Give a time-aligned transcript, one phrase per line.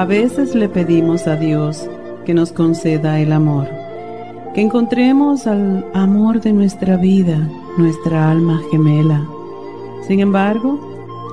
[0.00, 1.86] A veces le pedimos a Dios
[2.24, 3.68] que nos conceda el amor,
[4.54, 7.36] que encontremos al amor de nuestra vida,
[7.76, 9.22] nuestra alma gemela.
[10.08, 10.80] Sin embargo,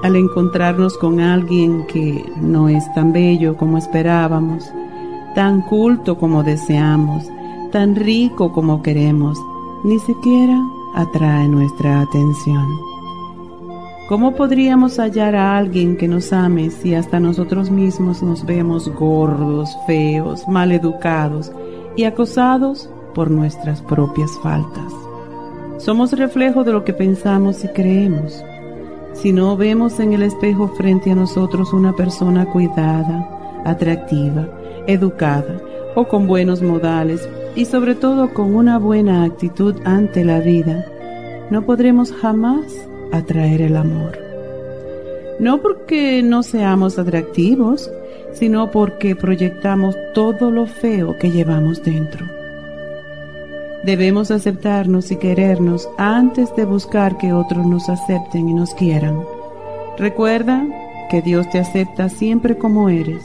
[0.04, 4.70] al encontrarnos con alguien que no es tan bello como esperábamos,
[5.34, 7.24] tan culto como deseamos,
[7.72, 9.40] tan rico como queremos,
[9.86, 10.62] ni siquiera
[10.94, 12.68] atrae nuestra atención.
[14.08, 19.78] ¿Cómo podríamos hallar a alguien que nos ame si hasta nosotros mismos nos vemos gordos,
[19.86, 21.52] feos, mal educados
[21.98, 24.94] y acosados por nuestras propias faltas?
[25.78, 28.42] Somos reflejo de lo que pensamos y creemos.
[29.12, 34.48] Si no vemos en el espejo frente a nosotros una persona cuidada, atractiva,
[34.88, 35.60] educada
[35.96, 37.28] o con buenos modales
[37.58, 40.86] y sobre todo con una buena actitud ante la vida,
[41.52, 44.18] no podremos jamás atraer el amor.
[45.40, 47.92] No porque no seamos atractivos,
[48.34, 52.26] sino porque proyectamos todo lo feo que llevamos dentro.
[53.84, 59.24] Debemos aceptarnos y querernos antes de buscar que otros nos acepten y nos quieran.
[59.98, 60.66] Recuerda
[61.10, 63.24] que Dios te acepta siempre como eres,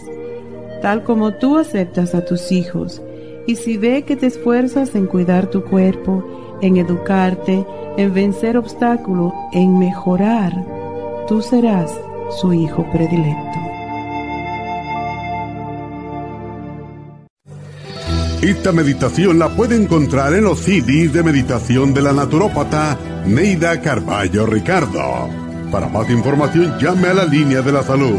[0.80, 3.02] tal como tú aceptas a tus hijos,
[3.46, 6.24] y si ve que te esfuerzas en cuidar tu cuerpo,
[6.62, 7.66] en educarte,
[7.98, 10.64] en vencer obstáculos, en mejorar,
[11.28, 11.92] tú serás
[12.40, 13.58] su hijo predilecto.
[18.40, 24.46] Esta meditación la puede encontrar en los CDs de meditación de la naturópata Neida Carballo
[24.46, 25.28] Ricardo.
[25.70, 28.18] Para más información llame a la línea de la salud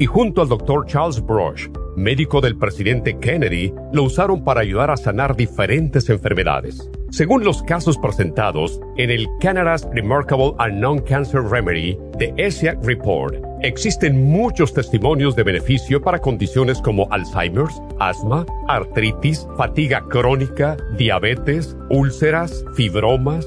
[0.00, 4.96] y junto al doctor Charles Brush, médico del presidente Kennedy, lo usaron para ayudar a
[4.96, 6.90] sanar diferentes enfermedades.
[7.10, 14.30] Según los casos presentados en el Canada's Remarkable and Non-Cancer Remedy de ESIAC Report, existen
[14.30, 23.46] muchos testimonios de beneficio para condiciones como Alzheimer's, asma, artritis, fatiga crónica, diabetes, úlceras, fibromas,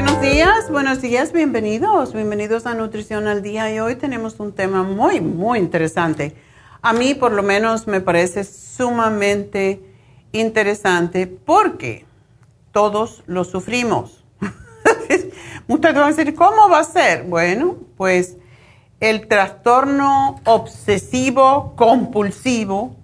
[0.00, 4.84] Buenos días, buenos días, bienvenidos, bienvenidos a Nutrición al Día y hoy tenemos un tema
[4.84, 6.36] muy, muy interesante.
[6.82, 9.82] A mí por lo menos me parece sumamente
[10.30, 12.06] interesante porque
[12.70, 14.24] todos lo sufrimos.
[15.66, 17.24] Muchos van a decir, ¿cómo va a ser?
[17.24, 18.36] Bueno, pues
[19.00, 22.94] el trastorno obsesivo compulsivo,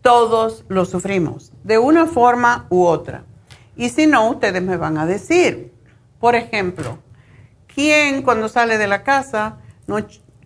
[0.00, 3.24] todos lo sufrimos, de una forma u otra.
[3.76, 5.74] Y si no, ustedes me van a decir,
[6.26, 6.98] por ejemplo,
[7.72, 9.98] ¿quién cuando sale de la casa no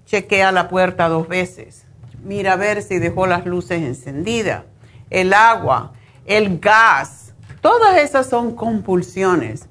[0.04, 1.86] chequea la puerta dos veces?
[2.22, 4.64] mira a ver si dejó las luces encendidas,
[5.08, 5.94] el agua,
[6.26, 7.32] el gas,
[7.62, 9.68] todas esas son compulsiones.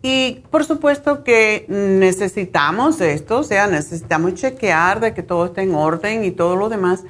[0.00, 5.74] Y por supuesto que necesitamos esto, o sea, necesitamos chequear de que todo esté en
[5.74, 7.02] orden y todo lo demás,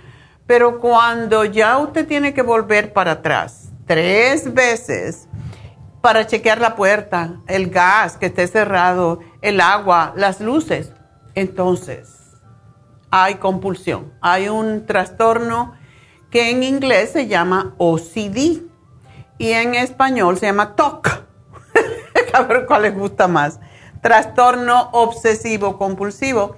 [0.46, 5.27] pero cuando ya usted tiene que volver para atrás tres veces
[6.00, 10.92] para chequear la puerta, el gas que esté cerrado, el agua, las luces,
[11.34, 12.36] entonces
[13.10, 15.74] hay compulsión, hay un trastorno
[16.30, 18.62] que en inglés se llama OCD
[19.38, 21.28] y en español se llama TOC
[22.34, 23.60] a ver cuál les gusta más.
[24.02, 26.56] Trastorno obsesivo compulsivo.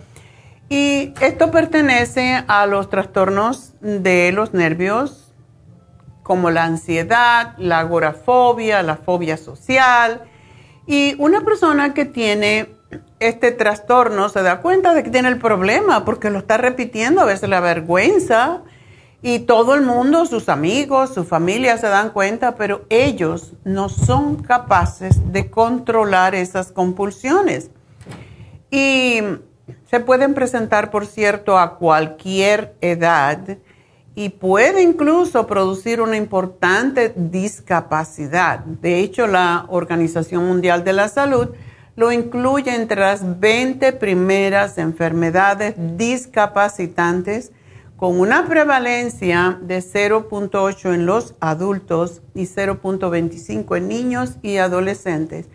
[0.68, 5.29] Y esto pertenece a los trastornos de los nervios,
[6.30, 10.22] como la ansiedad, la agorafobia, la fobia social.
[10.86, 12.68] Y una persona que tiene
[13.18, 17.24] este trastorno se da cuenta de que tiene el problema porque lo está repitiendo, a
[17.24, 18.62] veces la vergüenza,
[19.22, 24.36] y todo el mundo, sus amigos, su familia se dan cuenta, pero ellos no son
[24.36, 27.72] capaces de controlar esas compulsiones.
[28.70, 29.20] Y
[29.90, 33.58] se pueden presentar, por cierto, a cualquier edad
[34.20, 38.58] y puede incluso producir una importante discapacidad.
[38.58, 41.48] De hecho, la Organización Mundial de la Salud
[41.96, 47.52] lo incluye entre las 20 primeras enfermedades discapacitantes
[47.96, 55.48] con una prevalencia de 0.8 en los adultos y 0.25 en niños y adolescentes.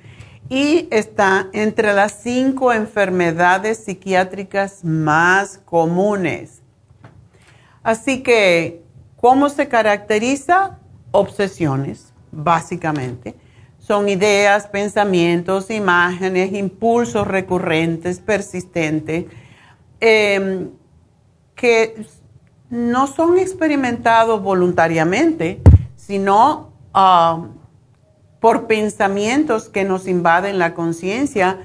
[0.50, 6.65] Y está entre las cinco enfermedades psiquiátricas más comunes.
[7.86, 8.82] Así que,
[9.16, 10.80] ¿cómo se caracteriza?
[11.12, 13.36] Obsesiones, básicamente.
[13.78, 19.26] Son ideas, pensamientos, imágenes, impulsos recurrentes, persistentes,
[20.02, 20.68] eh,
[21.54, 22.08] que
[22.72, 25.62] no son experimentados voluntariamente,
[25.96, 27.46] sino ah,
[28.40, 31.60] por pensamientos que nos invaden la conciencia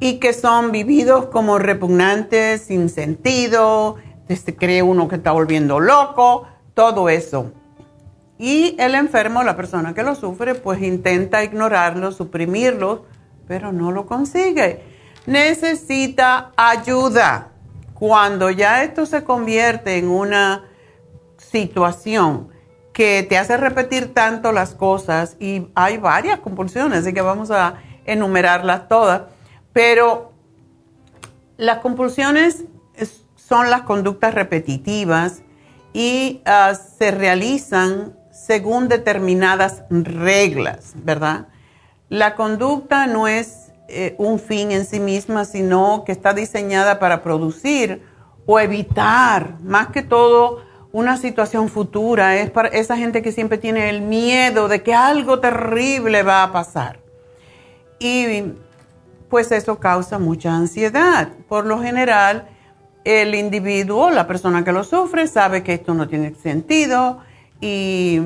[0.00, 3.96] y que son vividos como repugnantes, sin sentido,
[4.36, 7.52] se cree uno que está volviendo loco, todo eso.
[8.38, 13.04] Y el enfermo, la persona que lo sufre, pues intenta ignorarlo, suprimirlo,
[13.46, 14.82] pero no lo consigue.
[15.26, 17.52] Necesita ayuda.
[17.94, 20.64] Cuando ya esto se convierte en una
[21.36, 22.48] situación
[22.92, 27.76] que te hace repetir tanto las cosas, y hay varias compulsiones, así que vamos a
[28.04, 29.22] enumerarlas todas,
[29.72, 30.32] pero
[31.56, 32.64] las compulsiones
[33.52, 35.42] son las conductas repetitivas
[35.92, 41.48] y ah, se realizan según determinadas reglas, ¿verdad?
[42.08, 47.22] La conducta no es eh, un fin en sí misma, sino que está diseñada para
[47.22, 48.02] producir
[48.46, 52.36] o evitar, más que todo, una situación futura.
[52.36, 56.52] Es para esa gente que siempre tiene el miedo de que algo terrible va a
[56.52, 57.00] pasar.
[57.98, 58.44] Y
[59.28, 61.28] pues eso causa mucha ansiedad.
[61.50, 62.48] Por lo general,
[63.04, 67.20] el individuo, la persona que lo sufre, sabe que esto no tiene sentido
[67.60, 68.20] y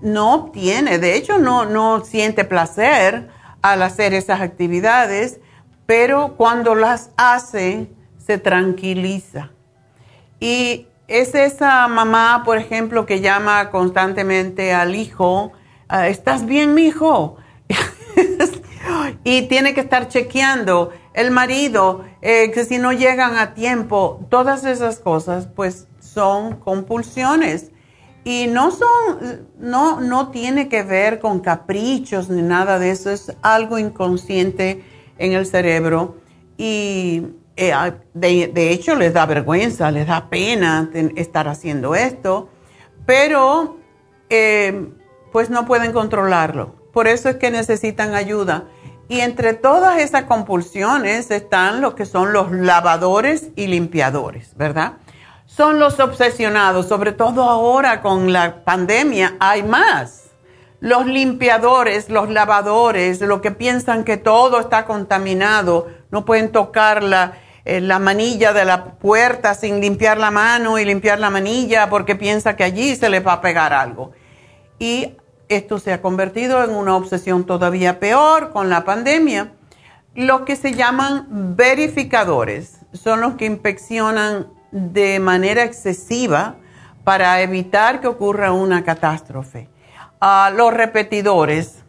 [0.00, 3.28] no obtiene, de hecho no, no siente placer
[3.62, 5.40] al hacer esas actividades,
[5.86, 9.50] pero cuando las hace se tranquiliza.
[10.40, 15.52] Y es esa mamá, por ejemplo, que llama constantemente al hijo,
[15.88, 17.36] ah, ¿estás bien, mi hijo?
[19.24, 24.64] y tiene que estar chequeando el marido, eh, que si no llegan a tiempo, todas
[24.64, 27.70] esas cosas, pues son compulsiones.
[28.22, 33.32] Y no son, no, no tiene que ver con caprichos ni nada de eso, es
[33.40, 34.84] algo inconsciente
[35.16, 36.16] en el cerebro.
[36.58, 37.72] Y eh,
[38.12, 42.50] de, hecho les da vergüenza, les da pena estar haciendo esto,
[43.06, 43.78] pero
[44.28, 44.90] eh,
[45.32, 46.74] pues no pueden controlarlo.
[46.92, 48.64] Por eso es que necesitan ayuda.
[49.08, 54.94] Y entre todas esas compulsiones están lo que son los lavadores y limpiadores, ¿verdad?
[55.46, 60.24] son los obsesionados, sobre todo ahora con la pandemia, hay más.
[60.80, 67.38] Los limpiadores, los lavadores, los que piensan que todo está contaminado, no pueden tocar la,
[67.64, 72.16] eh, la manilla de la puerta sin limpiar la mano y limpiar la manilla porque
[72.16, 74.12] piensa que allí se les va a pegar algo.
[74.78, 75.14] Y
[75.48, 79.52] esto se ha convertido en una obsesión todavía peor con la pandemia.
[80.14, 81.26] Los que se llaman
[81.56, 86.56] verificadores son los que inspeccionan de manera excesiva
[87.04, 89.68] para evitar que ocurra una catástrofe.
[90.18, 91.84] a los repetidores.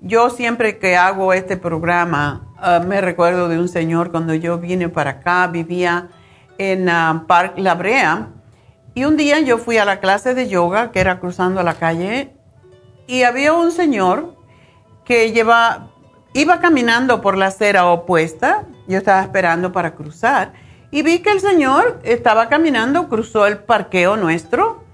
[0.00, 4.88] Yo siempre que hago este programa, ah, me recuerdo de un señor cuando yo vine
[4.88, 6.08] para acá, vivía
[6.58, 8.28] en uh, Park La Brea.
[8.94, 12.37] Y un día yo fui a la clase de yoga, que era cruzando la calle,
[13.08, 14.36] y había un señor
[15.04, 15.88] que lleva,
[16.34, 18.66] iba caminando por la acera opuesta.
[18.86, 20.52] Yo estaba esperando para cruzar.
[20.90, 24.84] Y vi que el señor estaba caminando, cruzó el parqueo nuestro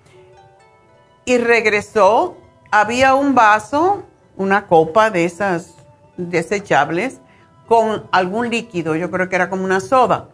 [1.24, 2.36] y regresó.
[2.70, 4.04] Había un vaso,
[4.36, 5.74] una copa de esas
[6.16, 7.20] desechables
[7.66, 10.28] con algún líquido, yo creo que era como una soda.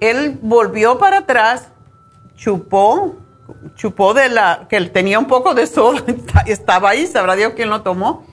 [0.00, 1.68] Él volvió para atrás,
[2.36, 3.16] chupó,
[3.74, 6.02] chupó de la, que tenía un poco de soda,
[6.46, 8.24] estaba ahí, sabrá Dios quién lo tomó,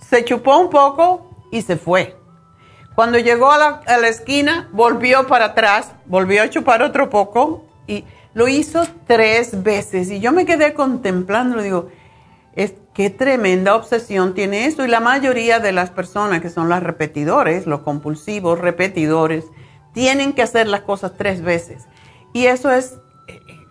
[0.00, 2.16] se chupó un poco y se fue.
[2.94, 7.64] Cuando llegó a la, a la esquina, volvió para atrás, volvió a chupar otro poco
[7.86, 8.04] y
[8.34, 10.10] lo hizo tres veces.
[10.10, 11.88] Y yo me quedé contemplando, digo,
[12.54, 14.84] es, qué tremenda obsesión tiene esto.
[14.84, 19.46] Y la mayoría de las personas que son las repetidores, los compulsivos repetidores,
[19.92, 21.86] tienen que hacer las cosas tres veces.
[22.32, 22.98] Y eso es,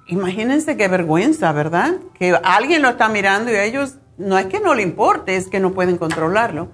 [0.07, 1.95] imagínense qué vergüenza, ¿verdad?
[2.17, 5.47] Que alguien lo está mirando y a ellos no es que no le importe, es
[5.47, 6.69] que no pueden controlarlo.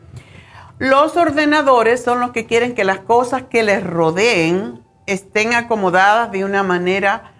[0.77, 6.45] Los ordenadores son los que quieren que las cosas que les rodeen estén acomodadas de
[6.45, 7.33] una manera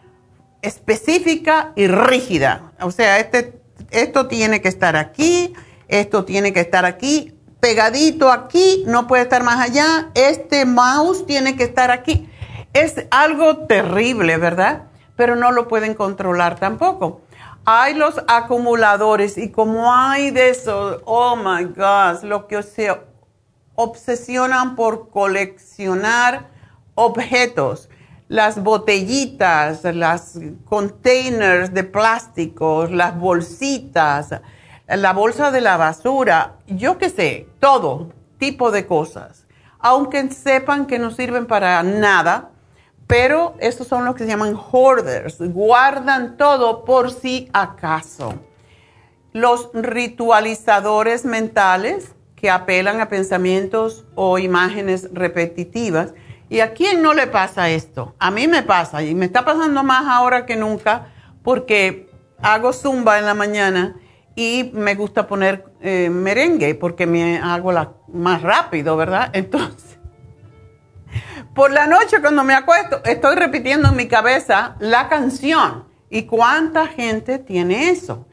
[0.62, 2.74] específica y rígida.
[2.82, 5.54] O sea, este, esto tiene que estar aquí,
[5.88, 11.56] esto tiene que estar aquí, pegadito aquí, no puede estar más allá, este mouse tiene
[11.56, 12.30] que estar aquí.
[12.74, 14.89] Es algo terrible, ¿verdad?
[15.20, 17.24] Pero no lo pueden controlar tampoco.
[17.66, 22.98] Hay los acumuladores y como hay de eso, oh my God, lo que se
[23.76, 26.48] obsesionan por coleccionar
[26.96, 27.90] objetos
[28.30, 34.40] las botellitas, las containers de plástico, las bolsitas,
[34.88, 39.48] la bolsa de la basura, yo qué sé, todo tipo de cosas.
[39.80, 42.52] Aunque sepan que no sirven para nada,
[43.10, 48.36] pero estos son los que se llaman hoarders, guardan todo por si acaso.
[49.34, 56.14] Los ritualizadores mentales que apelan a pensamientos o imágenes repetitivas
[56.50, 58.16] ¿Y a quién no le pasa esto?
[58.18, 61.10] A mí me pasa y me está pasando más ahora que nunca
[61.44, 62.10] porque
[62.42, 63.96] hago zumba en la mañana
[64.36, 69.30] y me gusta poner eh, merengue porque me hago la, más rápido, ¿verdad?
[69.34, 69.89] Entonces,
[71.60, 75.90] por la noche cuando me acuesto, estoy repitiendo en mi cabeza la canción.
[76.10, 78.26] ¿Y cuánta gente tiene eso?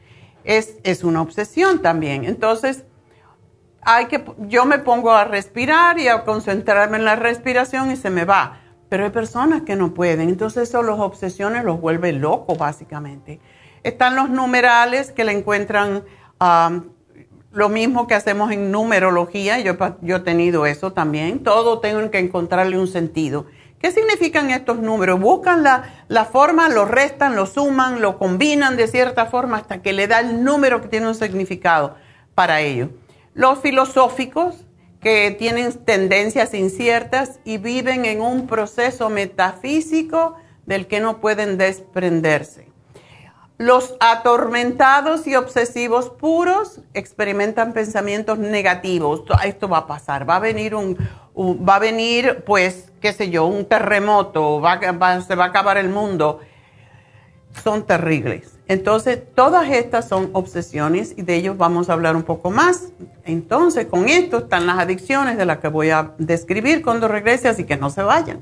[0.45, 2.23] Es, es una obsesión también.
[2.23, 2.85] Entonces,
[3.81, 8.09] hay que, yo me pongo a respirar y a concentrarme en la respiración y se
[8.09, 8.61] me va.
[8.87, 13.41] Pero hay personas que no pueden, entonces eso los obsesiones los vuelve locos básicamente.
[13.83, 16.05] Están los numerales que le encuentran
[17.57, 22.19] lo mismo que hacemos en numerología, yo, yo he tenido eso también, todo tengo que
[22.19, 23.47] encontrarle un sentido.
[23.79, 25.19] ¿Qué significan estos números?
[25.19, 29.91] Buscan la, la, forma, lo restan, lo suman, lo combinan de cierta forma hasta que
[29.91, 31.95] le da el número que tiene un significado
[32.35, 32.89] para ellos.
[33.33, 34.63] Los filosóficos
[35.01, 40.35] que tienen tendencias inciertas y viven en un proceso metafísico
[40.67, 42.67] del que no pueden desprenderse.
[43.57, 49.23] Los atormentados y obsesivos puros experimentan pensamientos negativos.
[49.43, 50.95] Esto va a pasar, va a venir un,
[51.37, 54.61] va a venir, pues, qué sé yo, un terremoto,
[55.27, 56.39] se va a acabar el mundo.
[57.63, 58.57] Son terribles.
[58.67, 62.89] Entonces, todas estas son obsesiones y de ellos vamos a hablar un poco más.
[63.23, 67.63] Entonces, con esto están las adicciones de las que voy a describir cuando regrese, así
[67.63, 68.41] que no se vayan.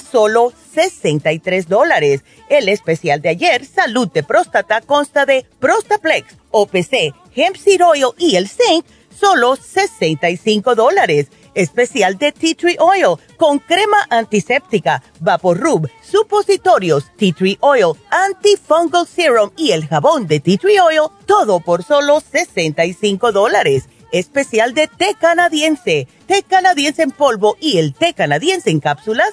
[0.00, 2.24] solo 63 dólares.
[2.48, 8.36] El especial de ayer, Salud de Próstata, consta de Prostaplex, OPC, Hemp Seed Oil y
[8.36, 8.84] el Zinc,
[9.14, 11.28] solo 65 dólares.
[11.54, 19.50] Especial de Tea Tree Oil con crema antiséptica, Rub, supositorios, Tea Tree Oil, Antifungal Serum
[19.56, 25.14] y el jabón de Tea Tree Oil, todo por solo 65 dólares especial de té
[25.18, 29.32] canadiense, té canadiense en polvo y el té canadiense en cápsulas,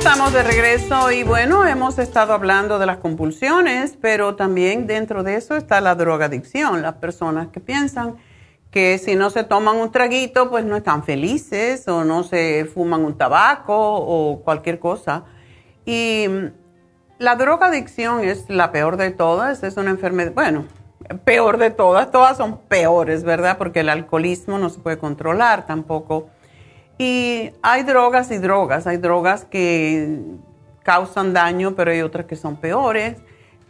[0.00, 5.36] Estamos de regreso y bueno, hemos estado hablando de las compulsiones, pero también dentro de
[5.36, 6.80] eso está la drogadicción.
[6.80, 8.16] Las personas que piensan
[8.70, 13.04] que si no se toman un traguito, pues no están felices o no se fuman
[13.04, 15.24] un tabaco o cualquier cosa.
[15.84, 16.24] Y
[17.18, 20.64] la drogadicción es la peor de todas, es una enfermedad, bueno,
[21.24, 23.58] peor de todas, todas son peores, ¿verdad?
[23.58, 26.30] Porque el alcoholismo no se puede controlar tampoco
[27.00, 28.86] y hay drogas y drogas.
[28.86, 30.18] Hay drogas que
[30.82, 33.16] causan daño, pero hay otras que son peores,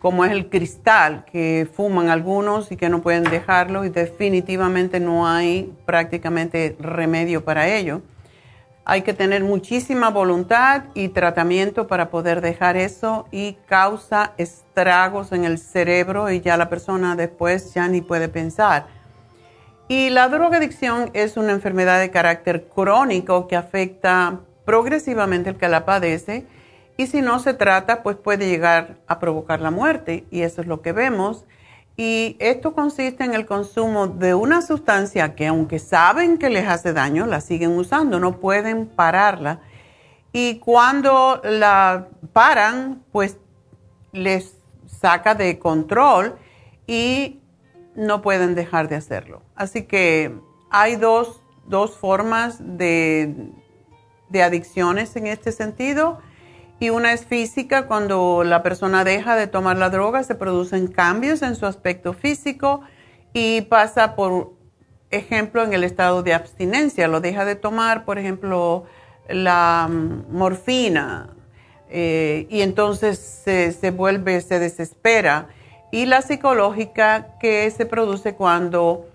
[0.01, 5.29] como es el cristal, que fuman algunos y que no pueden dejarlo y definitivamente no
[5.29, 8.03] hay prácticamente remedio para ello.
[8.85, 15.45] Hay que tener muchísima voluntad y tratamiento para poder dejar eso y causa estragos en
[15.45, 19.00] el cerebro y ya la persona después ya ni puede pensar
[19.91, 25.85] y la drogadicción es una enfermedad de carácter crónico que afecta progresivamente al que la
[25.85, 26.47] padece
[26.97, 30.69] y si no se trata, pues puede llegar a provocar la muerte y eso es
[30.69, 31.45] lo que vemos.
[31.97, 36.93] Y esto consiste en el consumo de una sustancia que aunque saben que les hace
[36.93, 39.59] daño, la siguen usando, no pueden pararla.
[40.33, 43.39] Y cuando la paran, pues
[44.13, 44.55] les
[44.87, 46.37] saca de control
[46.87, 47.40] y
[48.01, 49.43] no pueden dejar de hacerlo.
[49.55, 50.35] Así que
[50.71, 51.43] hay dos,
[52.01, 53.53] formas de,
[54.29, 56.19] de adicciones en este sentido.
[56.81, 61.43] Y una es física, cuando la persona deja de tomar la droga, se producen cambios
[61.43, 62.81] en su aspecto físico
[63.35, 64.55] y pasa, por
[65.11, 67.07] ejemplo, en el estado de abstinencia.
[67.07, 68.87] Lo deja de tomar, por ejemplo,
[69.29, 71.37] la mm, morfina,
[71.91, 75.49] eh, y entonces se, se vuelve, se desespera
[75.91, 79.07] y la psicológica que se produce cuando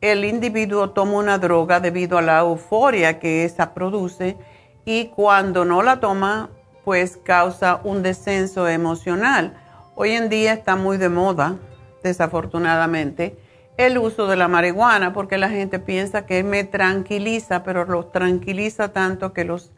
[0.00, 4.36] el individuo toma una droga debido a la euforia que esa produce
[4.84, 6.50] y cuando no la toma,
[6.84, 9.54] pues causa un descenso emocional.
[9.94, 11.56] Hoy en día está muy de moda,
[12.02, 13.36] desafortunadamente,
[13.76, 18.92] el uso de la marihuana porque la gente piensa que me tranquiliza, pero los tranquiliza
[18.92, 19.72] tanto que los,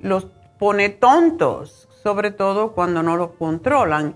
[0.00, 0.26] los
[0.58, 4.14] pone tontos, sobre todo cuando no los controlan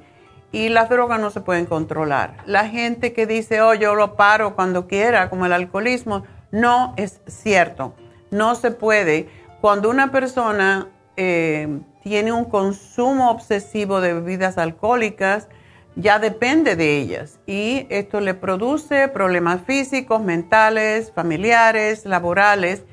[0.52, 2.36] y las drogas no se pueden controlar.
[2.46, 7.20] La gente que dice, oh, yo lo paro cuando quiera, como el alcoholismo, no es
[7.26, 7.94] cierto.
[8.30, 9.28] No se puede.
[9.60, 15.48] Cuando una persona eh, tiene un consumo obsesivo de bebidas alcohólicas,
[15.94, 22.84] ya depende de ellas y esto le produce problemas físicos, mentales, familiares, laborales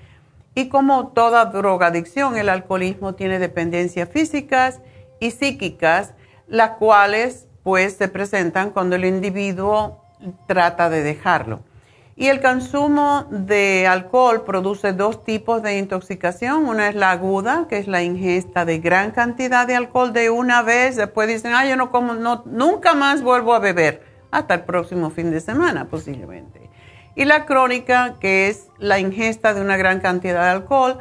[0.54, 4.82] y como toda drogadicción, el alcoholismo tiene dependencias físicas
[5.20, 6.14] y psíquicas,
[6.48, 10.04] las cuales pues se presentan cuando el individuo
[10.48, 11.62] trata de dejarlo.
[12.16, 16.66] Y el consumo de alcohol produce dos tipos de intoxicación.
[16.66, 20.62] Una es la aguda, que es la ingesta de gran cantidad de alcohol de una
[20.62, 20.98] vez.
[20.98, 24.04] Después dicen, ah, yo no como, no, nunca más vuelvo a beber.
[24.32, 26.70] Hasta el próximo fin de semana, posiblemente.
[27.16, 31.00] y la crónica, que es la ingesta de una gran cantidad de alcohol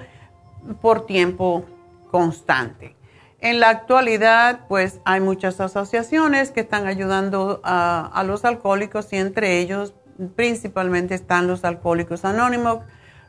[0.81, 1.65] por tiempo
[2.13, 2.98] constante.
[3.41, 9.59] En la actualidad, pues hay muchas asociaciones que están ayudando a, los alcohólicos y entre
[9.61, 9.95] ellos
[10.35, 12.81] principalmente están los alcohólicos anónimos,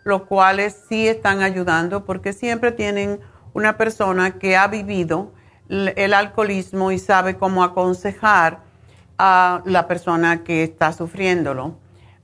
[0.03, 3.19] los cuales sí están ayudando porque siempre tienen
[3.53, 5.31] una persona que ha vivido
[5.69, 8.61] el alcoholismo y sabe cómo aconsejar
[9.19, 11.77] a la persona que está sufriéndolo.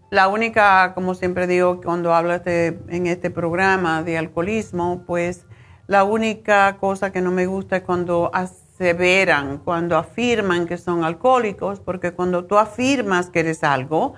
[0.09, 5.44] La única, como siempre digo, cuando hablas en este programa de alcoholismo, pues
[5.87, 11.79] la única cosa que no me gusta es cuando aseveran, cuando afirman que son alcohólicos,
[11.79, 14.15] porque cuando tú afirmas que eres algo,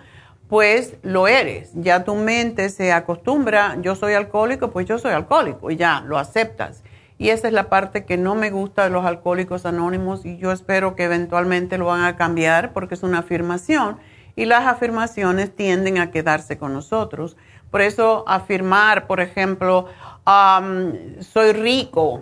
[0.48, 1.72] pues lo eres.
[1.74, 6.18] Ya tu mente se acostumbra, yo soy alcohólico, pues yo soy alcohólico y ya lo
[6.18, 6.84] aceptas.
[7.18, 10.52] Y esa es la parte que no me gusta de los alcohólicos anónimos y yo
[10.52, 13.98] espero que eventualmente lo van a cambiar porque es una afirmación
[14.36, 17.36] y las afirmaciones tienden a quedarse con nosotros.
[17.72, 19.88] Por eso afirmar, por ejemplo,
[21.22, 22.22] soy rico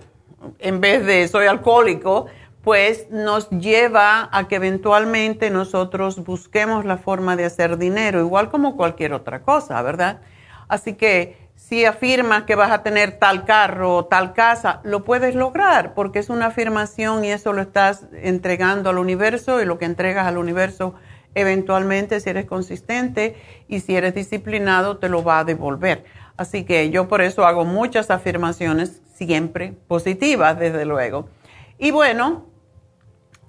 [0.59, 2.27] en vez de soy alcohólico,
[2.63, 8.75] pues nos lleva a que eventualmente nosotros busquemos la forma de hacer dinero, igual como
[8.75, 10.21] cualquier otra cosa, ¿verdad?
[10.67, 15.35] Así que si afirmas que vas a tener tal carro o tal casa, lo puedes
[15.35, 19.85] lograr porque es una afirmación y eso lo estás entregando al universo y lo que
[19.85, 20.95] entregas al universo
[21.33, 23.35] eventualmente si eres consistente
[23.67, 26.05] y si eres disciplinado te lo va a devolver.
[26.37, 31.29] Así que yo por eso hago muchas afirmaciones siempre positivas, desde luego.
[31.77, 32.45] Y bueno,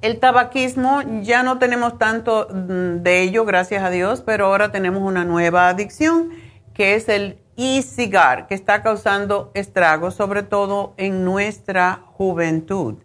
[0.02, 5.02] el tabaquismo ya no tenemos tanto mm, de ello, gracias a Dios, pero ahora tenemos
[5.02, 6.30] una nueva adicción
[6.74, 12.96] que es el e-cigar, que está causando estragos, sobre todo en nuestra juventud.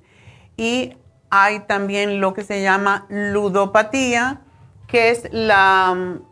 [0.58, 0.98] Y
[1.30, 4.41] hay también lo que se llama ludopatía,
[4.88, 6.31] que es la mm,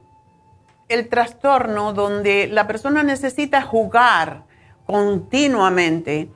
[0.90, 4.44] el trastorno donde la persona necesita jugar
[4.86, 6.30] continuamente.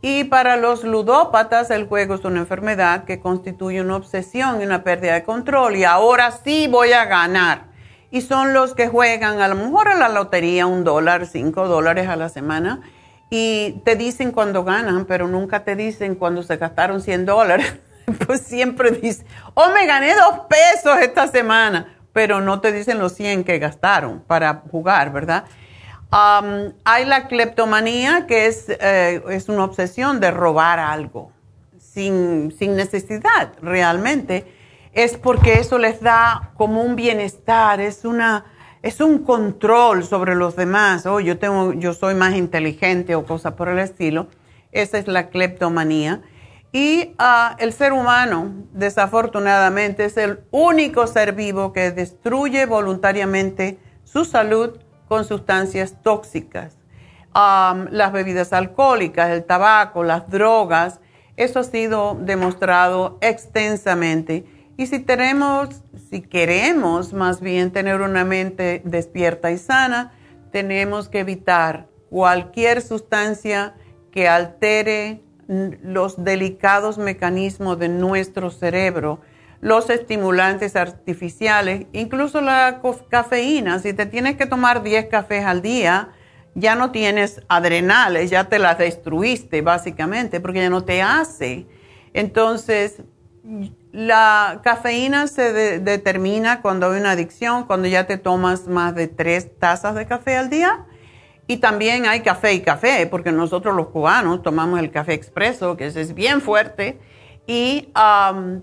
[0.00, 4.82] Y para los ludópatas el juego es una enfermedad que constituye una obsesión y una
[4.82, 5.76] pérdida de control.
[5.76, 7.66] Y ahora sí voy a ganar.
[8.10, 12.08] Y son los que juegan a lo mejor a la lotería un dólar, cinco dólares
[12.08, 12.80] a la semana.
[13.28, 17.74] Y te dicen cuando ganan, pero nunca te dicen cuando se gastaron 100 dólares.
[18.26, 23.12] pues siempre dicen, oh, me gané dos pesos esta semana pero no te dicen los
[23.14, 25.44] 100 que gastaron para jugar, ¿verdad?
[26.10, 31.32] hay la cleptomanía, que es, eh, es, una obsesión de robar algo
[31.78, 34.46] sin, sin, necesidad realmente.
[34.94, 38.46] Es porque eso les da como un bienestar, es, una,
[38.82, 41.04] es un control sobre los demás.
[41.04, 44.28] Oh, yo, tengo, yo soy más inteligente o cosas por el estilo.
[44.72, 46.22] Esa es la cleptomanía.
[46.72, 54.24] Y ah, el ser humano, desafortunadamente, es el único ser vivo que destruye voluntariamente su
[54.24, 54.78] salud
[55.08, 56.76] con sustancias tóxicas.
[57.34, 61.00] las bebidas alcohólicas, el tabaco, las drogas,
[61.36, 64.44] eso ha sido demostrado extensamente.
[64.76, 70.12] Y si tenemos, si queremos más bien tener una mente despierta y sana,
[70.50, 73.74] tenemos que evitar cualquier sustancia
[74.10, 79.20] que altere los delicados mecanismos de nuestro cerebro,
[79.60, 83.78] los estimulantes artificiales, incluso la cafeína.
[83.78, 86.10] Si te tienes que tomar 10 cafés al día,
[86.54, 91.66] ya no tienes adrenales, ya te las destruiste básicamente, porque ya no te hace.
[92.12, 93.02] Entonces,
[93.90, 99.58] la cafeína se determina cuando hay una adicción, cuando ya te tomas más de 3
[99.58, 100.84] tazas de café al día
[101.50, 105.86] y también hay café y café, porque nosotros los cubanos tomamos el café expreso, que
[105.86, 107.00] es bien fuerte.
[107.46, 107.90] Y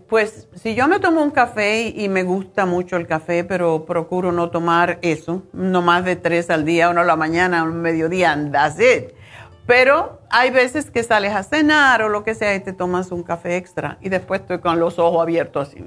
[0.08, 4.32] pues si yo me tomo un café y me gusta mucho el café, pero procuro
[4.32, 8.32] no tomar eso, no más de tres al día, uno a la mañana, un mediodía,
[8.32, 9.15] and that's it.
[9.65, 13.24] Pero hay veces que sales a cenar o lo que sea y te tomas un
[13.24, 15.84] café extra y después estoy con los ojos abiertos así,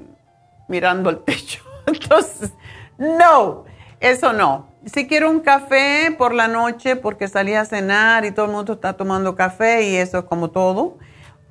[0.67, 1.63] mirando el techo.
[1.85, 2.51] Entonces,
[2.97, 3.63] no,
[3.99, 8.45] eso no si quiero un café por la noche porque salí a cenar y todo
[8.45, 10.97] el mundo está tomando café y eso es como todo,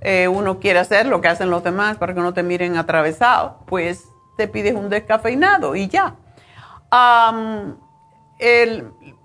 [0.01, 3.59] eh, uno quiere hacer lo que hacen los demás para que no te miren atravesado,
[3.67, 4.05] pues
[4.37, 6.15] te pides un descafeinado y ya.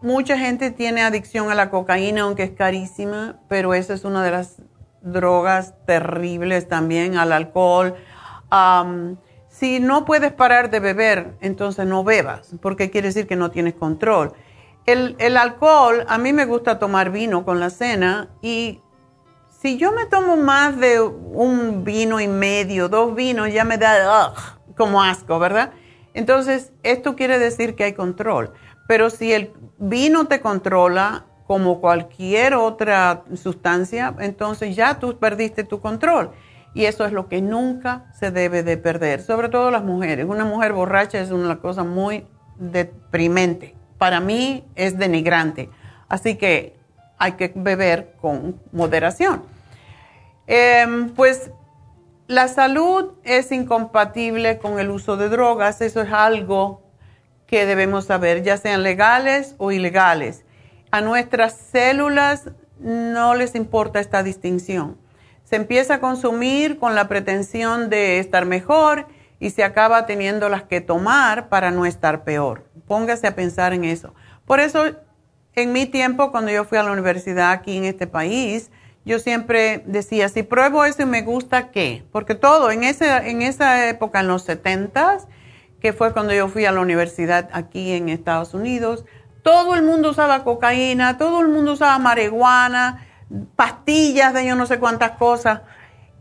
[0.01, 4.31] mucha gente tiene adicción a la cocaína, aunque es carísima, pero esa es una de
[4.31, 4.61] las
[5.01, 7.95] drogas terribles también, al alcohol.
[9.63, 13.75] Si no puedes parar de beber, entonces no bebas, porque quiere decir que no tienes
[13.75, 14.33] control.
[14.85, 18.81] El, alcohol, a mí me gusta tomar vino con la cena y
[19.61, 24.33] si yo me tomo más de un vino y medio, dos vinos, ya me da
[24.75, 25.71] como asco, ¿verdad?
[26.13, 28.51] Entonces, esto quiere decir que hay control.
[28.89, 35.79] Pero si el vino te controla como cualquier otra sustancia, entonces ya tú perdiste tu
[35.79, 36.31] control.
[36.73, 40.25] Y eso es lo que nunca se debe de perder, sobre todo las mujeres.
[40.25, 42.25] Una mujer borracha es una cosa muy
[42.57, 43.75] deprimente.
[43.99, 45.69] Para mí es denigrante.
[46.09, 46.75] Así que
[47.19, 49.43] hay que beber con moderación.
[50.47, 51.51] Em, pues
[52.27, 55.79] la salud es incompatible con el uso de drogas.
[55.81, 56.81] Eso es algo
[57.45, 60.43] que debemos saber, ya sean legales o ilegales.
[60.89, 65.02] A nuestras células no les importa esta distinción
[65.53, 69.05] se empieza a consumir con la pretensión de estar mejor
[69.39, 72.63] y se acaba teniendo las que tomar para no estar peor.
[72.87, 74.15] Póngase a pensar en eso.
[74.47, 74.83] Por eso,
[75.53, 78.71] en mi tiempo, cuando yo fui a la universidad aquí en este país,
[79.05, 82.03] yo siempre decía, si pruebo eso y me gusta, ¿qué?
[82.11, 85.19] Porque todo, en, ese, en esa época, en los 70
[85.79, 89.05] que fue cuando yo fui a la universidad aquí en Estados Unidos,
[89.43, 93.05] todo el mundo usaba cocaína, todo el mundo usaba marihuana,
[93.55, 95.61] pastillas de yo no sé cuántas cosas.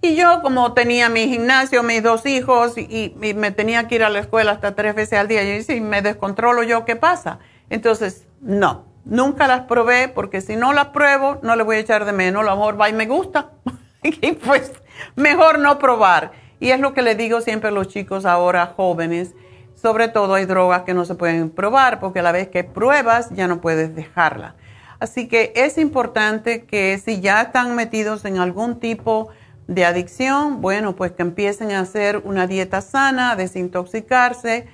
[0.01, 4.11] Y yo como tenía mi gimnasio, mis dos hijos y, me tenía que ir a
[4.11, 7.39] la escuela hasta tres veces al día, y si me descontrolo yo, ¿qué pasa?
[7.71, 12.05] Entonces, no, nunca las probé porque si no las pruebo, no le voy a echar
[12.05, 13.51] de menos, a lo mejor va y me gusta.
[14.03, 14.73] y pues
[15.15, 16.33] mejor no probar.
[16.59, 19.35] Y es lo que le digo siempre a los chicos ahora jóvenes.
[19.81, 23.31] Sobre todo hay drogas que no se pueden probar porque a la vez que pruebas
[23.31, 24.55] ya no puedes dejarla.
[25.03, 29.31] Así que es importante que si ya están metidos en algún tipo
[29.67, 34.69] de adicción, bueno, pues que empiecen a hacer una dieta sana, a desintoxicarse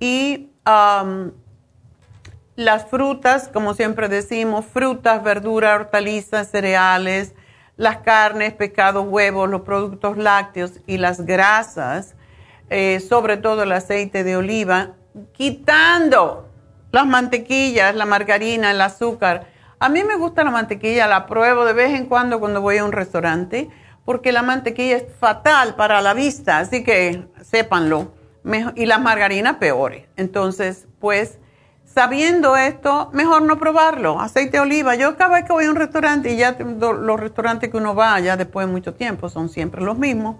[0.00, 0.48] y
[2.56, 7.34] las frutas, como siempre decimos, frutas, verduras, hortalizas, cereales,
[7.76, 12.14] las carnes, pescados, huevos, los productos lácteos y las grasas,
[12.70, 14.92] eh, sobre todo el aceite de oliva,
[15.34, 16.48] quitando
[16.90, 19.52] las mantequillas, la margarina, el azúcar
[19.84, 22.86] a mí me gusta la mantequilla, la pruebo de vez en cuando cuando voy a
[22.86, 23.68] un restaurante,
[24.06, 28.14] porque la mantequilla es fatal para la vista, así que sépanlo.
[28.76, 30.06] Y las margarinas peores.
[30.16, 31.38] Entonces, pues,
[31.84, 34.20] sabiendo esto, mejor no probarlo.
[34.20, 34.94] Aceite de oliva.
[34.94, 38.18] Yo cada vez que voy a un restaurante, y ya los restaurantes que uno va,
[38.20, 40.36] ya después de mucho tiempo, son siempre los mismos.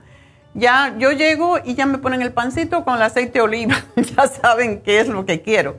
[0.54, 3.76] Ya yo llego y ya me ponen el pancito con el aceite de oliva.
[3.96, 5.76] ya saben qué es lo que quiero.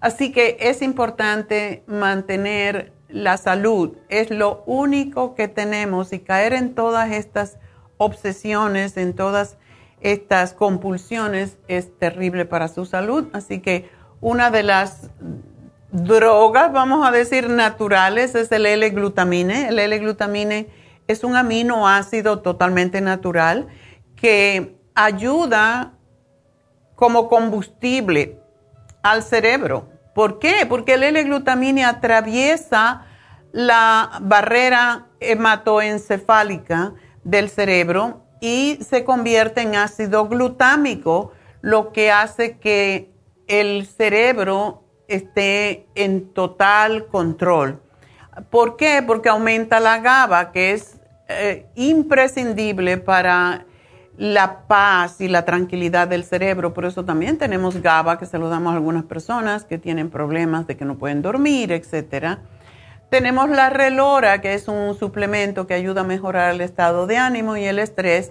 [0.00, 6.74] Así que es importante mantener la salud es lo único que tenemos y caer en
[6.74, 7.58] todas estas
[7.98, 9.56] obsesiones, en todas
[10.00, 13.28] estas compulsiones es terrible para su salud.
[13.32, 15.10] Así que una de las
[15.92, 19.68] drogas, vamos a decir, naturales es el L-glutamine.
[19.68, 20.68] El L-glutamine
[21.06, 23.68] es un aminoácido totalmente natural
[24.16, 25.92] que ayuda
[26.94, 28.38] como combustible
[29.02, 30.66] al cerebro ¿Por qué?
[30.68, 33.06] Porque el L-glutamina atraviesa
[33.52, 36.94] la barrera hematoencefálica
[37.24, 43.10] del cerebro y se convierte en ácido glutámico, lo que hace que
[43.46, 47.82] el cerebro esté en total control.
[48.48, 49.02] ¿Por qué?
[49.06, 53.66] Porque aumenta la GABA, que es eh, imprescindible para
[54.20, 56.74] la paz y la tranquilidad del cerebro.
[56.74, 60.66] Por eso también tenemos GABA, que se lo damos a algunas personas que tienen problemas
[60.66, 62.36] de que no pueden dormir, etc.
[63.08, 67.56] Tenemos la relora, que es un suplemento que ayuda a mejorar el estado de ánimo
[67.56, 68.30] y el estrés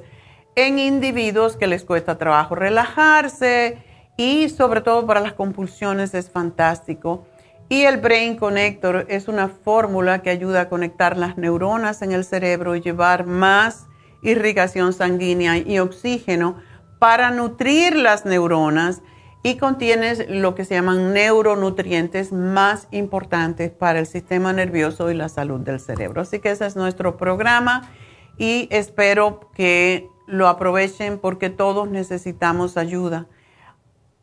[0.53, 3.79] en individuos que les cuesta trabajo relajarse
[4.15, 7.25] y sobre todo para las compulsiones es fantástico.
[7.67, 12.25] Y el Brain Connector es una fórmula que ayuda a conectar las neuronas en el
[12.25, 13.88] cerebro y llevar más
[14.21, 16.57] irrigación sanguínea y oxígeno
[16.99, 19.01] para nutrir las neuronas
[19.41, 25.29] y contiene lo que se llaman neuronutrientes más importantes para el sistema nervioso y la
[25.29, 26.21] salud del cerebro.
[26.21, 27.89] Así que ese es nuestro programa
[28.37, 33.27] y espero que lo aprovechen porque todos necesitamos ayuda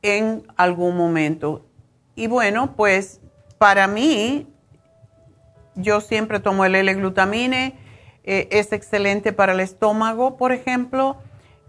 [0.03, 1.67] en algún momento.
[2.15, 3.21] Y bueno, pues
[3.59, 4.47] para mí,
[5.75, 7.86] yo siempre tomo el L-glutamine
[8.27, 11.17] eh, es excelente para el estómago, por ejemplo,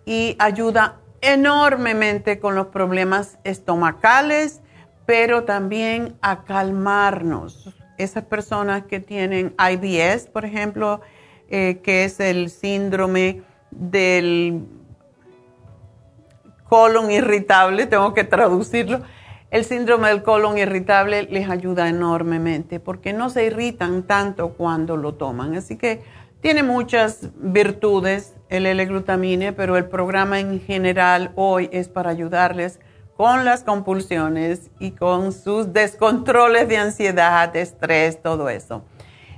[0.06, 4.62] y ayuda enormemente con los problemas estomacales,
[5.06, 7.74] pero también a calmarnos.
[7.98, 11.02] Esas personas que tienen IBS, por ejemplo,
[11.50, 13.42] eh, que es el síndrome
[13.72, 14.66] del
[16.68, 19.02] colon irritable, tengo que traducirlo.
[19.50, 25.14] El síndrome del colon irritable les ayuda enormemente porque no se irritan tanto cuando lo
[25.14, 25.56] toman.
[25.56, 26.04] Así que
[26.42, 32.80] tiene muchas virtudes el L-glutamine, pero el programa en general hoy es para ayudarles
[33.16, 38.86] con las compulsiones y con sus descontroles de ansiedad, de estrés, todo eso.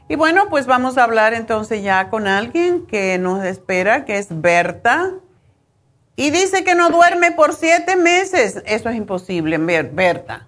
[0.10, 4.28] Y bueno, pues vamos a hablar entonces ya con alguien que nos espera, que es
[4.42, 5.14] Berta.
[6.16, 8.62] Y dice que no duerme por siete meses.
[8.66, 10.48] Eso es imposible, Berta.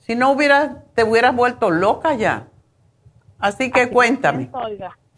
[0.00, 2.48] Si no hubiera, te hubieras vuelto loca ya.
[3.38, 4.50] Así que cuéntame.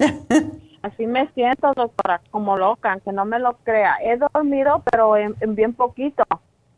[0.83, 3.97] Así me siento, doctora, como loca, aunque no me lo crea.
[4.03, 6.25] He dormido, pero en, bien poquito.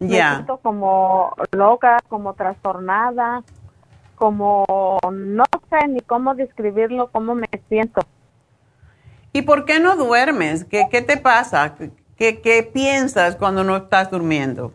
[0.00, 0.30] Ya.
[0.30, 3.44] Me siento como loca, como trastornada,
[4.16, 8.00] como no sé ni cómo describirlo, cómo me siento.
[9.32, 10.64] ¿Y por qué no duermes?
[10.64, 11.76] ¿Qué, qué te pasa?
[12.16, 14.74] ¿Qué, ¿Qué piensas cuando no estás durmiendo?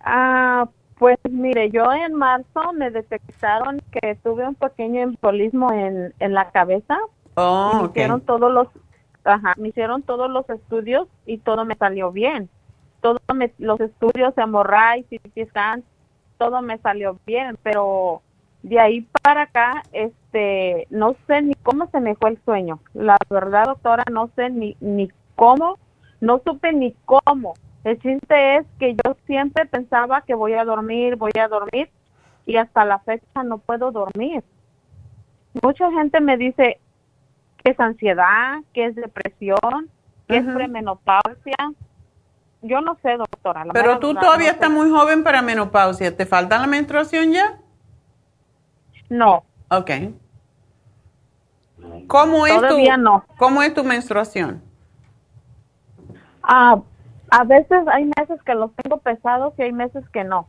[0.00, 0.68] Ah,
[1.00, 6.52] pues mire, yo en marzo me detectaron que tuve un pequeño embolismo en, en la
[6.52, 6.96] cabeza
[7.34, 8.68] Oh, me hicieron todos los,
[9.24, 12.48] ajá, me hicieron todos los estudios y todo me salió bien.
[13.00, 13.20] Todos
[13.58, 15.84] los estudios hemorragia, y scan,
[16.36, 18.20] todo me salió bien, pero
[18.62, 22.80] de ahí para acá, este, no sé ni cómo se me fue el sueño.
[22.92, 25.78] La verdad, doctora, no sé ni, ni cómo,
[26.20, 27.54] no supe ni cómo.
[27.84, 31.90] El chiste es que yo siempre pensaba que voy a dormir, voy a dormir,
[32.46, 34.42] y hasta la fecha no puedo dormir.
[35.62, 36.78] Mucha gente me dice,
[37.62, 39.90] que es ansiedad, que es depresión,
[40.28, 41.56] que es premenopausia.
[42.62, 43.64] Yo no sé, doctora.
[43.72, 46.14] Pero tú todavía estás muy joven para menopausia.
[46.14, 47.58] ¿Te falta la menstruación ya?
[49.08, 49.44] No.
[49.70, 49.90] Ok.
[52.06, 53.24] ¿Cómo es Todavía tu, no.
[53.38, 54.62] ¿Cómo es tu menstruación?
[56.42, 56.80] Ah,
[57.30, 60.48] a veces hay meses que los tengo pesados y hay meses que no.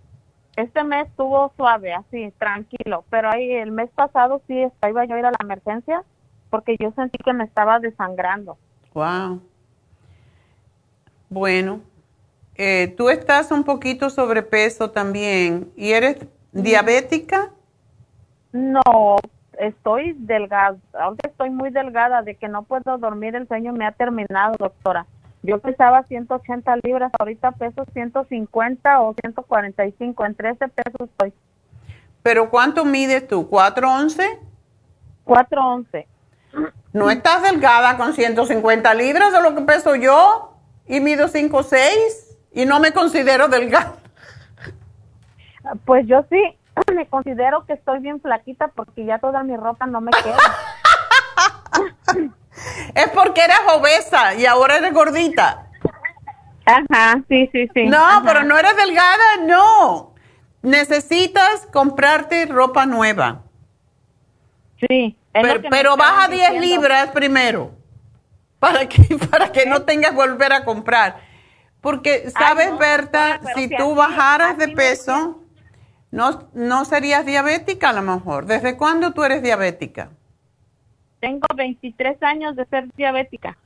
[0.56, 4.56] Este mes estuvo suave, así, tranquilo, pero ahí el mes pasado sí
[4.88, 6.04] iba yo a ir a la emergencia
[6.50, 8.58] porque yo sentí que me estaba desangrando.
[8.94, 9.42] Wow.
[11.30, 11.80] Bueno,
[12.56, 15.72] eh, tú estás un poquito sobrepeso también.
[15.78, 16.18] ¿Y eres
[16.52, 17.52] diabética?
[18.52, 19.16] No,
[19.58, 20.78] estoy delgada.
[20.94, 23.36] Ahora estoy muy delgada de que no puedo dormir.
[23.36, 25.06] El sueño me ha terminado, doctora.
[25.44, 30.26] Yo pesaba 180 libras, ahorita peso 150 o 145.
[30.26, 31.34] Entre ese peso estoy.
[32.22, 33.50] ¿Pero cuánto mides tú?
[33.50, 34.40] ¿411?
[35.24, 36.08] 411.
[36.94, 40.54] No estás delgada con 150 libras de lo que peso yo
[40.88, 41.80] y mido 5'6
[42.54, 43.96] y no me considero delgada.
[45.86, 46.42] Pues yo sí,
[46.96, 50.38] me considero que estoy bien flaquita porque ya toda mi ropa no me queda.
[52.96, 55.68] es porque eres obesa y ahora eres gordita.
[56.66, 57.86] Ajá, sí, sí, sí.
[57.86, 60.14] No, pero no eres delgada, no.
[60.62, 63.44] Necesitas comprarte ropa nueva.
[64.88, 65.18] Sí.
[65.70, 67.72] Pero, baja 10 libras primero,
[68.60, 71.22] para que, para que no tengas que volver a comprar.
[71.80, 73.40] Porque, ¿sabes, Berta?
[73.56, 75.42] Si, tú bajaras de peso,
[76.12, 78.46] no, no serías diabética a lo mejor.
[78.46, 80.12] ¿Desde cuándo tú eres diabética?
[81.22, 83.58] Tengo 23 años de ser diabética.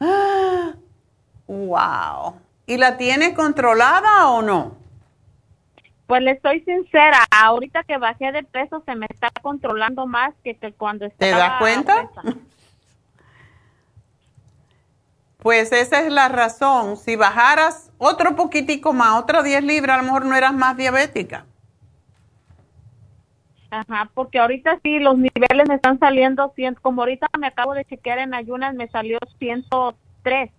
[1.47, 2.35] ¡Wow!
[2.67, 4.75] ¿Y la tienes controlada o no?
[6.05, 10.55] Pues le estoy sincera, ahorita que bajé de peso se me está controlando más que,
[10.77, 11.31] cuando estaba.
[11.31, 12.09] ¿Te das cuenta?
[15.45, 16.97] Pues esa es la razón.
[16.97, 21.45] Si bajaras otro poquitico más, otras 10 libras, a lo mejor no eras más diabética.
[23.75, 28.19] Ajá, porque ahorita sí los niveles me están saliendo, como ahorita me acabo de chequear
[28.19, 30.49] en ayunas, me salió 103.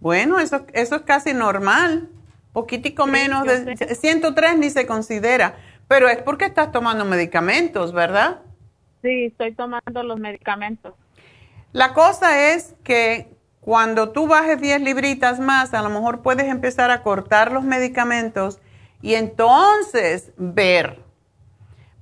[0.00, 2.10] Bueno, eso, eso es casi normal
[2.52, 5.54] poquitico menos de 103 ni se considera,
[5.88, 8.42] pero es porque estás tomando medicamentos, ¿verdad?
[9.00, 10.92] Sí, estoy tomando los medicamentos.
[11.72, 13.28] La cosa es que
[13.60, 18.60] cuando tú bajes 10 libritas más, a lo mejor puedes empezar a cortar los medicamentos
[19.00, 20.98] y entonces ver,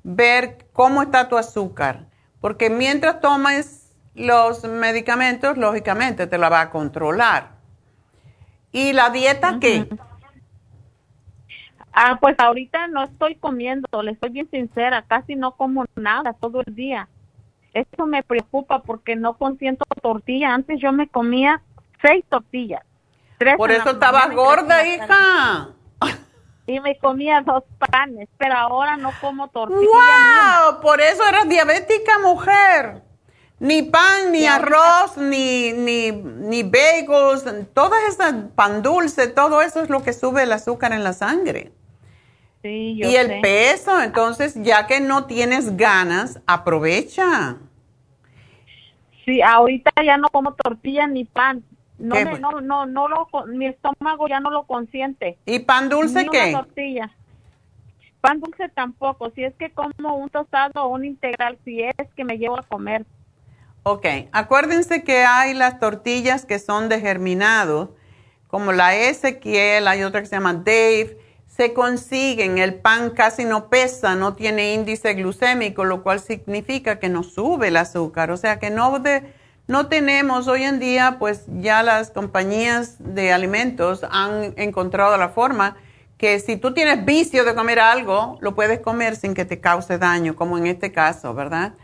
[0.02, 2.06] ver cómo está tu azúcar,
[2.40, 7.50] porque mientras tomes los medicamentos, lógicamente te la va a controlar.
[8.72, 9.88] ¿Y la dieta qué?
[11.92, 16.62] Ah, pues ahorita no estoy comiendo, le estoy bien sincera, casi no como nada todo
[16.64, 17.08] el día.
[17.75, 20.54] Eso me preocupa porque no consiento tortilla.
[20.54, 21.60] Antes yo me comía
[22.02, 22.83] seis tortillas.
[23.56, 25.68] Por eso estabas gorda, hija.
[26.69, 29.81] Y me comía dos panes, pero ahora no como tortilla.
[29.81, 30.81] ¡Wow!
[30.81, 33.02] Por eso eras diabética, mujer.
[33.58, 37.44] Ni pan, ni arroz, ni, ni, ni bagels,
[37.75, 41.73] todas esas pan dulce, todo eso es lo que sube el azúcar en la sangre
[42.62, 47.56] y el peso, entonces ya que no tienes ganas, aprovecha.
[49.25, 51.62] Sí, ahorita ya no como tortilla ni pan.
[51.99, 55.37] No, no, no, no lo, mi estómago ya no lo consiente.
[55.46, 56.51] ¿Y pan dulce Ni qué?
[56.51, 57.11] Una tortilla.
[58.21, 59.31] Pan dulce tampoco.
[59.31, 62.63] Si es que como un tostado o un integral, si es que me llevo a
[62.63, 63.05] comer.
[63.83, 67.96] Ok, acuérdense que hay las tortillas que son de germinado,
[68.46, 73.69] como la Ezequiel, hay otra que se llama Dave, se consiguen, el pan casi no
[73.69, 78.59] pesa, no tiene índice glucémico, lo cual significa que no sube el azúcar, o sea
[78.59, 79.33] que no, de,
[79.69, 85.77] no tenemos hoy en día, pues ya las compañías de alimentos han encontrado la forma
[86.16, 89.98] que si tú tienes vicio de comer algo, lo puedes comer sin que te cause
[89.98, 91.75] daño, como en este caso, ¿verdad?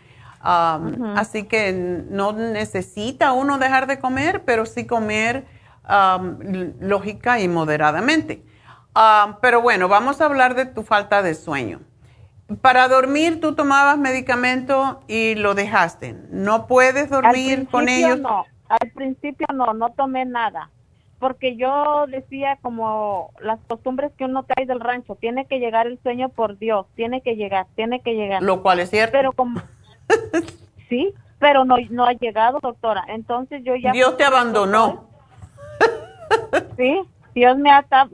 [0.42, 5.46] Um, así que no necesita uno dejar de comer, pero sí comer
[5.88, 6.38] um,
[6.80, 8.42] lógica y moderadamente.
[8.96, 11.80] Um, pero bueno, vamos a hablar de tu falta de sueño.
[12.60, 16.14] Para dormir tú tomabas medicamento y lo dejaste.
[16.30, 18.20] ¿No puedes dormir con ellos?
[18.20, 20.70] No, al principio no, no tomé nada.
[21.18, 25.98] Porque yo decía como las costumbres que uno trae del rancho, tiene que llegar el
[26.02, 28.42] sueño por Dios, tiene que llegar, tiene que llegar.
[28.42, 29.12] Lo cual es cierto.
[29.12, 29.62] Pero como
[30.90, 33.04] sí, pero no, no ha llegado, doctora.
[33.08, 33.92] Entonces yo ya...
[33.92, 35.08] Dios te abandonó.
[36.76, 37.00] Sí,
[37.34, 37.70] Dios me,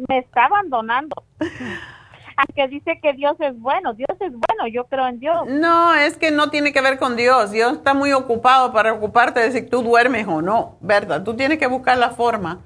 [0.08, 1.24] me está abandonando.
[2.40, 5.46] Aunque dice que Dios es bueno, Dios es bueno, yo creo en Dios.
[5.46, 7.50] No, es que no tiene que ver con Dios.
[7.50, 11.22] Dios está muy ocupado para ocuparte de si tú duermes o no, ¿verdad?
[11.22, 12.60] Tú tienes que buscar la forma.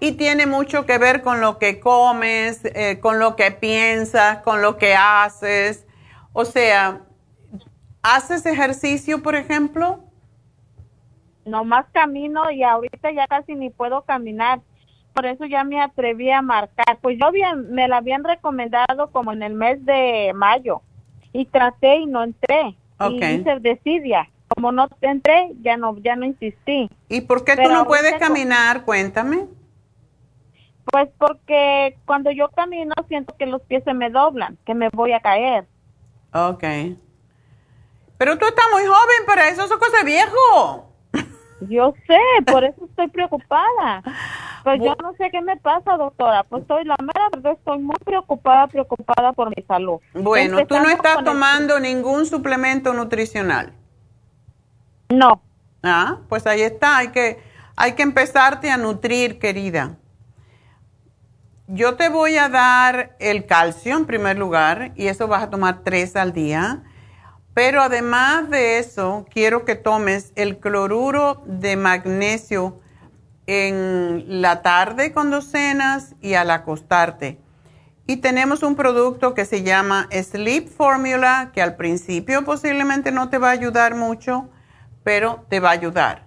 [0.00, 4.60] Y tiene mucho que ver con lo que comes, eh, con lo que piensas, con
[4.60, 5.86] lo que haces.
[6.32, 7.00] O sea,
[8.04, 10.04] ¿Haces ejercicio, por ejemplo?
[11.46, 14.60] No más camino y ahorita ya casi ni puedo caminar.
[15.14, 16.98] Por eso ya me atreví a marcar.
[17.00, 20.82] Pues yo bien, me la habían recomendado como en el mes de mayo
[21.32, 22.76] y traté y no entré.
[22.98, 23.36] Okay.
[23.36, 24.28] Y hice decidia.
[24.48, 26.90] Como no entré, ya no, ya no insistí.
[27.08, 28.84] ¿Y por qué tú no puedes caminar?
[28.84, 29.46] Cuéntame.
[30.90, 35.12] Pues porque cuando yo camino siento que los pies se me doblan, que me voy
[35.12, 35.64] a caer.
[36.32, 36.98] Okay.
[38.18, 40.90] Pero tú estás muy joven para eso, eso es cosa viejo.
[41.68, 44.02] Yo sé, por eso estoy preocupada.
[44.64, 46.42] Pues yo no sé qué me pasa, doctora.
[46.44, 50.00] Pues estoy, la mera verdad, estoy muy preocupada, preocupada por mi salud.
[50.14, 53.72] Bueno, tú no estás tomando ningún suplemento nutricional.
[55.10, 55.40] No.
[55.82, 57.42] Ah, pues ahí está, hay que,
[57.76, 59.98] hay que empezarte a nutrir, querida.
[61.66, 65.82] Yo te voy a dar el calcio en primer lugar y eso vas a tomar
[65.84, 66.82] tres al día
[67.54, 72.80] pero además de eso, quiero que tomes el cloruro de magnesio
[73.46, 77.38] en la tarde cuando cenas y al acostarte.
[78.06, 83.38] Y tenemos un producto que se llama Sleep Formula, que al principio posiblemente no te
[83.38, 84.50] va a ayudar mucho,
[85.02, 86.26] pero te va a ayudar.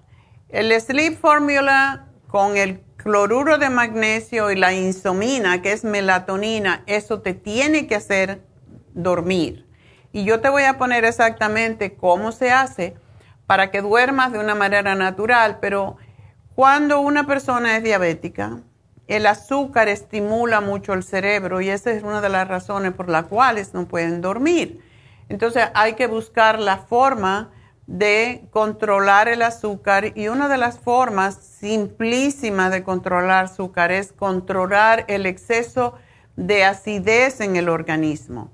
[0.49, 7.21] El Sleep Formula con el cloruro de magnesio y la insomina, que es melatonina, eso
[7.21, 8.41] te tiene que hacer
[8.93, 9.67] dormir.
[10.11, 12.95] Y yo te voy a poner exactamente cómo se hace
[13.45, 15.97] para que duermas de una manera natural, pero
[16.57, 18.61] cuando una persona es diabética,
[19.05, 23.25] el azúcar estimula mucho el cerebro y esa es una de las razones por las
[23.25, 24.81] cuales no pueden dormir.
[25.29, 27.51] Entonces hay que buscar la forma
[27.85, 35.05] de controlar el azúcar y una de las formas simplísimas de controlar azúcar es controlar
[35.09, 35.93] el exceso
[36.37, 38.49] de acidez en el organismo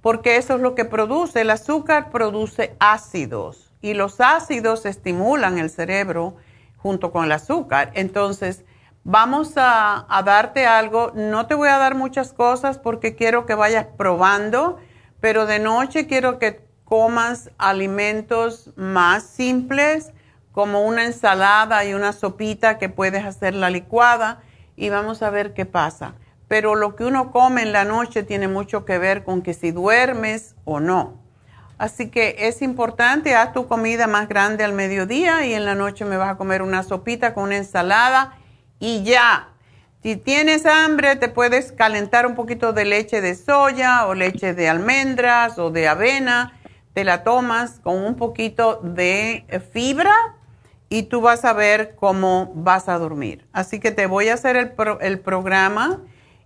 [0.00, 1.42] porque eso es lo que produce.
[1.42, 6.34] El azúcar produce ácidos y los ácidos estimulan el cerebro
[6.84, 7.90] junto con el azúcar.
[7.94, 8.62] Entonces,
[9.04, 11.12] vamos a, darte algo.
[11.14, 14.76] No te voy a dar muchas cosas porque quiero que vayas probando,
[15.18, 20.12] pero de noche quiero que comas alimentos más simples,
[20.52, 24.42] como una ensalada y una sopita que puedes hacer la licuada
[24.76, 26.16] y vamos a ver qué pasa
[26.46, 29.70] pero lo que uno come en la noche tiene mucho que ver con que si
[29.70, 31.23] duermes o no.
[31.76, 36.04] Así que es importante, haz tu comida más grande al mediodía y en la noche
[36.04, 38.38] me vas a comer una sopita con una ensalada
[38.78, 39.48] y ya.
[40.02, 44.68] Si tienes hambre, te puedes calentar un poquito de leche de soya o leche de
[44.68, 46.52] almendras o de avena,
[46.92, 50.14] te la tomas con un poquito de fibra
[50.88, 53.48] y tú vas a ver cómo vas a dormir.
[53.52, 56.02] Así que te voy a hacer el, el programa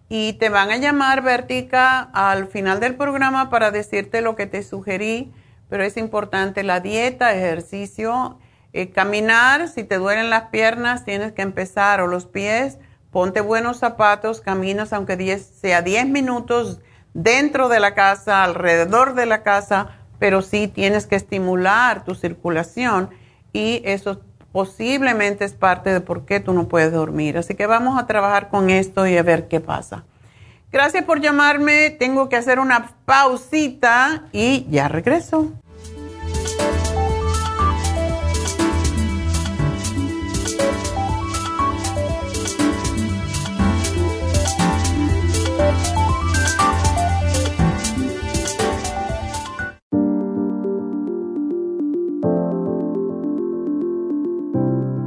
[0.09, 4.63] y te van a llamar, Vertica, al final del programa para decirte lo que te
[4.63, 5.33] sugerí,
[5.69, 8.39] pero es importante la dieta, ejercicio,
[8.73, 12.79] eh, caminar, si te duelen las piernas tienes que empezar o los pies,
[13.11, 16.81] ponte buenos zapatos, caminas aunque sea 10 minutos
[17.13, 23.11] dentro de la casa, alrededor de la casa, pero sí tienes que estimular tu circulación
[23.53, 24.21] y eso
[24.59, 27.39] posiblemente es parte de por qué tú no puedes dormir.
[27.39, 30.03] Así que vamos a trabajar con esto y a ver qué pasa.
[30.73, 31.91] Gracias por llamarme.
[31.91, 35.53] Tengo que hacer una pausita y ya regreso.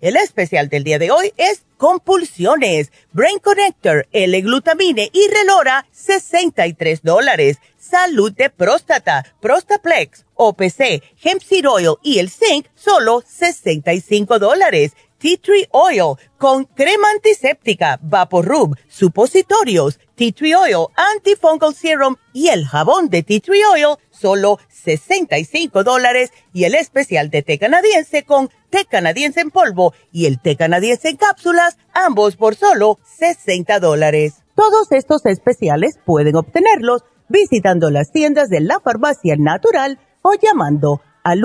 [0.00, 7.58] El especial del día de hoy es compulsiones, Brain Connector, L-glutamine y Relora, 63 dólares.
[7.78, 14.92] Salud de próstata, Prostaplex, OPC, Hemp Seed Oil y el Zinc, solo 65 dólares.
[15.18, 22.64] Tea Tree Oil con crema antiséptica, Vaporub, supositorios, Tea Tree Oil, Antifungal Serum y el
[22.64, 28.48] jabón de Tea Tree Oil, solo 65 dólares y el especial de té canadiense con
[28.70, 34.42] té canadiense en polvo y el té canadiense en cápsulas, ambos por solo 60 dólares.
[34.54, 41.44] Todos estos especiales pueden obtenerlos visitando las tiendas de la farmacia natural o llamando al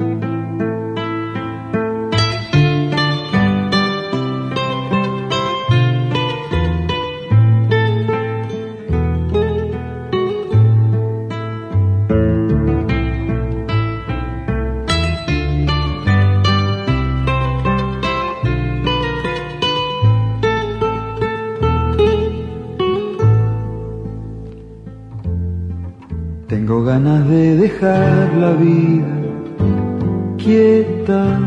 [26.81, 29.15] Tengo ganas de dejar la vida
[30.39, 31.39] quieta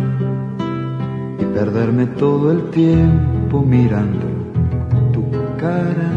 [1.40, 4.26] y perderme todo el tiempo mirando
[5.12, 5.24] tu
[5.58, 6.12] cara.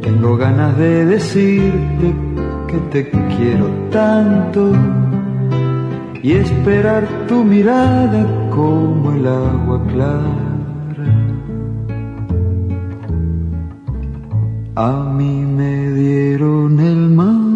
[0.00, 2.14] Tengo ganas de decirte
[2.68, 4.72] que te quiero tanto
[6.22, 11.08] y esperar tu mirada como el agua clara.
[14.74, 17.47] A mí me dieron el mar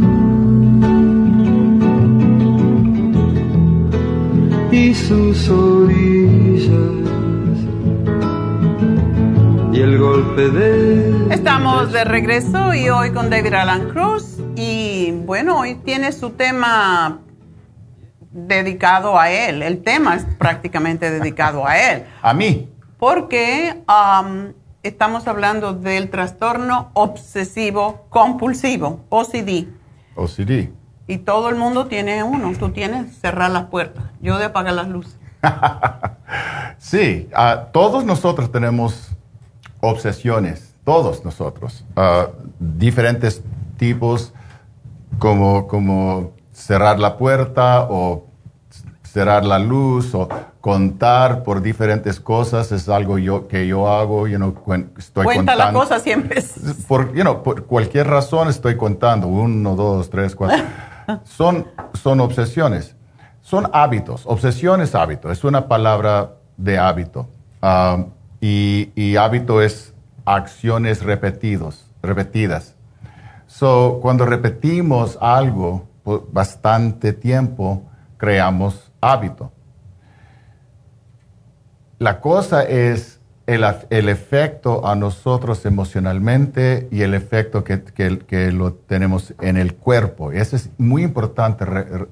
[4.72, 6.70] y sus orillas
[9.70, 11.34] y el golpe de...
[11.34, 17.20] Estamos de regreso y hoy con David Alan Cruz y bueno, hoy tiene su tema
[18.30, 19.62] dedicado a él.
[19.62, 22.04] El tema es prácticamente dedicado a él.
[22.22, 22.72] A mí.
[22.98, 29.66] Porque um, estamos hablando del trastorno obsesivo compulsivo, OCD.
[30.14, 30.81] OCD.
[31.06, 32.52] Y todo el mundo tiene uno.
[32.58, 34.04] Tú tienes cerrar las puertas.
[34.20, 35.18] Yo de apagar las luces.
[36.78, 39.10] sí, ah, todos nosotros tenemos
[39.80, 41.84] obsesiones, todos nosotros.
[42.58, 43.42] Diferentes
[43.76, 44.32] tipos,
[45.18, 48.26] como, como cerrar la puerta o
[49.02, 50.28] cerrar la luz o
[50.60, 54.54] contar por diferentes cosas es algo yo, que yo hago, you know,
[54.96, 56.42] estoy Cuenta la cosa siempre.
[56.88, 60.64] Por, you know, por cualquier razón estoy contando, uno, dos, tres, cuatro.
[61.24, 62.96] son, son obsesiones,
[63.40, 67.28] son hábitos, obsesión es hábito, es una palabra de hábito.
[68.40, 69.94] Y, y, hábito es
[70.24, 72.74] acciones repetidos, repetidas.
[73.46, 77.84] So, cuando repetimos algo por bastante tiempo,
[78.16, 79.52] creamos hábito.
[81.98, 89.56] La cosa es el, efecto a nosotros emocionalmente y el efecto que, lo tenemos en
[89.56, 90.32] el cuerpo.
[90.32, 91.64] Eso es muy importante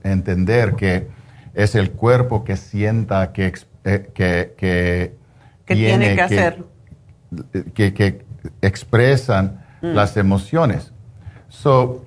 [0.02, 1.08] entender que
[1.54, 3.52] es el cuerpo que sienta, que,
[3.84, 5.14] eh, que,
[5.66, 6.64] tiene que hacer.
[7.74, 8.24] Que,
[8.62, 9.86] expresan mm.
[9.88, 10.92] las emociones.
[11.48, 12.06] So,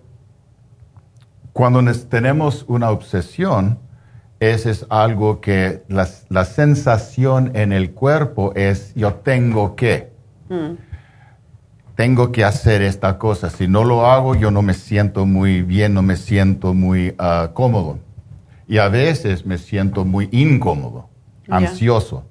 [1.53, 3.79] cuando tenemos una obsesión,
[4.51, 10.11] ese es algo que la, sensación en el cuerpo es yo tengo que.
[10.49, 10.73] Mm.
[11.95, 13.51] Tengo que hacer esta cosa.
[13.51, 17.51] Si no lo hago, yo no me siento muy bien, no me siento muy ah,
[17.53, 17.99] cómodo.
[18.67, 21.09] Y a veces me siento muy incómodo,
[21.47, 22.25] ansioso.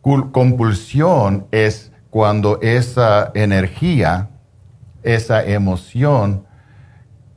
[0.00, 4.30] Compulsión es cuando esa energía,
[5.02, 6.44] esa emoción,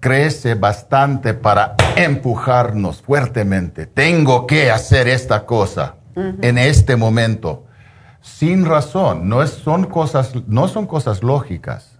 [0.02, 3.86] crece bastante para empujarnos fuertemente.
[3.86, 7.66] Tengo que hacer esta cosa en este momento,
[8.20, 9.30] sin razón.
[9.30, 12.00] No, es, son cosas, no son cosas lógicas.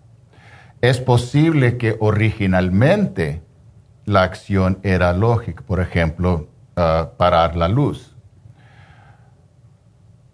[0.82, 3.44] Es posible que originalmente
[4.06, 8.16] la acción era lógica, por ejemplo, ah, parar la luz.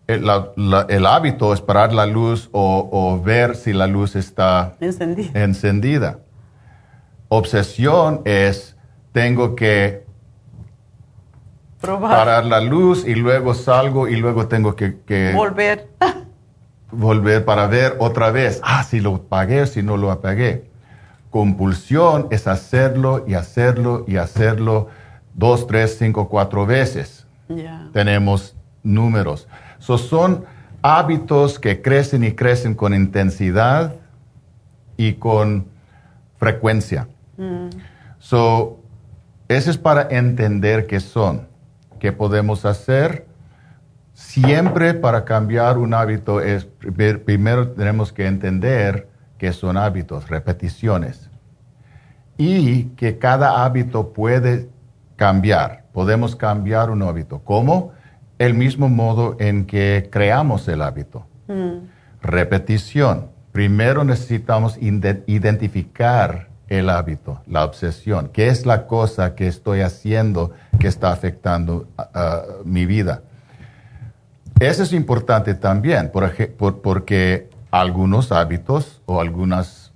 [0.08, 6.20] El, hábito es parar la luz o, ver si la luz está encendida
[7.30, 8.76] Obsesión es,
[9.12, 10.06] tengo que
[11.82, 15.32] parar la luz y luego salgo y luego tengo que...
[15.36, 15.90] volver.
[16.92, 18.60] volver para ver otra vez.
[18.64, 20.70] Ah, si lo pagué, si no lo apagué.
[21.30, 24.88] Compulsión es hacerlo y hacerlo y hacerlo
[25.34, 27.28] dos, tres, cinco, cuatro veces.
[27.94, 29.48] Tenemos números.
[29.80, 30.46] son
[30.82, 33.96] hábitos que crecen y crecen con intensidad
[34.96, 35.68] y con
[36.38, 37.08] frecuencia.
[38.20, 38.80] So,
[39.48, 41.48] eso es para entender qué son,
[42.00, 43.28] qué podemos hacer.
[44.14, 46.66] Siempre para cambiar un hábito es,
[47.26, 49.08] primero tenemos que entender
[49.38, 51.30] que son hábitos, repeticiones.
[52.38, 54.70] Y que cada hábito puede
[55.16, 55.86] cambiar.
[55.94, 57.40] Podemos cambiar un hábito.
[57.44, 57.92] ¿Cómo?
[58.38, 61.26] El mismo modo en que creamos el hábito.
[61.48, 61.88] Mm.
[62.22, 63.32] Repetición.
[63.52, 70.88] Primero necesitamos identificar el hábito, la obsesión, qué es la cosa que estoy haciendo que
[70.88, 71.88] está afectando
[72.66, 73.22] mi vida.
[74.60, 79.94] Eso es importante también, porque algunos hábitos o algunas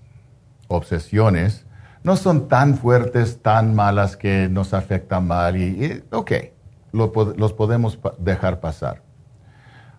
[0.67, 1.65] obsesiones
[2.03, 6.31] no son tan fuertes, tan malas que nos afectan mal y, ok,
[6.93, 9.01] los podemos dejar pasar.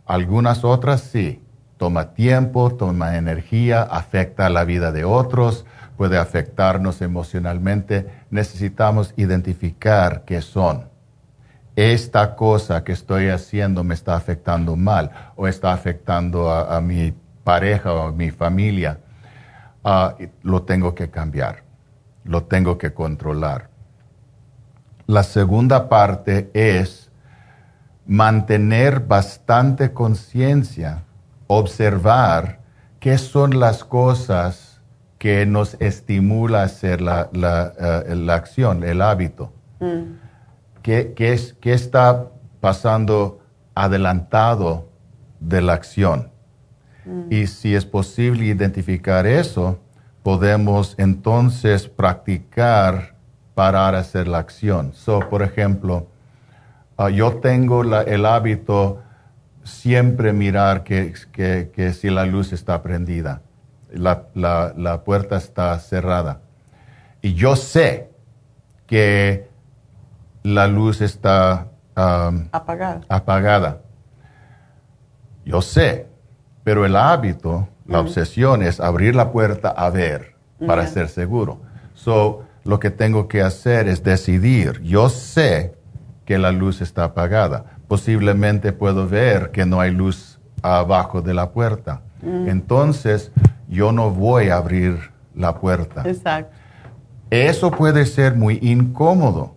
[0.07, 1.43] Algunas otras sí,
[1.77, 5.65] toma tiempo, toma energía, afecta la vida de otros,
[5.97, 10.89] puede afectarnos emocionalmente, necesitamos identificar qué son.
[11.77, 17.15] Esta cosa que estoy haciendo me está afectando mal o está afectando a, mi
[17.45, 18.99] pareja o a mi familia.
[19.83, 21.63] Ah, lo tengo que cambiar,
[22.25, 23.69] lo tengo que controlar.
[25.07, 27.11] La segunda parte es
[28.07, 31.05] mantener bastante conciencia,
[31.47, 32.61] observar
[33.01, 34.72] qué son las cosas
[35.23, 39.53] que nos estimula a hacer la, eh, la, acción, el hábito.
[39.79, 40.17] Mm.
[40.83, 42.27] ¿Qué, es, ¿Qué, está
[42.59, 43.39] pasando
[43.73, 44.89] adelantado
[45.39, 46.33] de la acción?
[47.05, 47.33] Mm.
[47.33, 49.79] Y si es posible identificar eso,
[50.25, 53.15] podemos entonces practicar
[53.55, 54.93] para hacer la acción.
[54.93, 56.09] So, por ejemplo,
[56.97, 59.01] ah, yo tengo el hábito
[59.63, 63.41] siempre mirar que, que, que si la luz está prendida
[63.95, 66.41] la, puerta está cerrada.
[67.21, 68.11] Y yo sé
[68.87, 69.49] que
[70.43, 73.01] la luz está apagada.
[73.09, 73.81] apagada.
[75.45, 76.07] Yo sé,
[76.65, 80.35] pero el hábito, la obsesión es abrir la puerta a ver
[80.67, 81.61] para ser seguro.
[81.95, 84.81] So, lo que tengo que hacer es decidir.
[84.83, 85.75] Yo sé
[86.25, 87.65] que la luz está apagada.
[87.89, 92.03] Posiblemente puedo ver que no hay luz abajo de la puerta.
[92.23, 93.33] Entonces,
[93.73, 96.03] yo no voy a abrir la puerta.
[96.05, 96.55] Exacto.
[97.31, 99.57] Eso puede ser muy incómodo,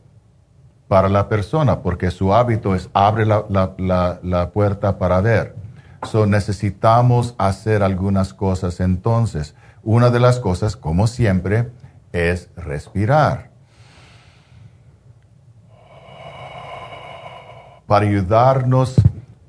[0.88, 5.56] para la persona, porque su hábito es abre la, puerta para ver.
[6.04, 9.56] So, necesitamos hacer algunas cosas entonces.
[9.84, 11.72] Una de las cosas, como siempre,
[12.12, 13.50] es respirar.
[17.88, 18.96] Para ayudarnos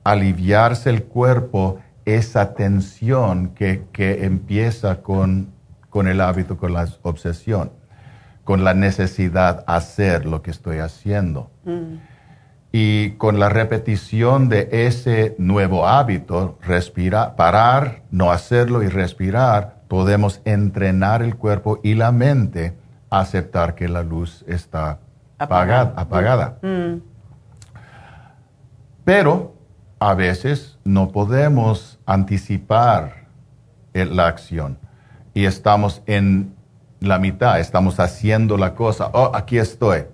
[0.04, 5.52] a aliviarse el cuerpo, esa tensión que, empieza con,
[5.90, 7.70] con el hábito, con la obsesión
[8.46, 11.50] con la necesidad de hacer lo que estoy haciendo.
[11.64, 11.96] Mm.
[12.70, 20.42] Y con la repetición de ese nuevo hábito, respirar, parar, no hacerlo y respirar, podemos
[20.44, 22.76] entrenar el cuerpo y la mente
[23.10, 25.00] a aceptar que la luz está
[25.38, 26.58] apagada.
[26.62, 27.00] Mm.
[29.04, 29.56] Pero
[29.98, 33.26] a veces no podemos anticipar
[33.92, 34.78] la acción
[35.34, 36.54] y estamos en
[37.00, 40.04] la mitad, estamos haciendo la cosa, oh, aquí estoy.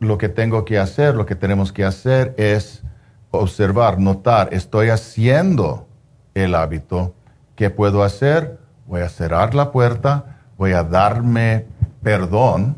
[0.00, 2.82] lo que tengo que hacer, lo que tenemos que hacer es
[3.30, 5.86] observar, notar, estoy haciendo
[6.34, 7.14] el hábito.
[7.54, 8.58] ¿Qué puedo hacer?
[8.86, 11.66] Voy a cerrar la puerta, voy a darme
[12.02, 12.76] perdón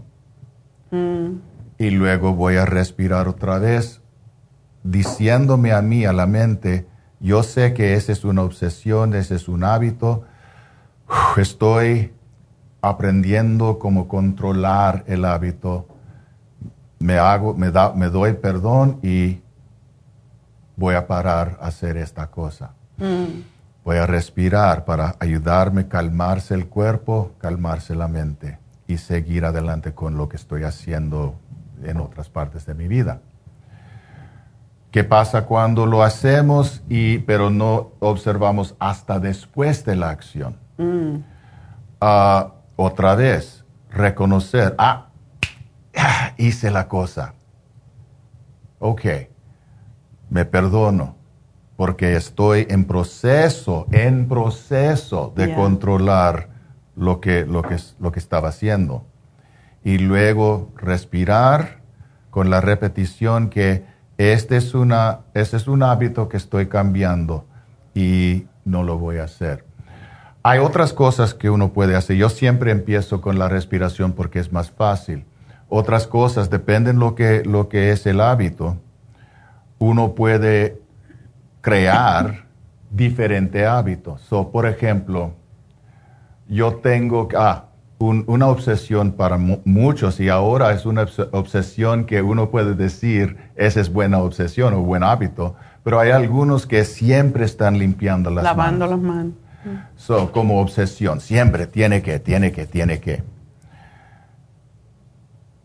[0.91, 1.29] mm.
[1.79, 4.03] y luego voy a respirar otra vez,
[4.83, 6.87] diciéndome a mí, a la mente,
[7.25, 10.25] yo sé que esa es una obsesión, ese es un hábito,
[11.39, 12.13] estoy
[12.83, 15.89] aprendiendo cómo controlar el hábito,
[16.99, 19.41] me, hago, me, da, me doy perdón y
[20.77, 22.75] voy a parar a hacer esta cosa.
[22.99, 23.41] Mm.
[23.87, 29.95] Voy a respirar para ayudarme a calmarse el cuerpo, calmarse la mente y seguir adelante
[29.95, 31.37] con lo que estoy haciendo
[31.83, 33.23] en otras partes de mi vida.
[34.95, 40.57] ¿Qué pasa cuando lo hacemos y pero no observamos hasta después de la acción?
[40.79, 41.17] Mm.
[42.01, 45.09] Ah, otra vez, reconocer, ah,
[46.39, 47.35] hice la cosa.
[48.79, 49.05] Ok,
[50.31, 51.17] me perdono
[51.75, 56.51] porque estoy en proceso, en proceso de controlar
[56.95, 59.05] lo que, lo, que, lo que estaba haciendo.
[59.83, 61.81] Y luego respirar
[62.31, 67.45] con la repetición que este es, una, este es un hábito que estoy cambiando
[67.95, 69.65] y no lo voy a hacer.
[70.43, 72.17] Hay otras cosas que uno puede hacer.
[72.17, 75.25] Yo siempre empiezo con la respiración porque es más fácil.
[75.69, 78.77] Otras cosas dependen lo que lo que es el hábito.
[79.79, 80.81] Uno puede
[81.63, 82.45] crear
[82.91, 84.21] diferentes hábitos.
[84.21, 85.33] So, por ejemplo,
[86.47, 87.65] yo tengo ah,
[87.99, 93.93] una obsesión para muchos y ahora es una obsesión que uno puede decir, esa es
[93.93, 98.99] buena obsesión o buen hábito, pero hay algunos que siempre están limpiando las Lavando las
[98.99, 99.33] manos.
[99.97, 103.23] So, como obsesión, siempre tiene que, tiene que, tiene que.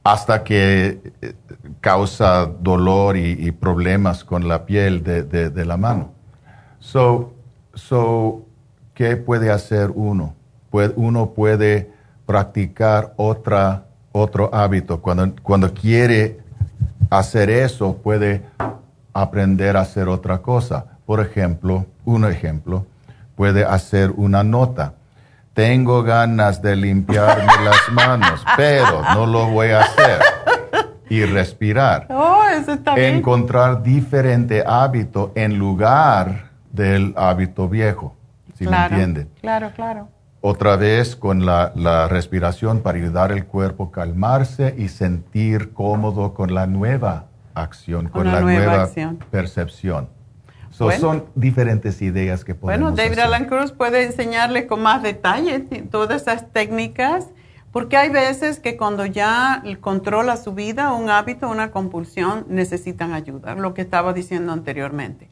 [0.03, 1.33] Hasta que eh,
[1.81, 6.13] causa dolor y, problemas con la piel de, la mano.
[6.79, 7.33] So,
[7.73, 8.45] so,
[8.93, 10.35] ¿qué puede hacer uno?
[10.95, 11.91] uno puede
[12.25, 15.01] practicar otra, otro hábito.
[15.01, 16.39] Cuando, cuando quiere
[17.09, 18.43] hacer eso, puede
[19.13, 20.85] aprender a hacer otra cosa.
[21.05, 22.85] Por ejemplo, un ejemplo,
[23.35, 24.93] puede hacer una nota.
[25.53, 30.19] Tengo ganas de limpiarme las manos, pero no lo voy a hacer.
[31.09, 32.07] Y respirar.
[32.11, 33.15] Oh, eso está bien.
[33.15, 38.15] Encontrar diferente hábito en lugar del hábito viejo.
[38.55, 39.27] ¿Sí me entiende?
[39.41, 40.09] Claro, claro.
[40.41, 46.53] Otra vez con la, respiración para ayudar el cuerpo a calmarse y sentir cómodo con
[46.53, 48.89] la nueva acción, con, la, nueva,
[49.31, 50.07] percepción.
[50.71, 55.59] Son diferentes ideas que podemos Bueno, David Alan Cruz puede enseñarle con más detalle
[55.91, 57.27] todas esas técnicas,
[57.73, 63.55] porque hay veces que cuando ya controla su vida, un hábito, una compulsión, necesitan ayuda,
[63.55, 65.29] lo que estaba diciendo anteriormente.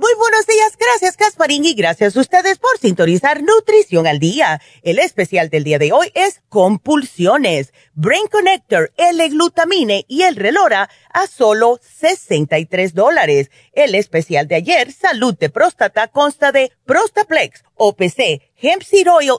[0.00, 4.60] Muy buenos días, gracias Casparín y gracias a ustedes por sintonizar Nutrición al Día.
[4.82, 11.26] El especial del día de hoy es Compulsiones, Brain Connector, L-Glutamine y el Relora a
[11.26, 13.50] solo 63 dólares.
[13.72, 18.82] El especial de ayer, Salud de Próstata, consta de Prostaplex, OPC, Hemp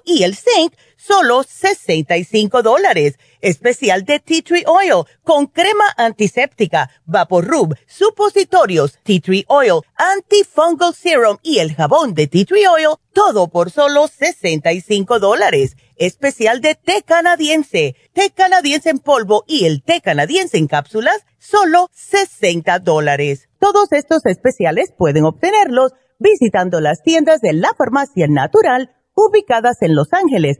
[0.03, 3.17] y el Zinc, solo 65 dólares.
[3.41, 11.37] Especial de Tea Tree Oil con crema antiséptica, Rub, supositorios, Tea Tree Oil, Antifungal Serum
[11.41, 15.77] y el jabón de Tea Tree Oil, todo por solo 65 dólares.
[15.95, 21.89] Especial de té canadiense, té canadiense en polvo y el té canadiense en cápsulas, solo
[21.93, 23.49] 60 dólares.
[23.59, 30.13] Todos estos especiales pueden obtenerlos visitando las tiendas de la farmacia natural ubicadas en Los
[30.13, 30.59] Ángeles,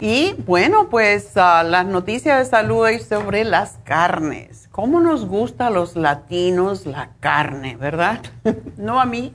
[0.00, 4.66] Y bueno, pues ah, las noticias de salud es sobre las carnes.
[4.72, 8.22] ¿Cómo nos gusta a los latinos la carne, verdad?
[8.78, 9.34] no a mí.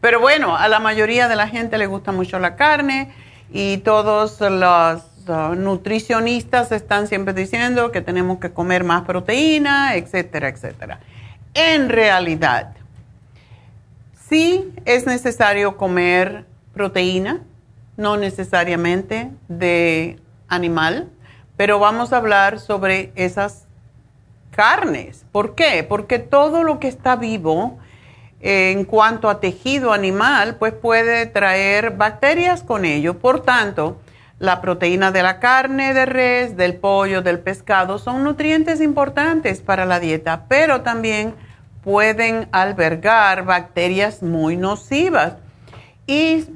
[0.00, 3.12] Pero bueno, a la mayoría de la gente le gusta mucho la carne
[3.52, 10.48] y todos los ah, nutricionistas están siempre diciendo que tenemos que comer más proteína, etcétera,
[10.48, 11.00] etcétera.
[11.52, 12.72] En realidad,
[14.26, 17.40] sí es necesario comer proteína
[18.00, 21.08] no necesariamente de animal,
[21.56, 23.66] pero vamos a hablar sobre esas
[24.50, 25.24] carnes.
[25.30, 25.84] ¿Por qué?
[25.88, 27.78] Porque todo lo que está vivo
[28.40, 33.18] eh, en cuanto a tejido animal, pues puede traer bacterias con ello.
[33.18, 34.00] Por tanto,
[34.38, 39.84] la proteína de la carne de res, del pollo, del pescado son nutrientes importantes para
[39.84, 41.34] la dieta, pero también
[41.84, 45.34] pueden albergar bacterias muy nocivas.
[46.06, 46.46] Y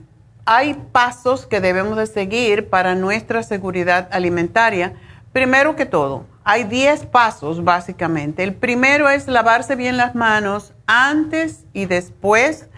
[0.44, 4.94] hay pasos que debemos de seguir para nuestra seguridad alimentaria,
[5.34, 8.44] Primero que todo, hay 10 pasos básicamente.
[8.44, 12.68] El primero es lavarse bien las manos antes y después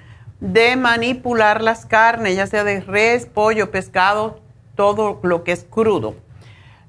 [0.40, 4.40] de manipular las carnes, ya sea de res, pollo, pescado,
[4.74, 6.14] todo lo que es crudo.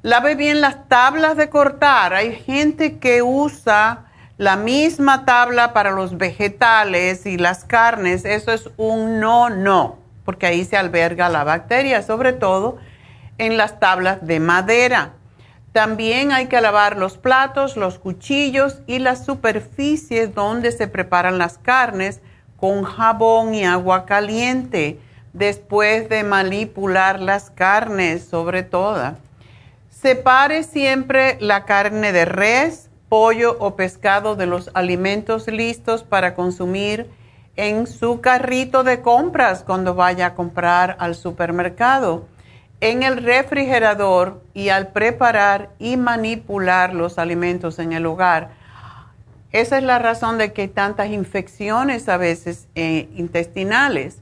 [0.04, 2.14] Lave bien las tablas de cortar.
[2.14, 4.06] Hay gente que usa
[4.38, 8.24] la misma tabla para los vegetales y las carnes.
[8.24, 9.98] Eso es un no, no,
[10.28, 12.80] porque ahí se alberga la bacteria, sobre todo
[13.38, 15.14] en las tablas de madera.
[15.72, 21.58] También hay que lavar los platos, los cuchillos y las superficies donde se preparan las
[21.58, 22.20] carnes
[22.58, 25.00] con jabón y agua caliente
[25.32, 29.16] después de manipular las carnes, sobre todo.
[29.90, 37.10] Separe siempre la carne de res, pollo o pescado de los alimentos listos para consumir
[37.58, 42.26] en su carrito de compras cuando vaya a comprar al supermercado,
[42.80, 48.52] en el refrigerador y al preparar y manipular los alimentos en el hogar
[49.52, 54.22] esa es la razón de que hay tantas infecciones a veces eh, intestinales.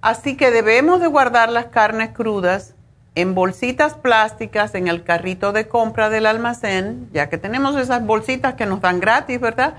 [0.00, 2.74] Así que debemos de guardar las carnes crudas
[3.14, 8.54] en bolsitas plásticas en el carrito de compra del almacén, ya que tenemos esas bolsitas
[8.54, 9.74] que nos dan gratis, ¿verdad?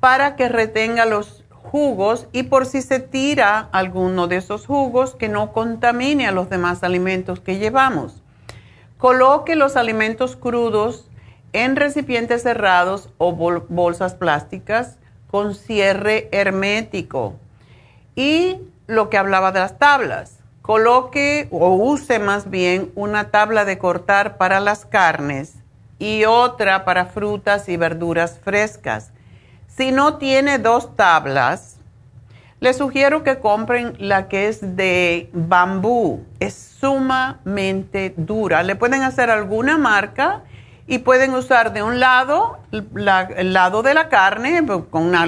[0.00, 5.28] Para que retenga los jugos y por si se tira alguno de esos jugos que
[5.28, 8.22] no contamine a los demás alimentos que llevamos.
[8.98, 11.08] Coloque los alimentos crudos
[11.52, 14.98] en recipientes cerrados o bolsas plásticas
[15.30, 17.34] con cierre hermético.
[18.14, 23.78] Y lo que hablaba de las tablas, coloque o use más bien una tabla de
[23.78, 25.54] cortar para las carnes
[25.98, 29.12] y otra para frutas y verduras frescas.
[29.80, 31.78] Si no tiene dos tablas,
[32.60, 36.22] le sugiero que compren la que es de bambú.
[36.38, 38.62] Es sumamente dura.
[38.62, 40.42] Le pueden hacer alguna marca
[40.86, 45.26] y pueden usar de un lado el lado de la carne con una,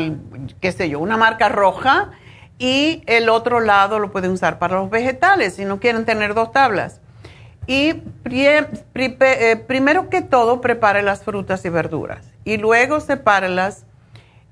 [0.61, 2.11] qué sé yo, una marca roja
[2.59, 6.53] y el otro lado lo pueden usar para los vegetales si no quieren tener dos
[6.53, 7.01] tablas.
[7.67, 13.87] Y eh, primero que todo prepare las frutas y verduras y luego sepárelas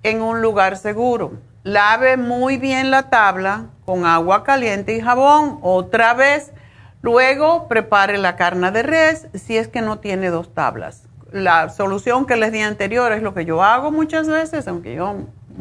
[0.03, 1.33] en un lugar seguro.
[1.63, 6.53] Lave muy bien la tabla con agua caliente y jabón otra vez
[7.03, 11.05] Luego prepare la carne de res si es que no tiene dos tablas.
[11.33, 15.17] La solución que les di anterior es lo que yo hago muchas veces, aunque yo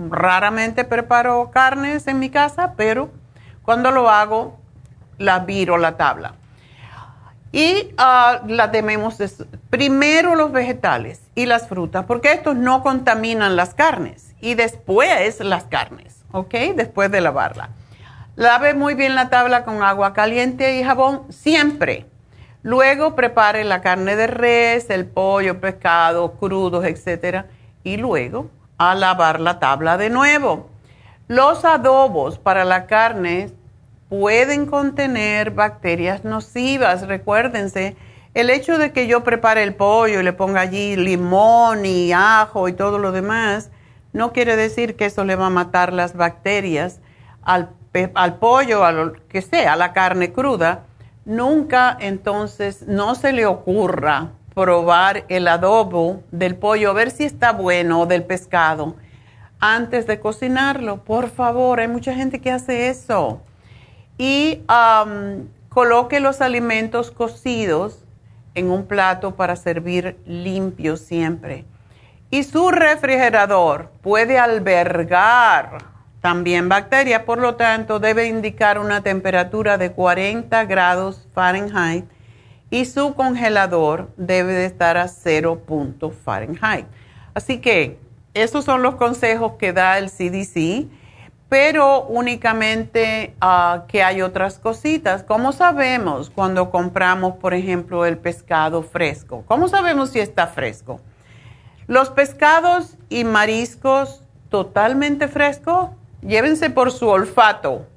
[0.10, 3.10] raramente preparo carnes en mi casa, pero
[3.64, 4.58] cuando lo hago,
[5.18, 6.36] la viro la tabla.
[7.52, 9.18] Y uh, la tememos
[9.70, 14.29] primero los vegetales y las frutas, porque estos no contaminan las carnes.
[14.42, 16.54] Y después las carnes, ¿ok?
[16.76, 17.70] Después de lavarla.
[18.36, 22.06] Lave muy bien la tabla con agua caliente y jabón siempre.
[22.62, 27.46] Luego prepare la carne de res, el pollo, pescado, crudos, etc.
[27.84, 30.70] Y luego a lavar la tabla de nuevo.
[31.28, 33.52] Los adobos para la carne
[34.10, 37.08] pueden contener bacterias nocivas.
[37.08, 37.96] Recuérdense,
[38.34, 42.68] el hecho de que yo prepare el pollo y le ponga allí limón y ajo
[42.68, 43.70] y todo lo demás,
[44.14, 47.00] no quiere decir que eso le va a matar las bacterias
[47.42, 47.70] al
[48.14, 50.86] al pollo, a lo que sea, a la carne cruda,
[51.26, 57.52] nunca entonces no se le ocurra probar el adobo del pollo, a ver si está
[57.52, 58.96] bueno o del pescado
[59.60, 61.04] antes de cocinarlo.
[61.04, 63.42] Por favor, hay mucha gente que hace eso.
[64.18, 64.64] Y
[65.70, 68.04] coloque los alimentos cocidos
[68.54, 71.66] en un plato para servir limpio siempre.
[72.32, 75.80] Y su refrigerador puede albergar
[76.22, 82.06] también bacteria, por lo tanto debe indicar una temperatura de 40 grados Fahrenheit
[82.70, 86.86] y su congelador debe de estar a 0 punto Fahrenheit.
[87.34, 87.98] Así que
[88.34, 90.88] esos son los consejos que da el CDC,
[91.48, 95.24] pero únicamente ah, que hay otras cositas.
[95.24, 99.44] ¿Cómo sabemos cuando compramos, por ejemplo, el pescado fresco?
[99.48, 101.02] ¿Cómo sabemos si está fresco?
[101.90, 105.90] Los pescados y mariscos totalmente frescos
[106.22, 107.88] llévense por su olfato.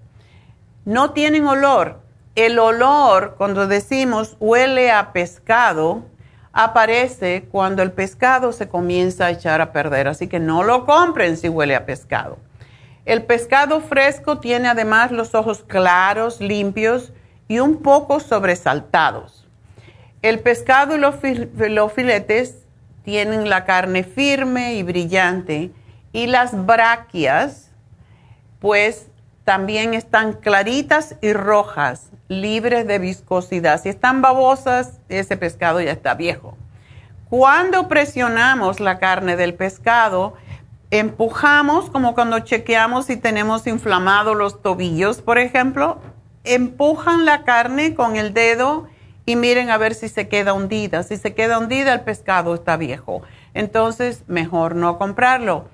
[0.86, 2.00] No tienen olor.
[2.34, 6.06] El olor, cuando decimos huele a pescado,
[6.54, 10.08] aparece cuando el pescado se comienza a echar a perder.
[10.08, 12.38] Así que no lo compren si huele a pescado.
[13.04, 17.12] El pescado fresco tiene además los ojos claros, limpios
[17.46, 19.46] y un poco sobresaltados.
[20.22, 22.61] El pescado y los, filetes
[23.04, 25.72] tienen la carne firme y brillante
[26.12, 27.70] y las braquias
[28.60, 29.08] pues
[29.44, 33.82] también están claritas y rojas, libres de viscosidad.
[33.82, 36.56] Si están babosas, ese pescado ya está viejo.
[37.28, 40.34] Cuando presionamos la carne del pescado,
[40.90, 45.98] empujamos, como cuando chequeamos si tenemos inflamados los tobillos, por ejemplo,
[46.44, 48.86] empujan la carne con el dedo
[49.24, 51.02] y miren a ver si se queda hundida.
[51.02, 53.22] Si se queda hundida, el pescado está viejo.
[53.54, 55.68] Entonces, mejor no comprarlo.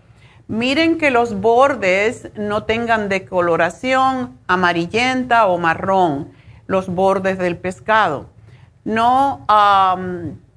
[0.49, 6.31] Miren que los bordes no tengan decoloración amarillenta o marrón,
[6.67, 8.31] los bordes del pescado.
[8.85, 9.45] No,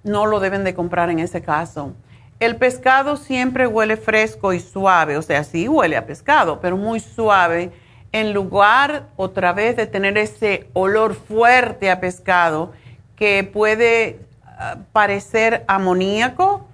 [0.03, 1.93] no lo deben de comprar en ese caso.
[2.39, 6.99] El pescado siempre huele fresco y suave, o sea, sí huele a pescado, pero muy
[6.99, 7.71] suave,
[8.11, 12.73] en lugar otra vez de tener ese olor fuerte a pescado
[13.15, 16.67] que puede ah, parecer amoníaco,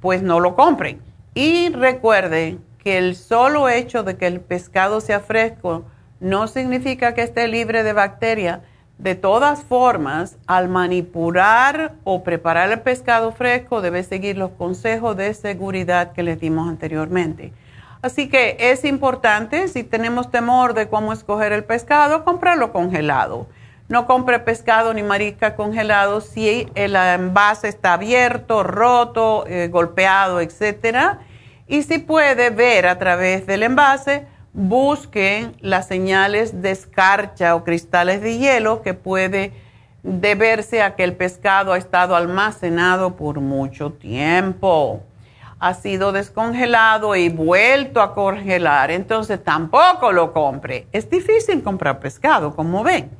[0.00, 1.00] pues no lo compren.
[1.34, 5.84] Y recuerden que el solo hecho de que el pescado sea fresco
[6.20, 8.60] no significa que esté libre de bacterias
[8.98, 15.32] de todas formas, al manipular o preparar el pescado fresco, debe seguir los consejos de
[15.34, 17.52] seguridad que les dimos anteriormente.
[18.00, 23.48] Así que es importante, si tenemos temor de cómo escoger el pescado, comprarlo congelado.
[23.88, 31.18] No compre pescado ni marisca congelado si el envase está abierto, roto, eh, golpeado, etc.
[31.66, 38.20] Y si puede ver a través del envase, busquen las señales de escarcha o cristales
[38.20, 39.52] de hielo que puede
[40.02, 45.02] deberse a que el pescado ha estado almacenado por mucho tiempo.
[45.60, 50.86] Ha sido descongelado y vuelto a congelar, entonces tampoco lo compre.
[50.92, 53.10] Es difícil comprar pescado, como ven.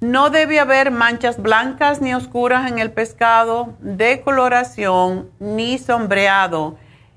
[0.00, 6.76] No debe haber manchas blancas ni oscuras en el pescado, decoloración ni sombreado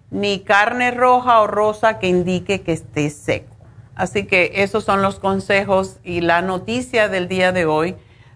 [0.09, 3.55] ni carne roja o rosa que indique que esté seco.
[3.95, 7.95] Así que esos son los consejos y la noticia del día de hoy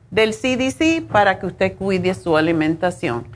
[0.09, 3.27] del CDC para que usted cuide su alimentación.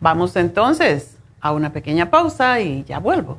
[0.00, 3.38] Vamos entonces a una pequeña pausa y ya vuelvo.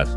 [0.00, 0.16] días.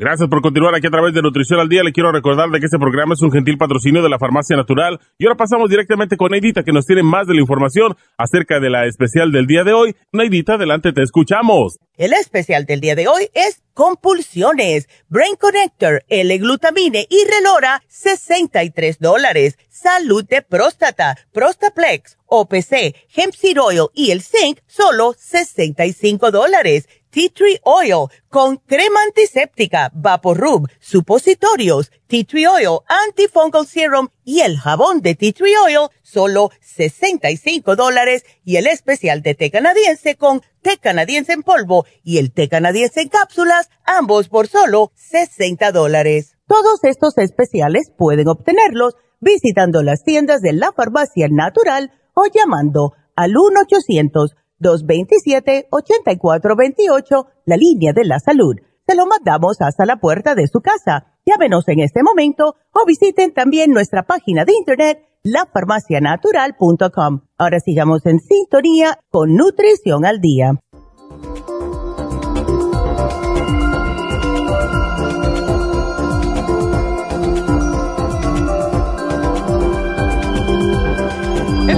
[0.00, 1.82] Gracias por continuar aquí a través de Nutrición al Día.
[1.82, 5.00] Le quiero recordar de que este programa es un gentil patrocinio de la Farmacia Natural.
[5.18, 8.70] Y ahora pasamos directamente con Neidita, que nos tiene más de la información acerca de
[8.70, 9.96] la especial del día de hoy.
[10.12, 11.80] Neidita, adelante, te escuchamos.
[11.96, 19.58] El especial del día de hoy es compulsiones, Brain Connector, L-Glutamine y Relora, 63 dólares.
[19.68, 27.28] Salud de próstata, Prostaplex, OPC, Hemp Seed Oil y el Zinc, solo 65 dólares tea
[27.30, 29.90] tree oil con crema antiséptica,
[30.34, 36.50] rub, supositorios, tea tree oil, antifungal serum y el jabón de tea tree oil, solo
[36.60, 42.32] 65 dólares y el especial de té canadiense con té canadiense en polvo y el
[42.32, 46.36] té canadiense en cápsulas, ambos por solo 60 dólares.
[46.46, 53.36] Todos estos especiales pueden obtenerlos visitando las tiendas de la farmacia natural o llamando al
[53.36, 58.56] 1 800 1-800-227-8428, la línea de la salud.
[58.86, 61.14] Se lo mandamos hasta la puerta de su casa.
[61.26, 67.22] Llámenos en este momento o visiten también nuestra página de internet lafarmacianatural.com.
[67.36, 70.58] Ahora sigamos en sintonía con Nutrición al Día.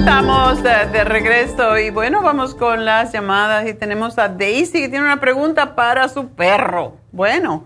[0.01, 5.05] Estamos de, regreso y bueno, vamos con las llamadas y tenemos a Daisy que tiene
[5.05, 6.95] una pregunta para su perro.
[7.13, 7.65] Bueno.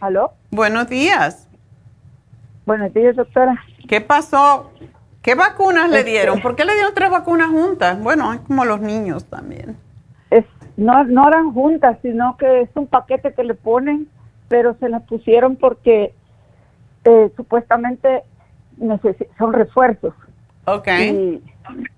[0.00, 0.34] ¿Aló?
[0.50, 1.48] Buenos días.
[2.66, 3.58] Buenos días, doctora.
[3.88, 4.70] ¿Qué pasó?
[5.22, 6.42] ¿Qué vacunas le este, dieron?
[6.42, 7.98] ¿Por qué le dieron tres vacunas juntas?
[7.98, 9.78] Bueno, es como los niños también.
[10.28, 10.44] Es,
[10.76, 14.08] no, no eran juntas, sino que es un paquete que le ponen,
[14.48, 16.12] pero se las pusieron porque
[17.04, 18.24] eh, supuestamente
[19.38, 20.12] son refuerzos.
[20.66, 20.88] Ok.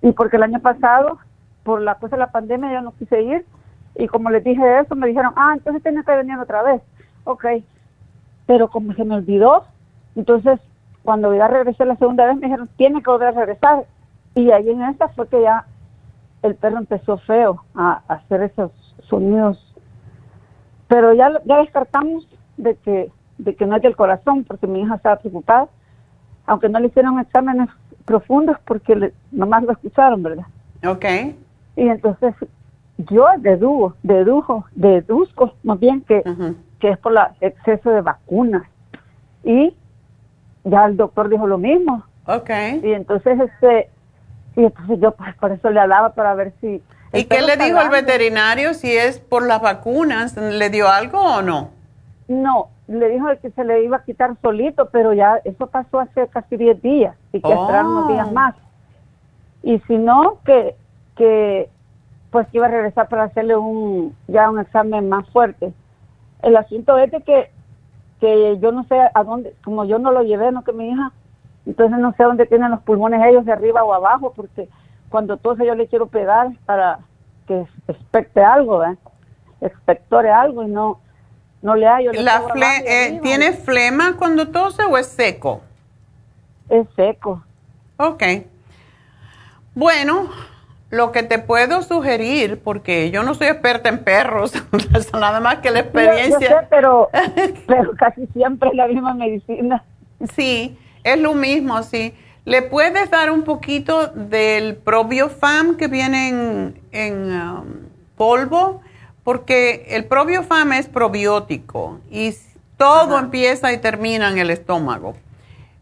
[0.02, 1.18] Y, porque el año pasado,
[1.62, 3.46] por la cosa de la pandemia, yo no quise ir.
[3.94, 6.82] Y como les dije eso, me dijeron, ah, entonces tiene que venir otra vez.
[7.24, 7.46] Ok.
[8.46, 9.64] Pero como se me olvidó,
[10.16, 10.60] entonces
[11.02, 13.84] cuando ya regresé la segunda vez, me dijeron, tiene que volver a regresar.
[14.34, 15.66] Y ahí en esta fue que ya
[16.42, 18.70] el perro empezó feo a, hacer esos
[19.08, 19.58] sonidos.
[20.88, 22.26] Pero ya, ya descartamos
[22.56, 25.68] de que, de que no es del corazón, porque mi hija estaba preocupada,
[26.46, 27.68] aunque no le hicieron exámenes
[28.04, 30.46] profundos porque le, nomás lo escucharon, ¿verdad?
[30.86, 31.04] Ok.
[31.76, 32.34] Y entonces
[32.98, 36.22] yo dedujo, dedujo, deduzco más bien que,
[36.78, 38.62] que es por el exceso de vacunas.
[39.44, 39.74] Y
[40.64, 42.04] ya el doctor dijo lo mismo.
[42.26, 42.50] Ok.
[42.82, 43.90] Y entonces, este,
[44.56, 46.82] y entonces yo pues por eso le hablaba para ver si...
[47.14, 50.36] ¿Y qué le dijo el veterinario si es por las vacunas?
[50.36, 51.70] ¿Le dio algo o no?
[52.28, 56.28] No, le dijo que se le iba a quitar solito, pero ya eso pasó hace
[56.28, 57.68] casi 10 días y que oh.
[57.68, 58.54] unos días más.
[59.62, 60.74] Y si no, que,
[61.16, 61.68] que
[62.30, 65.72] pues iba a regresar para hacerle un ya un examen más fuerte.
[66.42, 67.50] El asunto es de que
[68.22, 71.10] que yo no sé a dónde, como yo no lo llevé, no que mi hija,
[71.66, 74.68] entonces no sé dónde tienen los pulmones ellos, de arriba o abajo, porque
[75.08, 77.00] cuando tose yo le quiero pegar para
[77.48, 78.96] que expecte algo, ¿eh?
[79.60, 81.00] expectore algo y no,
[81.62, 82.12] no le hallo.
[82.12, 82.42] La
[82.84, 85.62] eh, ¿Tiene flema cuando tose o es seco?
[86.68, 87.42] Es seco.
[87.96, 88.22] Ok.
[89.74, 90.28] Bueno,
[90.90, 94.52] lo que te puedo sugerir, porque yo no soy experta en perros,
[95.14, 96.38] nada más que la experiencia.
[96.38, 97.10] Yo, sé, pero,
[97.66, 99.82] pero casi siempre es la misma medicina.
[100.34, 102.14] Sí, es lo mismo, sí.
[102.44, 107.64] Le puedes dar un poquito del probiofam que viene en, um,
[108.16, 108.82] polvo,
[109.24, 112.34] porque el probiofam es probiótico y
[112.76, 115.14] todo empieza y termina en el estómago.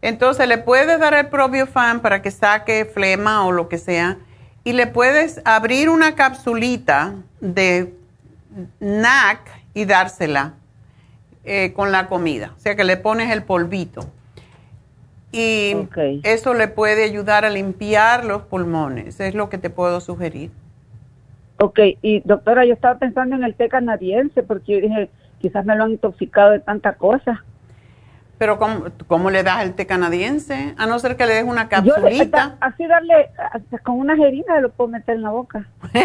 [0.01, 4.17] Entonces le puedes dar el probiofam para que saque flema o lo que sea
[4.63, 7.93] y le puedes abrir una capsulita de
[8.79, 9.39] NAC
[9.73, 10.53] y dársela
[11.43, 12.53] eh, con la comida.
[12.57, 14.09] O sea que le pones el polvito.
[15.31, 15.75] Y
[16.23, 19.19] eso le puede ayudar a limpiar los pulmones.
[19.21, 20.51] Es lo que te puedo sugerir.
[21.61, 25.75] Ok, y doctora, yo estaba pensando en el té canadiense porque yo dije, quizás me
[25.75, 27.43] lo han intoxicado de tanta cosa.
[28.39, 28.57] Pero
[29.05, 30.73] ¿cómo, le das el té canadiense?
[30.79, 32.57] A no ser que le des una capsulita.
[32.59, 33.29] así darle,
[33.83, 35.67] con una jeringa lo puedo meter en la boca.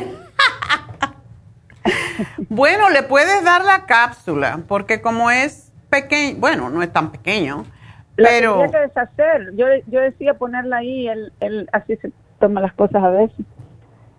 [2.50, 7.64] bueno, le puedes dar la cápsula, porque como es pequeño, bueno, no es tan pequeño,
[8.14, 8.58] pero...
[8.58, 9.56] La que deshacer.
[9.56, 13.46] Yo, yo decía ponerla ahí, el, el, así se toman las cosas a veces.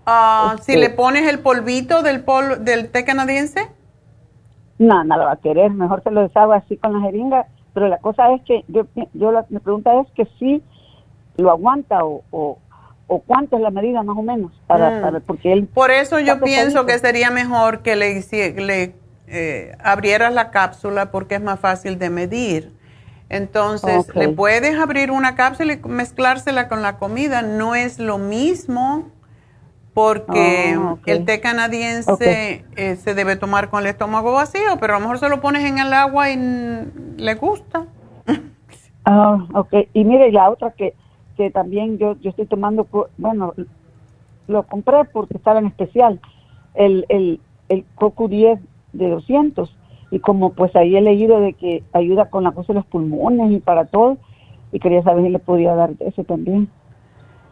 [0.07, 3.67] Ah, si le pones el polvito del, pol, del té canadiense.
[4.79, 5.71] No, no lo va a querer.
[5.71, 7.45] Mejor se lo deshago así con la jeringa
[7.77, 10.63] pero la cosa es que yo, yo la, mi pregunta es que si
[11.37, 12.57] lo aguanta o, o,
[13.27, 15.21] cuánto es la medida más o menos para, mm.
[15.27, 18.23] porque él por eso yo pienso que sería mejor que le,
[18.55, 18.95] le
[19.27, 22.73] eh, abrieras la cápsula porque es más fácil de medir
[23.29, 29.11] entonces le puedes abrir una cápsula y mezclársela con la comida no es lo mismo
[29.97, 34.97] porque ah, el té canadiense eh, se debe tomar con el estómago vacío, pero a
[34.97, 36.37] lo mejor se lo pones en el agua y
[37.17, 37.87] le gusta.
[39.09, 39.73] Ah, ok.
[39.93, 40.93] Y mire, la otra que,
[41.37, 42.85] que también yo, yo estoy tomando,
[43.17, 43.53] bueno,
[44.47, 46.19] lo compré porque estaba en especial,
[46.73, 48.59] el, el, el Coco 10
[48.91, 49.73] de 200.
[50.11, 53.49] Y como pues ahí he leído de que ayuda con la cosa de los pulmones
[53.49, 54.17] y para todo,
[54.73, 56.67] y quería saber si le podía dar ese también.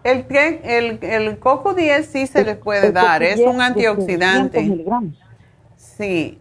[0.05, 4.85] El, el, el coco 10 sí se le puede dar, es un antioxidante.
[5.77, 6.39] Sí.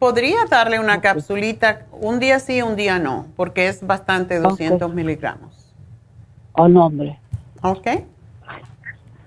[0.00, 5.72] Podría darle una capsulita un día sí, un día no, porque es bastante 200 miligramos.
[6.54, 7.20] Oh, no, hombre.
[7.62, 7.86] Ok.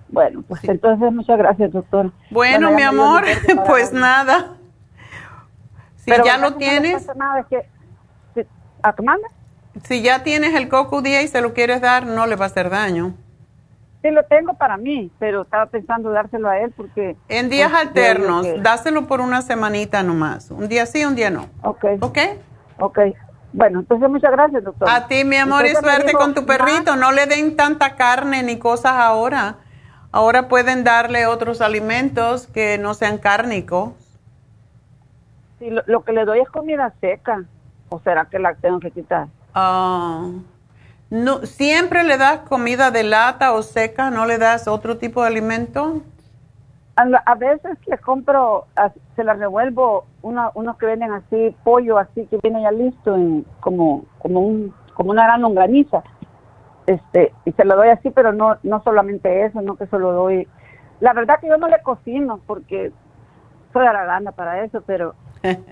[0.09, 2.11] Bueno, pues entonces muchas gracias, doctor.
[2.29, 3.23] Bueno, mi amor,
[3.65, 4.57] pues nada.
[5.95, 7.07] Si ya lo tienes.
[7.15, 7.65] nada, que,
[8.81, 9.01] ¿A tu
[9.83, 12.47] Si ya tienes el coco día y se lo quieres dar, no le va a
[12.47, 13.13] hacer daño.
[14.03, 17.15] Sí, lo tengo para mí, pero estaba pensando dárselo a él porque...
[17.29, 20.51] En días pues, alternos, dáselo por una semanita nomás.
[20.51, 21.47] Un día sí, un día no.
[21.61, 21.85] Ok.
[22.01, 22.17] ¿Ok?
[22.79, 22.99] Ok.
[23.53, 24.89] Bueno, entonces muchas gracias, doctor.
[24.89, 26.95] A ti, mi amor, y suerte con tu perrito.
[26.95, 29.57] No le den tanta carne ni cosas ahora.
[30.11, 33.93] Ahora pueden darle otros alimentos que no sean cárnicos.
[35.59, 37.43] Sí, lo, que le doy es comida seca.
[37.89, 39.27] ¿O será que la tengo que quitar?
[39.53, 40.29] Ah,
[41.09, 44.09] no, ¿Siempre le das comida de lata o seca?
[44.09, 46.01] ¿No le das otro tipo de alimento?
[46.95, 48.67] A, veces le compro,
[49.15, 54.05] se la revuelvo, unos que venden así, pollo así, que viene ya listo, en, como,
[54.19, 56.03] como, un, como una gran longaniza
[56.87, 60.11] este y se lo doy así pero no no solamente eso no que se lo
[60.11, 60.47] doy
[60.99, 62.91] la verdad que yo no le cocino porque
[63.71, 65.15] soy aragana para eso pero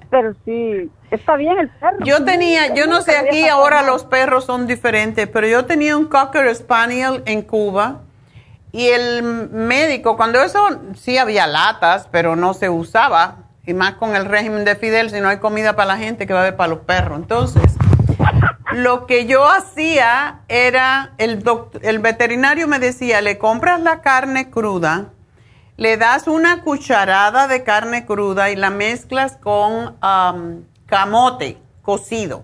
[0.09, 1.97] pero sí está bien el perro.
[2.05, 6.05] Yo tenía yo no sé aquí ahora los perros son diferentes pero yo tenía un
[6.05, 8.01] cocker spaniel en Cuba
[8.71, 10.59] y el médico cuando eso
[10.95, 15.19] sí había latas pero no se usaba y más con el régimen de Fidel si
[15.21, 17.77] no hay comida para la gente que va a haber para los perros entonces
[18.73, 21.43] lo que yo hacía era, el,
[21.81, 25.09] el veterinario me decía, le compras la carne cruda,
[25.81, 29.97] le das una cucharada de carne cruda y la mezclas con
[30.85, 32.43] camote cocido.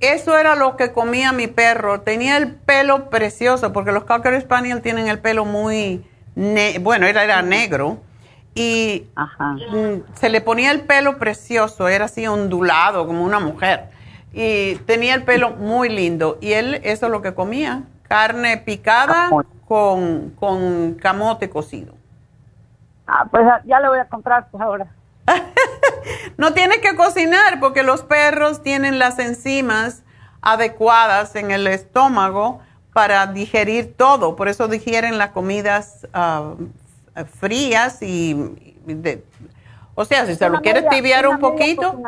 [0.00, 2.00] Eso era lo que comía mi perro.
[2.00, 6.04] Tenía el pelo precioso, porque los Cocker Spaniel tienen el pelo muy,
[6.80, 8.00] bueno, era, era negro.
[8.56, 13.90] Y mm, se le ponía el pelo precioso, era así ondulado, como una mujer
[14.32, 16.38] y tenía el pelo muy lindo.
[16.40, 19.30] Y él, eso es lo que comía, carne picada
[19.64, 21.97] con, con camote cocido.
[23.08, 24.86] Ah, pues ya le voy a comprar pues ahora.
[26.36, 30.02] no tiene que cocinar porque los perros tienen las enzimas
[30.42, 32.60] adecuadas en el estómago
[32.92, 34.36] para digerir todo.
[34.36, 36.54] Por eso digieren las comidas ah,
[37.40, 38.76] frías y...
[39.94, 42.00] o sea, si se lo quieres tibiar un poquito...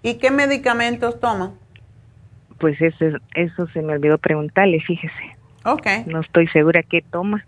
[0.03, 1.53] ¿Y qué medicamentos toma?
[2.61, 5.35] Pues eso, eso se me olvidó preguntarle, fíjese.
[5.65, 5.88] Ok.
[6.05, 7.43] No estoy segura qué toma.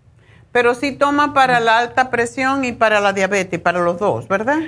[0.52, 4.60] Pero sí toma para la alta presión y para la diabetes, para los dos, ¿verdad?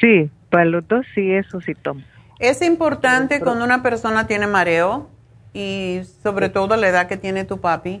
[0.00, 2.02] Sí, para los dos sí, eso sí toma.
[2.38, 5.10] Es importante cuando una persona tiene mareo
[5.52, 8.00] y sobre todo la edad que tiene tu papi,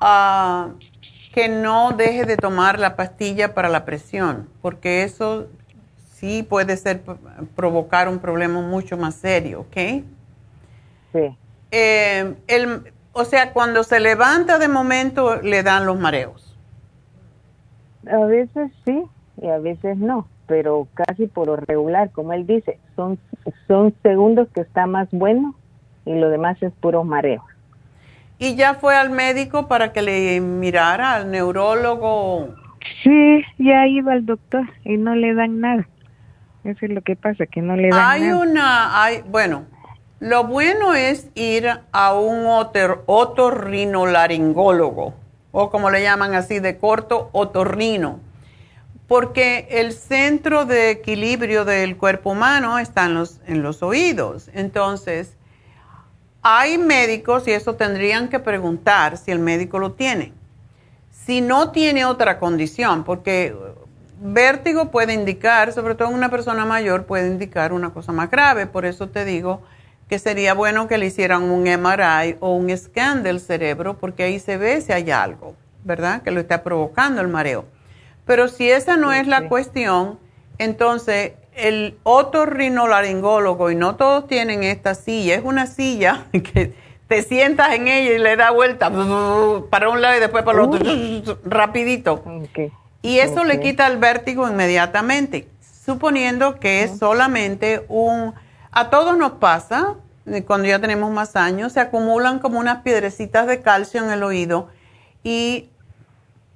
[0.00, 0.72] uh,
[1.32, 5.48] que no deje de tomar la pastilla para la presión, porque eso
[6.12, 7.02] sí puede ser
[7.56, 10.04] provocar un problema mucho más serio, ¿ok?
[11.12, 11.36] Sí.
[11.70, 16.56] Eh, el, o sea, cuando se levanta de momento le dan los mareos.
[18.10, 19.04] A veces sí,
[19.40, 23.18] y a veces no, pero casi por lo regular, como él dice, son,
[23.68, 25.54] son segundos que está más bueno
[26.04, 27.44] y lo demás es puro mareo.
[28.38, 32.48] ¿Y ya fue al médico para que le mirara, al neurólogo?
[33.04, 35.86] Sí, ya iba al doctor y no le dan nada.
[36.64, 39.64] Eso es lo que pasa, que no le dan hay una, hay, bueno,
[40.22, 45.14] lo bueno es ir a un otorrinolaringólogo,
[45.50, 48.20] o como le llaman así de corto, otorrino,
[49.08, 54.48] porque el centro de equilibrio del cuerpo humano está en los, en los oídos.
[54.54, 55.34] Entonces,
[56.40, 60.32] hay médicos, y eso tendrían que preguntar si el médico lo tiene.
[61.10, 63.56] Si no tiene otra condición, porque
[64.20, 68.68] vértigo puede indicar, sobre todo en una persona mayor, puede indicar una cosa más grave.
[68.68, 69.62] Por eso te digo
[70.12, 74.38] que sería bueno que le hicieran un MRI o un scan del cerebro, porque ahí
[74.40, 76.20] se ve si hay algo, ¿verdad?
[76.20, 77.64] Que lo está provocando el mareo.
[78.26, 80.18] Pero si esa no es la cuestión,
[80.58, 86.74] entonces el otorrinolaringólogo, y no todos tienen esta silla, es una silla que
[87.08, 88.90] te sientas en ella y le da vuelta
[89.70, 92.22] para un lado y después para el otro, rapidito.
[93.00, 95.48] Y eso le quita el vértigo inmediatamente,
[95.86, 98.34] suponiendo que es solamente un...
[98.74, 99.96] A todos nos pasa,
[100.46, 104.68] cuando ya tenemos más años, se acumulan como unas piedrecitas de calcio en el oído
[105.24, 105.70] y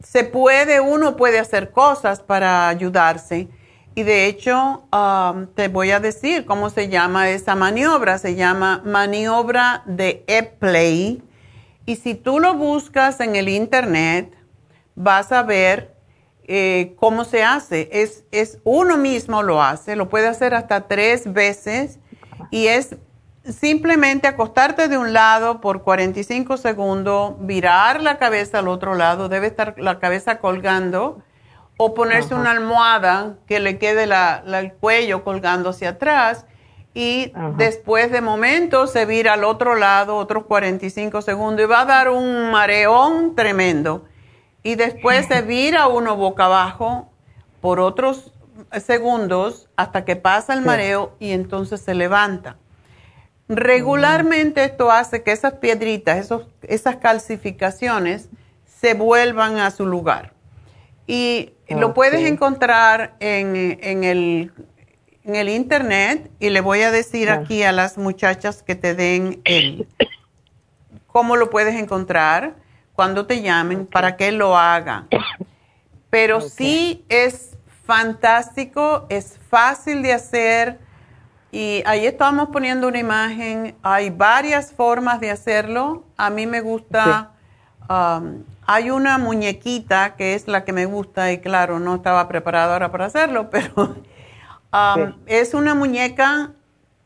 [0.03, 3.49] se puede, uno puede hacer cosas para ayudarse.
[3.95, 8.19] Y de hecho, um, te voy a decir cómo se llama esa maniobra.
[8.19, 11.23] Se llama maniobra de E-Play.
[11.87, 14.37] Y si tú lo buscas en el internet,
[14.95, 15.95] vas a ver
[16.47, 17.89] eh, cómo se hace.
[17.91, 21.99] Es, es uno mismo lo hace, lo puede hacer hasta tres veces
[22.51, 22.97] y es
[23.53, 29.47] simplemente acostarte de un lado por 45 segundos, virar la cabeza al otro lado, debe
[29.47, 31.23] estar la cabeza colgando,
[31.77, 36.47] o ponerse una almohada que le quede el cuello colgando hacia atrás
[36.95, 41.85] y después de momento se vira al otro lado otros 45 segundos y va a
[41.85, 44.07] dar un mareón tremendo.
[44.63, 47.11] Y después se vira uno boca abajo
[47.61, 48.33] por otros
[48.81, 52.57] segundos hasta que pasa el mareo y entonces se levanta.
[53.49, 58.29] Regularmente esto hace que esas piedritas, esos, esas calcificaciones
[58.65, 60.33] se vuelvan a su lugar.
[61.07, 64.53] Y lo puedes encontrar en, el,
[65.23, 69.41] en, el, internet y le voy a decir aquí a las muchachas que te den
[69.45, 69.87] el,
[71.07, 72.57] cómo lo puedes encontrar
[72.95, 75.07] cuando te llamen para que lo haga.
[76.11, 80.86] Pero sí es fantástico, es fácil de hacer
[81.57, 83.77] y ahí estamos poniendo una imagen.
[83.83, 86.05] Hay varias formas de hacerlo.
[86.19, 87.31] A mí me gusta,
[87.89, 92.75] um, hay una muñequita que es la que me gusta y claro, no estaba preparada
[92.75, 93.73] ahora para hacerlo, pero
[94.71, 96.53] um, es una muñeca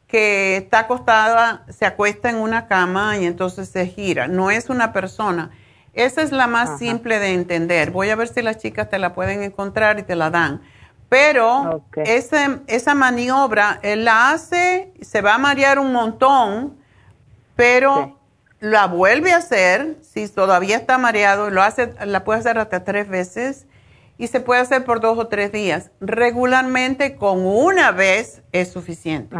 [0.08, 4.26] que está acostada, se acuesta en una cama y entonces se gira.
[4.26, 5.52] No es una persona
[5.92, 7.90] esa es la más simple de entender.
[7.90, 10.62] Voy a ver si las chicas te la pueden encontrar y te la dan.
[11.10, 16.78] Pero esa maniobra, él la hace, se va a marear un montón,
[17.56, 18.16] pero
[18.60, 23.08] la vuelve a hacer, si todavía está mareado, lo hace, la puede hacer hasta tres
[23.08, 23.66] veces
[24.18, 25.90] y se puede hacer por dos o tres días.
[26.00, 29.34] Regularmente con una vez es suficiente.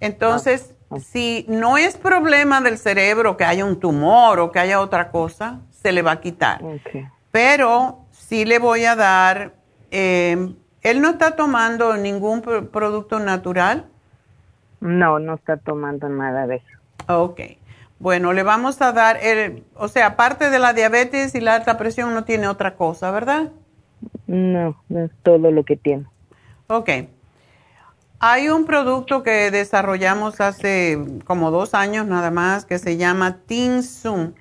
[0.00, 5.10] Entonces, si no es problema del cerebro que haya un tumor o que haya otra
[5.10, 6.60] cosa, se le va a quitar.
[7.30, 9.54] Pero sí le voy a dar,
[9.90, 10.54] em,
[10.86, 13.86] ¿él no está tomando ningún producto natural?
[14.80, 17.12] No, no está tomando nada de eso.
[17.22, 17.40] Ok.
[17.98, 21.76] Bueno, le vamos a dar, el, o sea, aparte de la diabetes y la alta
[21.76, 23.50] presión, no tiene otra cosa, ¿verdad?
[24.26, 26.06] No, es todo lo que tiene.
[26.68, 26.90] Ok.
[28.20, 33.38] Hay un producto que desarrollamos hace como dos años nada más que se llama
[33.82, 34.34] Zoom.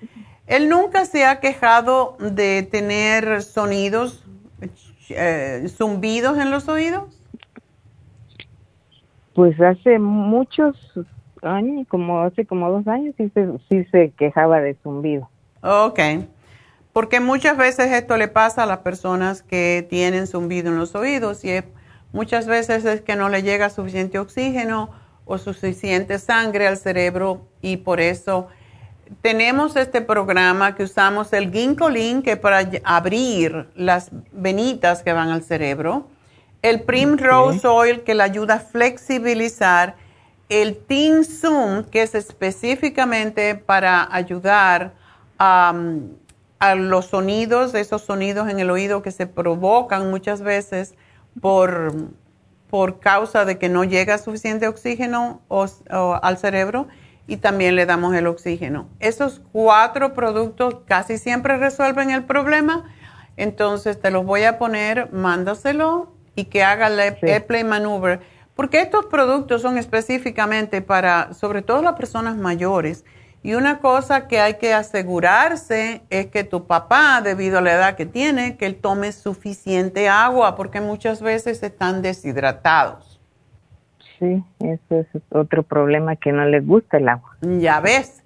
[0.45, 4.23] Él nunca se ha quejado de tener sonidos,
[5.09, 7.03] eh, zumbidos en los oídos.
[9.33, 10.77] Pues hace muchos
[11.41, 15.29] años, como hace como dos años, sí se, sí se quejaba de zumbido.
[15.61, 15.99] Ok,
[16.93, 21.43] porque muchas veces esto le pasa a las personas que tienen zumbido en los oídos
[21.43, 21.65] y es
[22.15, 24.89] Muchas veces es que no le llega suficiente oxígeno
[25.25, 28.47] o suficiente sangre al cerebro y por eso
[29.21, 35.43] tenemos este programa que usamos el ginkolin que para abrir las venitas que van al
[35.43, 36.07] cerebro,
[36.61, 39.95] el Primrose Oil que le ayuda a flexibilizar,
[40.49, 40.79] el
[41.23, 44.93] Zoom que es específicamente para ayudar
[45.37, 45.73] a,
[46.59, 50.95] a los sonidos, esos sonidos en el oído que se provocan muchas veces
[51.41, 51.93] por,
[52.69, 56.87] por causa de que no llega suficiente oxígeno al cerebro
[57.27, 58.87] y también le damos el oxígeno.
[58.99, 62.85] Esos cuatro productos casi siempre resuelven el problema,
[63.37, 68.21] entonces te los voy a poner, mándaselo y que haga el Airplay Maneuver,
[68.55, 73.03] porque estos productos son específicamente para, sobre todo las personas mayores,
[73.45, 77.95] y una cosa que hay que asegurarse es que tu papá, debido a la edad
[77.95, 83.14] que tiene, que él tome suficiente agua, porque muchas veces están deshidratados.
[84.19, 87.35] Sí, eso es otro problema que no les gusta el agua.
[87.41, 88.23] Ya ves.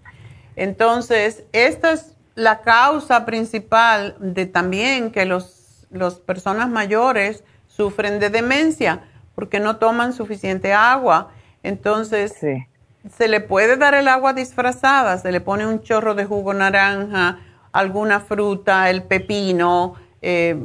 [0.55, 8.29] Entonces, esta es la causa principal de también que los, las personas mayores sufren de
[8.29, 9.01] demencia,
[9.35, 11.31] porque no toman suficiente agua.
[11.63, 12.65] Entonces, sí
[13.07, 17.39] se le puede dar el agua disfrazada, se le pone un chorro de jugo naranja,
[17.71, 20.57] alguna fruta, el pepino, eh,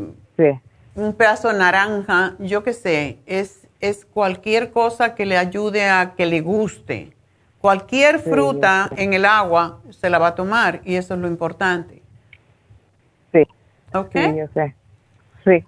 [0.97, 6.15] un pedazo de naranja, yo qué sé, es, es cualquier cosa que le ayude a
[6.17, 7.13] que le guste.
[7.61, 12.03] Cualquier fruta en el agua se la va a tomar y eso es lo importante.
[13.33, 13.47] Sí.
[13.95, 14.13] ¿Ok?
[14.13, 14.75] Sí, yo sé.
[15.45, 15.65] Sí.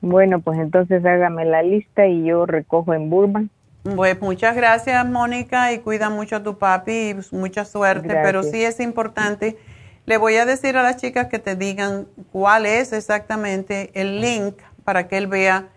[0.00, 3.50] Bueno, pues entonces hágame la lista y yo recojo en Burbank
[3.96, 8.64] pues muchas gracias, Mónica, y cuida mucho a tu papi y mucha suerte, pero sí
[8.64, 9.58] es importante.
[10.06, 14.56] Le voy a decir a las chicas que te digan cuál es exactamente el link
[14.84, 15.68] para que él vea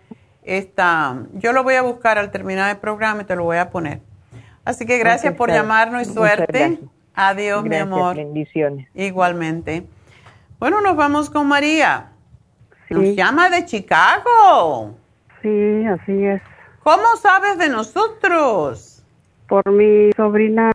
[0.48, 1.16] esta.
[1.34, 4.00] Yo lo voy a buscar al terminar el programa y te lo voy a poner.
[4.64, 6.80] Así que gracias por llamarnos y suerte.
[7.14, 8.16] Adiós, mi amor.
[8.16, 8.88] Bendiciones.
[8.94, 9.86] Igualmente.
[10.58, 12.10] Bueno, nos vamos con María.
[12.90, 14.94] Nos llama de Chicago.
[15.42, 16.42] Sí, así es.
[16.82, 19.02] ¿Cómo sabes de nosotros?
[19.46, 20.72] Por mi sobrina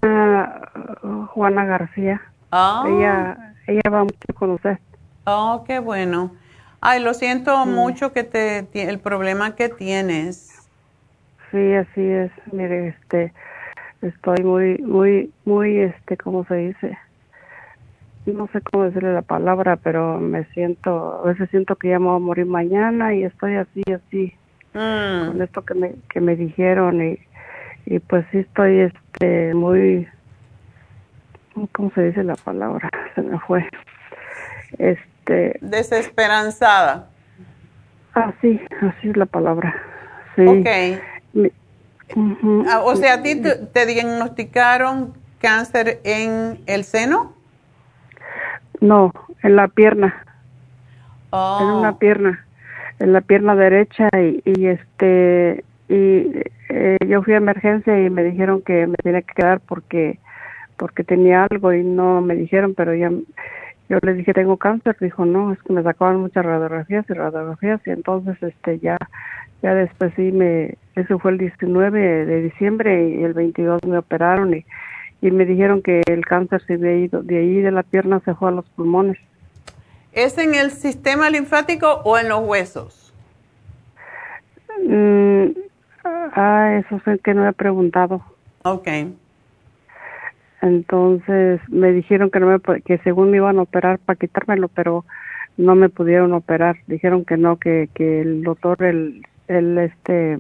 [1.02, 2.22] uh, Juana García.
[2.52, 2.84] Ah.
[2.88, 4.78] Ella, ella va mucho con usted.
[5.26, 6.32] Oh, qué bueno.
[6.86, 10.68] Ay, lo siento mucho que te el problema que tienes.
[11.50, 12.30] Sí, así es.
[12.52, 13.32] Mire, este,
[14.02, 16.98] estoy muy, muy, muy, este, ¿cómo se dice?
[18.26, 22.08] No sé cómo decirle la palabra, pero me siento, a veces siento que ya me
[22.08, 24.34] voy a morir mañana y estoy así, así.
[24.74, 25.28] Mm.
[25.28, 27.20] con esto que me, que me dijeron y,
[27.86, 30.08] y pues sí estoy este muy
[31.72, 32.90] ¿cómo se dice la palabra?
[33.16, 33.70] Se me fue.
[34.80, 35.13] Este
[35.62, 37.10] desesperanzada.
[38.16, 39.76] Ah, sí, así es la palabra.
[40.36, 40.46] Sí.
[40.46, 41.50] Ok.
[42.68, 47.34] Ah, o sea, ¿a ti te, diagnosticaron cáncer en el seno?
[48.82, 50.24] No, en la pierna.
[51.32, 51.98] En una oh.
[51.98, 52.46] pierna
[53.00, 56.32] en la pierna derecha y, y este y
[56.70, 60.20] eh, yo fui a emergencia y me dijeron que me tenía que quedar porque
[60.78, 63.12] porque tenía algo y no me dijeron pero ya
[63.90, 67.82] yo les dije tengo cáncer dijo no es que me sacaban muchas radiografías y radiografías
[67.86, 68.98] y entonces este ya
[69.62, 74.54] ya después sí me eso fue el 19 de diciembre y el 22 me operaron
[74.54, 74.66] y
[75.22, 78.34] y me dijeron que el cáncer se había ido de ahí de la pierna se
[78.36, 79.18] fue a los pulmones
[80.14, 83.14] ¿Es en el sistema linfático o en los huesos?
[84.88, 85.48] Mm,
[86.04, 88.22] ah, eso es que no he preguntado.
[88.64, 88.88] Ok.
[90.64, 95.04] Entonces me dijeron que no me que según me iban a operar para quitármelo, pero
[95.58, 96.78] no me pudieron operar.
[96.88, 100.40] Dijeron que no, que, que el doctor, el, el este,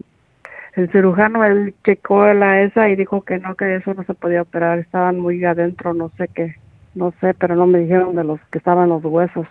[0.75, 4.43] el cirujano, él checó la esa y dijo que no, que eso no se podía
[4.43, 4.79] operar.
[4.79, 6.55] Estaban muy adentro, no sé qué,
[6.95, 9.45] no sé, pero no me dijeron de los que estaban los huesos.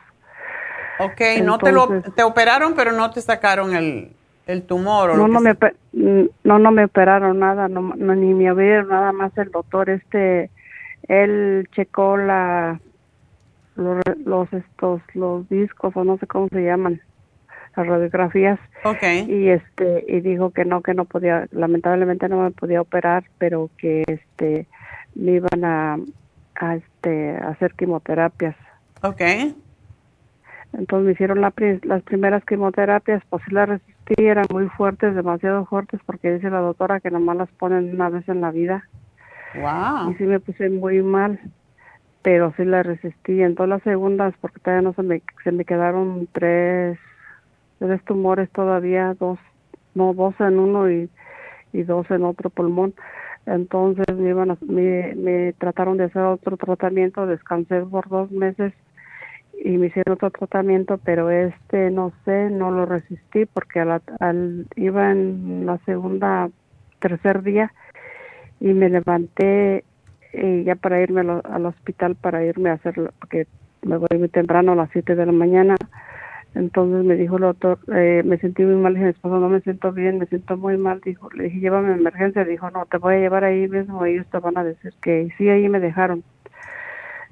[1.01, 4.13] Ok, no te lo te operaron, pero no te sacaron el,
[4.47, 5.11] el tumor.
[5.11, 5.55] O no, no, me,
[6.45, 10.49] no, no me operaron nada, no, ni me abrieron nada más el doctor, este,
[11.09, 12.81] él checó la,
[13.77, 17.01] los, estos, los discos o no sé cómo se llaman,
[17.77, 18.59] las radiografías.
[18.85, 19.27] Okay.
[19.29, 23.71] Y este, y dijo que no, que no podía, lamentablemente no me podía operar, pero
[23.79, 24.67] que este,
[25.15, 25.99] me iban a,
[26.57, 28.57] a este, hacer quimioterapias.
[29.03, 29.57] Okay.
[30.73, 36.01] Entonces me hicieron las primeras quimioterapias, pues sí las resistí, eran muy fuertes, demasiado fuertes,
[36.07, 38.89] porque dice la doctora que nomás las ponen una vez en la vida.
[39.55, 40.11] Wow.
[40.11, 41.39] Y sí me puse muy mal,
[42.23, 43.43] pero sí las resistí.
[43.43, 46.99] En todas las segundas, porque todavía no se me, se me quedaron tres,
[47.79, 49.39] tres tumores todavía, dos,
[49.95, 51.11] no, dos en uno y,
[51.73, 52.95] y dos en otro pulmón.
[53.47, 58.73] Entonces me, iban me, me trataron de hacer otro tratamiento, descansé por dos meses
[59.65, 65.11] y me hicieron otro tratamiento, pero este no sé, no lo resistí porque al, iba
[65.11, 66.51] en la segunda,
[67.01, 67.73] tercer día
[68.63, 69.85] y me levanté
[70.33, 73.47] y ya para irme al, hospital para irme a hacerlo, porque
[73.83, 75.75] me voy muy temprano a las 7 de la mañana.
[76.55, 79.91] Entonces me dijo el doctor, eh, me sentí muy mal, dije, esposo, no me siento
[79.91, 83.15] bien, me siento muy mal, dijo, le dije, llévame a emergencia, dijo, no, te voy
[83.15, 86.23] a llevar ahí mismo, ellos te van a decir que sí, ahí me dejaron.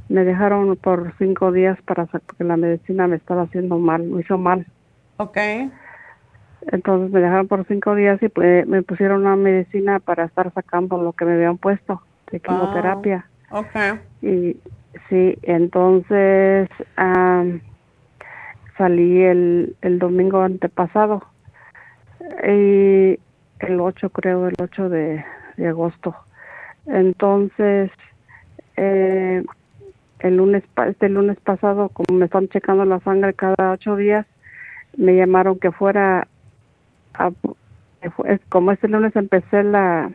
[0.09, 4.36] Me dejaron por cinco días para porque la medicina me estaba haciendo mal, me hizo
[4.36, 4.66] mal.
[5.19, 5.39] Ok.
[6.70, 11.03] Entonces me dejaron por cinco días y pues, me pusieron una medicina para estar sacando
[11.03, 13.27] lo que me habían puesto de quimioterapia.
[13.51, 13.65] Oh.
[14.23, 14.57] Y
[15.09, 16.69] sí, entonces
[18.77, 21.23] salí el, el domingo antepasado
[22.47, 23.19] y
[23.61, 25.24] el 8 creo, el 8 de,
[25.57, 26.15] de agosto.
[26.87, 27.91] Entonces,
[28.77, 29.45] eh,
[30.20, 34.27] el lunes, este lunes pasado, como me están checando la sangre cada ocho días,
[34.97, 36.28] me llamaron que fuera
[38.49, 40.11] como este lunes empecé la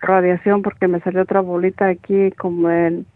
[0.00, 3.06] radiación porque me salió otra bolita aquí como en,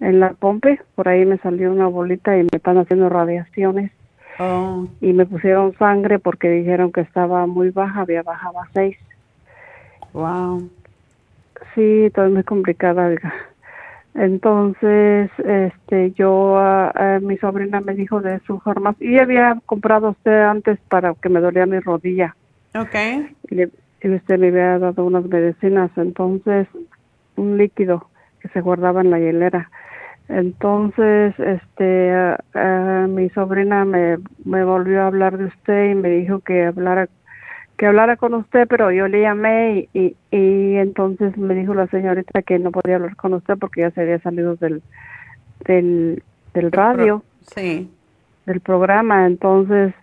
[0.00, 3.90] en la pompe, por ahí me salió una bolita y me están haciendo radiaciones.
[4.38, 4.86] Oh.
[5.00, 8.96] Y me pusieron sangre porque dijeron que estaba muy baja, había bajado a 6.
[10.12, 10.70] Wow.
[11.74, 13.02] Sí, todo es muy complicado,
[14.14, 16.56] Entonces, este, yo,
[17.20, 21.40] mi sobrina me dijo de su farmacia, y había comprado usted antes para que me
[21.40, 22.34] dolía mi rodilla.
[22.74, 23.34] Okay.
[23.50, 23.64] Y,
[24.08, 26.68] usted me había dado unas medicinas, entonces
[27.36, 28.08] un líquido
[28.40, 29.70] que se guardaba en la hielera.
[30.28, 32.12] Entonces, este,
[33.08, 37.08] mi sobrina me, me volvió a hablar de usted y me dijo que hablara
[37.78, 42.42] que hablara con usted, pero yo le llamé y, y, entonces me dijo la señorita
[42.42, 44.82] que no podía hablar con usted porque ya se había salido del
[45.64, 46.22] del,
[46.54, 47.22] del radio,
[47.54, 47.88] sí,
[48.46, 49.26] del programa.
[49.26, 49.94] Entonces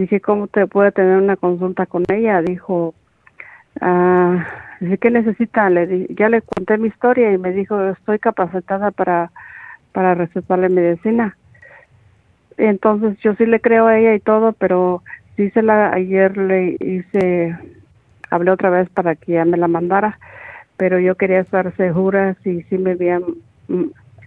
[0.00, 2.40] Dije, ¿cómo te puede tener una consulta con ella?
[2.40, 2.94] Dijo,
[3.82, 4.46] ah,
[4.80, 5.68] dije, ¿qué necesita?
[5.68, 9.30] Le ya le conté mi historia y me dijo, estoy capacitada para,
[9.92, 11.36] para recetarle medicina.
[12.56, 15.02] entonces yo sí le creo a ella y todo, pero
[15.36, 17.58] dice la, ayer le hice,
[18.30, 20.18] hablé otra vez para que ya me la mandara,
[20.78, 23.20] pero yo quería estar segura si sí me había,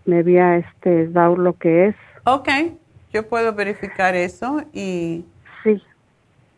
[0.06, 1.96] me había este, dado lo que es.
[2.26, 2.50] Ok,
[3.12, 5.26] yo puedo verificar eso y
[5.64, 5.82] Sí.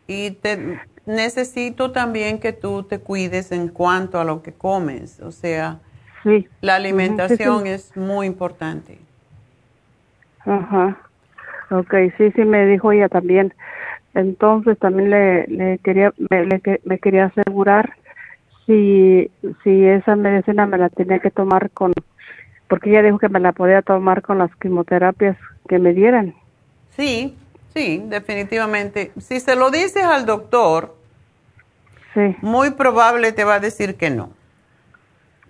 [0.06, 5.32] Y te, necesito también que tú te cuides en cuanto a lo que comes, o
[5.32, 5.78] sea,
[6.22, 6.46] sí.
[6.60, 8.98] la alimentación es muy importante.
[10.44, 10.96] Ajá.
[11.70, 13.52] Ok, sí, sí, me dijo ella también.
[14.14, 17.94] Entonces también le, le quería, me, me quería asegurar
[18.66, 19.30] si,
[19.62, 21.92] si esa medicina me la tenía que tomar con,
[22.68, 25.36] porque ella dijo que me la podía tomar con las quimioterapias
[25.68, 26.34] que me dieran.
[26.90, 27.36] Sí,
[27.76, 29.12] Sí, definitivamente.
[29.20, 30.96] Si se lo dices al doctor,
[32.40, 34.30] muy probable te va a decir que no.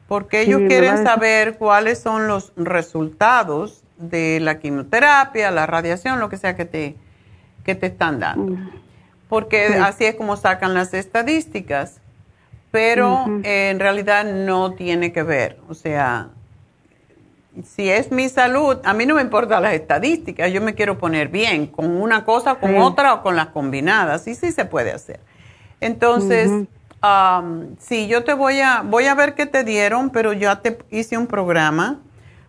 [0.08, 6.36] Porque ellos quieren saber cuáles son los resultados de la quimioterapia, la radiación, lo que
[6.36, 6.96] sea que te,
[7.64, 8.54] que te están dando.
[8.54, 8.70] Mm.
[9.28, 12.00] Porque así es como sacan las estadísticas.
[12.72, 15.60] Pero en realidad no tiene que ver.
[15.68, 16.30] O sea,
[17.64, 21.28] si es mi salud, a mí no me importan las estadísticas, yo me quiero poner
[21.28, 25.20] bien con una cosa, con otra o con las combinadas, y sí se puede hacer.
[25.80, 26.50] Entonces,
[27.78, 31.16] sí, yo te voy a, voy a ver qué te dieron, pero ya te hice
[31.16, 32.00] un programa,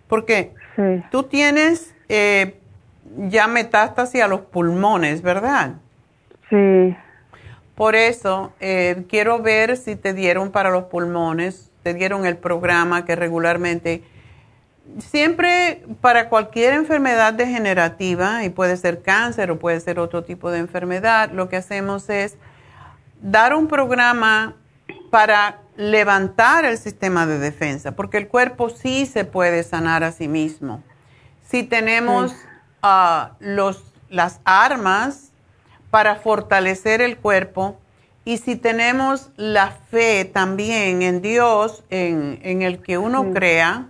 [0.08, 0.54] porque
[1.12, 2.60] tú tienes eh,
[3.30, 5.76] ya metástasis a los pulmones, ¿verdad?
[6.50, 6.96] Sí.
[7.76, 13.06] Por eso, eh, quiero ver si te dieron para los pulmones, te dieron el programa
[13.06, 14.04] que regularmente
[15.00, 20.60] siempre para cualquier enfermedad degenerativa, y puede ser cáncer o puede ser otro tipo de
[20.60, 22.38] enfermedad, lo que hacemos es
[23.22, 24.56] dar un programa
[25.10, 30.28] para levantar el sistema de defensa, porque el cuerpo sí se puede sanar a sí
[30.28, 30.84] mismo.
[31.44, 32.36] Si tenemos
[32.82, 35.32] ah, los, las armas
[35.90, 37.80] para fortalecer el cuerpo
[38.26, 43.88] y si tenemos la fe también en Dios, en, el que uno crea,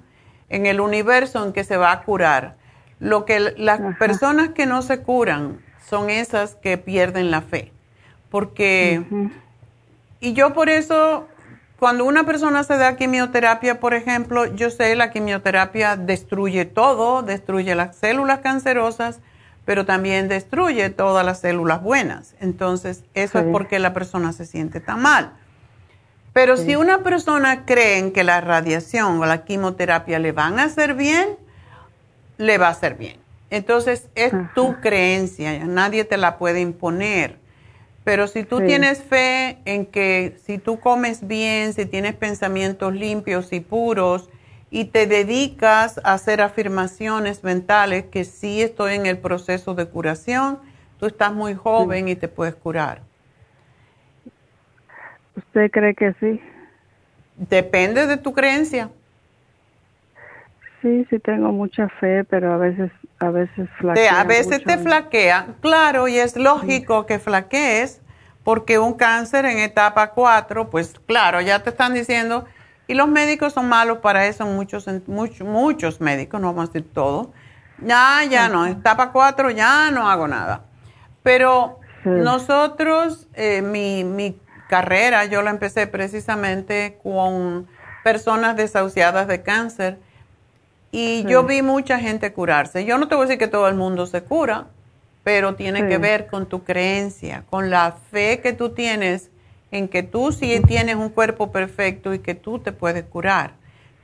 [0.49, 2.55] en el universo en que se va a curar.
[2.99, 7.71] Lo que las personas que no se curan son esas que pierden la fe.
[8.29, 9.03] Porque,
[10.19, 11.27] y yo por eso,
[11.79, 17.75] cuando una persona se da quimioterapia, por ejemplo, yo sé la quimioterapia destruye todo, destruye
[17.75, 19.19] las células cancerosas,
[19.63, 22.35] pero también destruye todas las células buenas.
[22.39, 25.33] Entonces, eso es porque la persona se siente tan mal.
[26.37, 30.93] Pero si una persona cree que la radiación o la quimioterapia le van a hacer
[30.93, 31.29] bien,
[32.37, 33.17] le va a hacer bien.
[33.49, 37.39] Entonces es tu creencia, nadie te la puede imponer.
[38.03, 43.51] Pero si tú tienes fe en que si tú comes bien, si tienes pensamientos limpios
[43.51, 44.29] y puros
[44.69, 50.59] y te dedicas a hacer afirmaciones mentales que sí estoy en el proceso de curación,
[50.99, 53.01] tú estás muy joven y te puedes curar.
[55.37, 56.41] ¿Usted cree que sí?
[57.35, 58.89] Depende de tu creencia.
[60.81, 64.19] Sí, sí tengo mucha fe, pero a veces a veces flaquea.
[64.19, 68.01] a veces te flaquea, claro, y es lógico que flaquees
[68.43, 72.45] porque un cáncer en etapa 4, pues claro, ya te están diciendo,
[72.87, 76.93] y los médicos son malos para eso, muchos, muchos, muchos médicos, no vamos a decir
[76.93, 77.31] todo.
[77.79, 80.61] Ya, ya no, etapa 4 ya no hago nada.
[81.23, 87.67] Pero nosotros, eh, mi, mi carrera, yo la empecé precisamente con
[88.03, 89.97] personas desahuciadas de cáncer
[90.91, 92.85] y yo vi mucha gente curarse.
[92.85, 94.67] Yo no te voy a decir que todo el mundo se cura,
[95.23, 99.29] pero tiene que ver con tu creencia, con la fe que tú tienes
[99.71, 103.51] en que tú sí tienes un cuerpo perfecto y que tú te puedes curar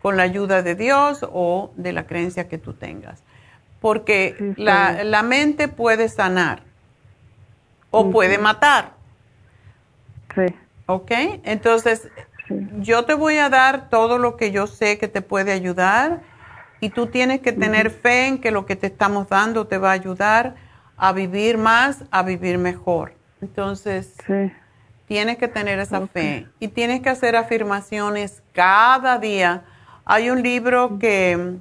[0.01, 3.23] con la ayuda de Dios o de la creencia que tú tengas.
[3.79, 6.63] Porque la, la, mente puede sanar
[7.89, 8.93] o puede matar.
[10.35, 10.53] Sí.
[10.85, 11.11] ¿Ok?
[11.43, 12.09] Entonces,
[12.79, 16.21] yo te voy a dar todo lo que yo sé que te puede ayudar
[16.79, 19.91] y tú tienes que tener fe en que lo que te estamos dando te va
[19.91, 20.55] a ayudar
[20.97, 23.13] a vivir más, a vivir mejor.
[23.41, 24.15] Entonces,
[25.07, 29.63] tienes que tener esa fe y tienes que hacer afirmaciones cada día.
[30.05, 31.57] Hay un libro que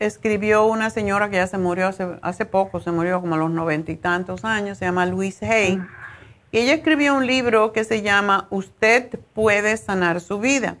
[0.00, 3.50] escribió una señora que ya se murió hace, hace poco, se murió como a los
[3.50, 5.80] noventa y tantos años, se llama Louise Hay.
[6.54, 10.76] Y ella escribió un libro que se llama Usted puede sanar su vida.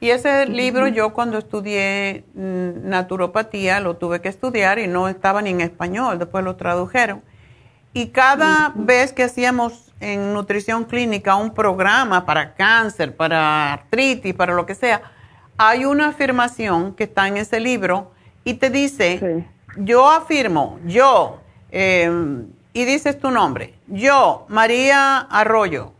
[0.00, 5.42] Y ese libro yo cuando estudié mm, naturopatía lo tuve que estudiar y no estaba
[5.42, 7.22] ni en español, después lo tradujeron.
[7.92, 14.54] Y cada vez que hacíamos en nutrición clínica un programa para cáncer, para artritis, para
[14.54, 15.02] lo que sea,
[15.56, 18.10] hay una afirmación que está en ese libro
[18.42, 19.46] y te dice,
[19.76, 21.38] yo afirmo, yo,
[21.70, 25.92] em, y dices tu nombre, yo, María Arroyo,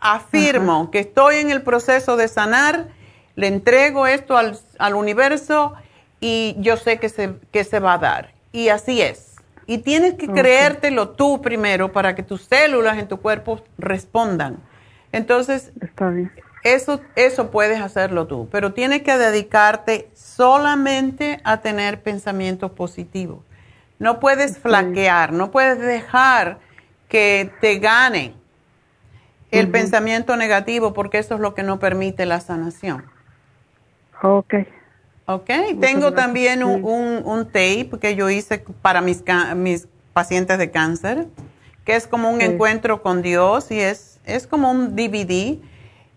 [0.00, 2.88] afirmo que estoy en el proceso de sanar
[3.36, 5.74] le entrego esto al, universo
[6.20, 8.32] y yo sé que se, que se va a dar.
[8.52, 9.34] Y así es.
[9.66, 14.58] Y tienes que creértelo tú primero para que tus células en tu cuerpo respondan.
[15.10, 15.72] Entonces,
[16.62, 23.40] Eso, eso puedes hacerlo tú, pero tienes que dedicarte solamente a tener pensamientos positivos.
[23.98, 26.58] No puedes flaquear, no puedes dejar
[27.08, 28.34] que te gane
[29.50, 33.04] el pensamiento negativo porque eso es lo que no permite la sanación.
[34.22, 34.54] Ok.
[35.26, 35.50] Ok,
[35.80, 36.84] tengo también un,
[37.24, 39.24] un, tape que yo hice para mis,
[39.56, 41.28] mis pacientes de cáncer,
[41.84, 45.58] que es como un encuentro con Dios y es, es como un DVD.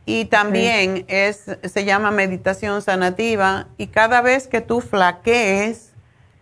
[0.05, 5.86] Y también es, se llama meditación sanativa y cada vez que tú flaquees,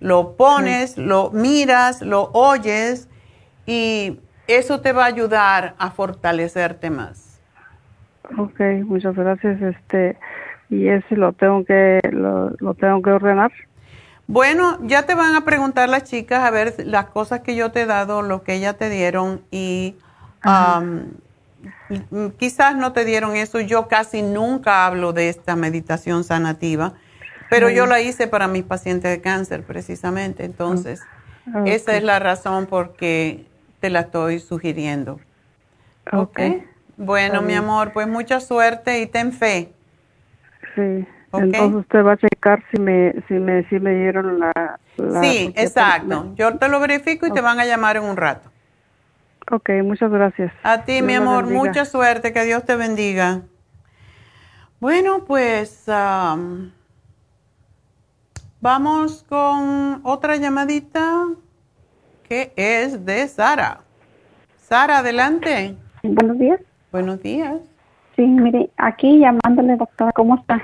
[0.06, 3.10] lo pones, lo miras, lo oyes
[3.66, 7.42] y eso te va a ayudar a fortalecerte más.
[8.38, 9.60] Ok, muchas gracias.
[9.60, 10.16] Este,
[10.70, 13.52] y ese lo tengo que lo, tengo que ordenar.
[14.28, 17.82] Bueno, ya te van a preguntar las chicas a ver las cosas que yo te
[17.82, 19.96] he dado, lo que ellas te dieron y
[22.38, 23.60] quizás no te dieron eso.
[23.60, 26.94] Yo casi nunca hablo de esta meditación sanativa,
[27.50, 30.46] pero yo la hice para mis pacientes de cáncer precisamente.
[30.46, 31.02] Entonces,
[31.54, 33.46] ah, esa es la razón por que
[33.80, 35.20] te la estoy sugiriendo.
[36.12, 36.40] Ok.
[36.98, 39.74] Bueno, mi amor, pues mucha suerte y ten fe.
[40.76, 41.08] Sí.
[41.34, 44.80] Entonces usted va a checar si me, si me, si me dieron la...
[45.22, 46.34] sí, exacto.
[46.36, 48.50] Yo te lo verifico y te van a llamar en un rato.
[49.52, 50.52] Ok, muchas gracias.
[50.64, 53.42] A ti, mi amor, mucha suerte, que Dios te bendiga.
[54.80, 55.88] Bueno, pues
[58.66, 61.28] vamos con otra llamadita
[62.28, 63.82] que es de Sara.
[64.58, 65.76] Sara, adelante.
[66.02, 66.60] Buenos días.
[66.92, 67.58] Buenos días.
[68.16, 70.64] Sí, mire, aquí llamándole, doctora, ¿cómo está?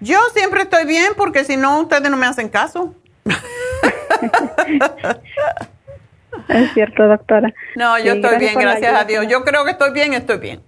[0.00, 2.94] Yo siempre estoy bien porque si no, ustedes no me hacen caso.
[6.48, 7.52] es cierto, doctora.
[7.76, 9.26] No, yo estoy bien, gracias a Dios.
[9.28, 10.62] Yo creo que estoy bien, estoy bien.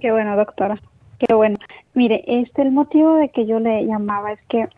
[0.00, 0.80] Qué bueno, doctora.
[1.18, 1.58] Qué bueno.
[1.94, 4.68] Mire, este el motivo de que yo le llamaba es que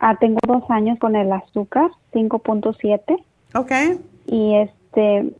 [0.00, 3.16] ah, tengo dos años con el azúcar, 5.7.
[3.54, 3.72] Ok.
[4.26, 5.32] Y este,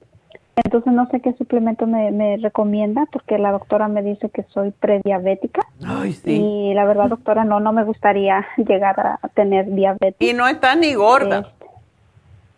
[0.57, 5.67] entonces no sé qué suplemento me, recomienda porque la doctora me dice que soy prediabética.
[5.85, 6.33] Ay, sí.
[6.33, 10.17] Y la verdad, doctora, no, no me gustaría llegar a tener diabetes.
[10.19, 11.41] Y no está ni gorda.
[11.41, 11.67] Este,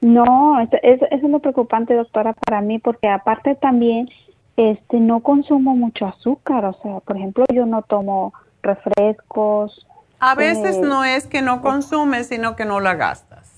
[0.01, 4.09] no, eso, eso es lo preocupante, doctora, para mí porque aparte también
[4.57, 6.65] este no consumo mucho azúcar.
[6.67, 9.87] O sea, por ejemplo, yo no tomo refrescos,
[10.21, 13.49] A veces eh, no es que no consumes, sino que no la gastas.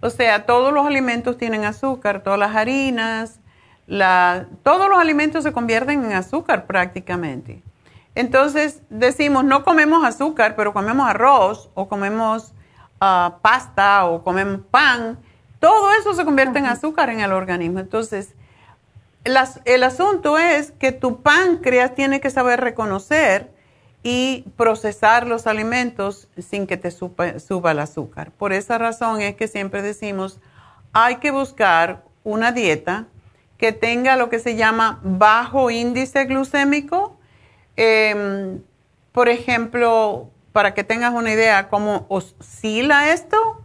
[0.00, 3.40] O sea, todos los alimentos tienen azúcar, todas las harinas,
[3.86, 7.62] la, todos los alimentos se convierten en azúcar prácticamente.
[8.14, 12.52] Entonces decimos, no comemos azúcar, pero comemos arroz o comemos
[13.00, 15.18] ah, pasta o comemos pan.
[15.60, 17.78] Todo eso se convierte en azúcar en el organismo.
[17.78, 18.34] Entonces,
[19.24, 23.52] el asunto es que tu páncreas tiene que saber reconocer
[24.02, 28.32] y procesar los alimentos sin que te suba el azúcar.
[28.32, 30.40] Por esa razón es que siempre decimos,
[30.92, 33.06] hay que buscar una dieta
[33.58, 37.16] que tenga lo que se llama bajo índice glucémico.
[37.76, 38.60] Em,
[39.12, 43.64] por ejemplo, para que tengas una idea cómo oscila esto,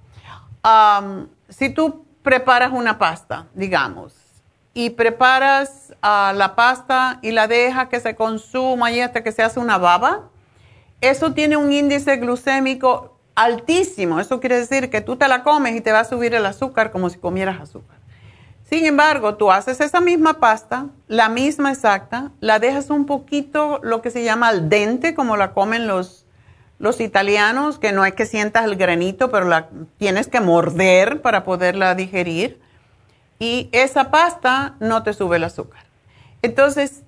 [1.50, 4.14] si tú preparas una pasta, digamos,
[4.78, 9.42] y preparas ah, la pasta y la dejas que se consuma y hasta que se
[9.42, 10.30] hace una baba,
[11.02, 14.20] eso tiene un índice glucémico altísimo.
[14.20, 16.92] Eso quiere decir que tú te la comes y te va a subir el azúcar
[16.92, 17.98] como si comieras azúcar.
[18.66, 24.04] Sin embargo, tú haces esa misma pasta, la misma exacta, la dejas un poquito lo
[24.04, 26.28] que se llama al dente, como la comen los,
[26.78, 31.44] los italianos, que no es que sientas el granito, pero la tienes que morder para
[31.44, 32.67] poderla digerir.
[33.40, 35.84] Y esa pasta no te sube el azúcar.
[36.42, 37.04] Entonces,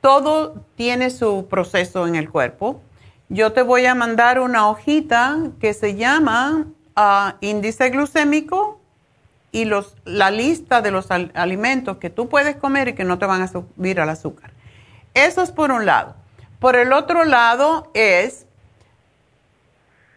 [0.00, 2.80] todo tiene su proceso en el cuerpo.
[3.28, 6.66] Yo te voy a mandar una hojita que se llama
[6.96, 8.80] ah, índice glucémico
[9.52, 13.26] y los, la lista de los alimentos que tú puedes comer y que no te
[13.26, 14.52] van a subir al azúcar.
[15.14, 16.14] Eso es por un lado.
[16.58, 18.46] Por el otro lado es,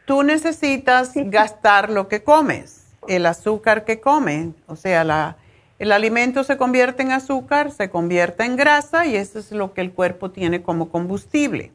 [0.06, 4.50] tú necesitas gastar lo que comes, el azúcar que comes.
[4.68, 5.38] O sea, la,
[5.80, 9.82] el alimento se convierte en azúcar, se convierte en grasa y eso es lo que
[9.82, 11.72] el cuerpo tiene como combustible.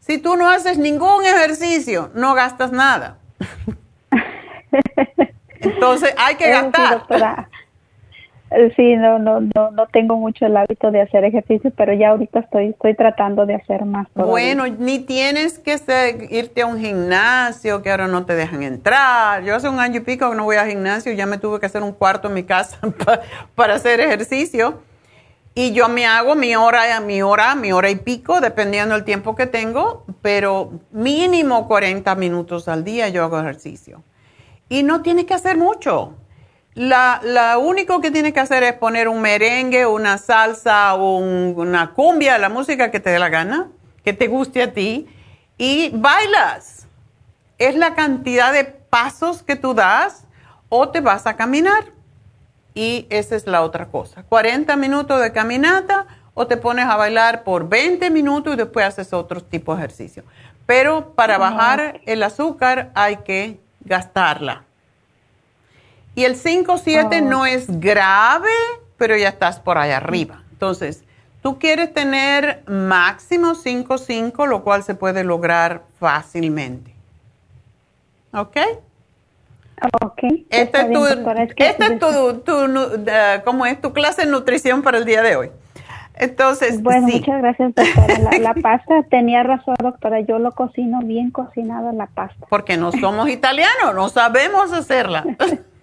[0.00, 3.18] Si tú no haces ningún ejercicio, no gastas nada.
[5.60, 7.06] Entonces hay que gastar.
[7.08, 7.14] Sí,
[8.50, 12.68] no, no, no, no tengo mucho el hábito de hacer ejercicio, pero ya ahorita estoy,
[12.68, 14.06] estoy tratando de hacer más.
[14.14, 15.76] Bueno, ni tienes que
[16.30, 19.42] irte a un gimnasio que ahora no te dejan entrar.
[19.42, 21.66] Yo hace un año y pico que no voy al gimnasio, ya me tuve que
[21.66, 22.78] hacer un cuarto en mi casa
[23.54, 24.80] para hacer ejercicio.
[25.58, 29.34] Y yo me hago mi hora, mi hora, mi hora y pico, dependiendo del tiempo
[29.34, 34.02] que tengo, pero mínimo 40 minutos al día yo hago ejercicio.
[34.68, 36.12] Y no tiene que hacer mucho.
[36.76, 42.36] La, la, único que tiene que hacer es poner un merengue, una salsa, una cumbia,
[42.36, 43.68] la música que te dé la gana,
[44.04, 45.08] que te guste a ti,
[45.56, 46.86] y bailas.
[47.56, 50.26] Es la cantidad de pasos que tú das
[50.68, 51.86] o te vas a caminar.
[52.74, 54.24] Y esa es la otra cosa.
[54.24, 59.14] 40 minutos de caminata o te pones a bailar por 20 minutos y después haces
[59.14, 60.24] otro tipo de ejercicio.
[60.66, 64.65] Pero para bajar el azúcar hay que gastarla.
[66.16, 68.48] Y el 5-7 no es grave,
[68.96, 70.42] pero ya estás por ahí arriba.
[70.50, 71.04] Entonces,
[71.42, 76.94] tú quieres tener máximo 5-5, lo cual se puede lograr fácilmente.
[78.32, 78.56] ¿Ok?
[80.00, 80.22] Ok.
[80.48, 83.78] Esta es, tu, esta es tu, ¿cómo es?
[83.82, 85.50] tu clase de nutrición para el día de hoy.
[86.14, 88.38] Entonces, bueno, muchas gracias, doctora.
[88.38, 92.46] La, pasta, tenía razón, doctora, yo lo cocino bien cocinada la pasta.
[92.48, 95.22] Porque no somos italianos, no sabemos hacerla.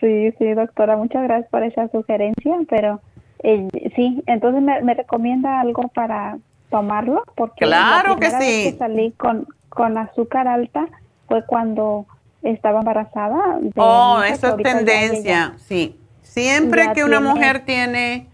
[0.00, 3.00] sí, sí, doctora, muchas gracias por esa sugerencia, pero
[3.42, 6.38] eh, sí, entonces me, recomienda algo para
[6.70, 8.36] tomarlo, porque claro que sí.
[8.36, 10.86] Vez que salí con, con azúcar alta
[11.28, 12.06] fue cuando
[12.42, 13.58] estaba embarazada.
[13.76, 15.98] oh, eso es tendencia, sí.
[16.22, 18.28] Siempre que una mujer tiene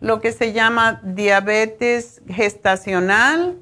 [0.00, 3.56] lo que se llama diabetes gestacional,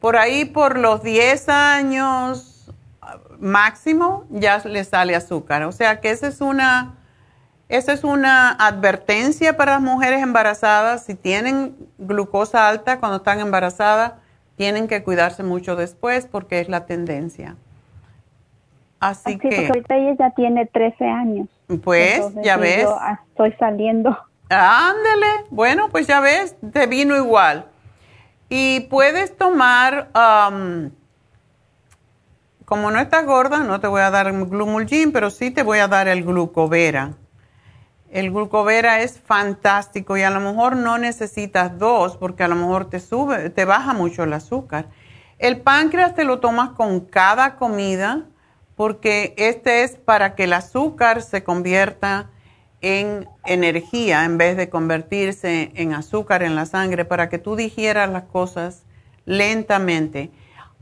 [0.00, 2.51] por ahí por los 10 años
[3.42, 5.64] máximo ya le sale azúcar.
[5.64, 6.94] O sea que esa es una,
[7.68, 11.04] esa es una advertencia para las mujeres embarazadas.
[11.04, 14.14] Si tienen glucosa alta cuando están embarazadas,
[14.56, 17.56] tienen que cuidarse mucho después porque es la tendencia.
[19.00, 19.66] Así, que...
[19.66, 21.48] ahorita ella ya tiene 13 años.
[21.82, 22.86] Pues, ya ves.
[23.28, 24.16] estoy saliendo
[24.54, 27.66] Ándale, bueno, pues ya ves, te vino igual.
[28.48, 30.08] Y puedes tomar,
[32.72, 35.88] como no estás gorda, no te voy a dar glumulgin, pero sí te voy a
[35.88, 37.12] dar el glucovera.
[38.10, 42.88] El glucovera es fantástico y a lo mejor no necesitas dos porque a lo mejor
[42.88, 44.86] te sube, te baja mucho el azúcar.
[45.38, 48.22] El páncreas te lo tomas con cada comida
[48.74, 52.30] porque este es para que el azúcar se convierta
[52.80, 58.08] en energía en vez de convertirse en azúcar en la sangre para que tú digieras
[58.08, 58.84] las cosas
[59.26, 60.30] lentamente.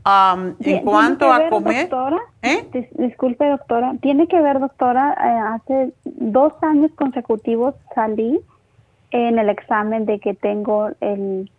[0.05, 1.89] En cuanto a comer.
[1.89, 2.87] Doctora, ¿Eh?
[2.97, 3.93] disculpe, doctora.
[4.01, 8.39] Tiene que ver, doctora, eh, hace dos años consecutivos salí
[9.11, 11.51] en el examen de que tengo el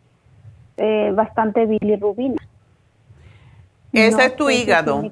[0.78, 2.40] eh, bastante bilirrubina.
[3.93, 5.02] Ese es tu hígado.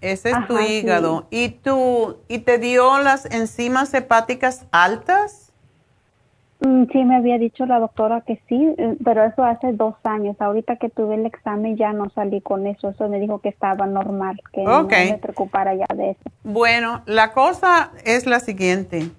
[0.00, 1.26] Ese es tu hígado.
[1.30, 5.49] ¿Y, tú, ¿Y te dio las enzimas hepáticas altas?
[6.60, 10.36] Mm, sí, me había dicho la doctora que sí, eh, pero eso hace dos años.
[10.40, 12.90] Ahorita que tuve el examen ya no salí con eso.
[12.90, 16.20] Eso me dijo que estaba normal, que no me preocupara ya de eso.
[16.44, 19.10] Bueno, la cosa es la siguiente.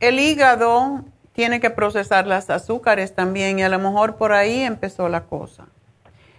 [0.00, 5.08] El hígado tiene que procesar las azúcares también y a lo mejor por ahí empezó
[5.08, 5.66] la cosa.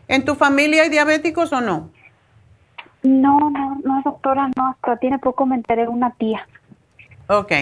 [0.07, 1.89] ¿En tu familia hay diabéticos o no?
[3.01, 6.47] No, no, no, doctora, no, hasta tiene poco me enteré una tía.
[7.27, 7.53] Ok.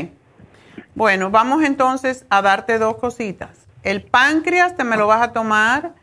[0.96, 3.68] Bueno, vamos entonces a darte dos cositas.
[3.84, 5.94] El páncreas te me lo vas a tomar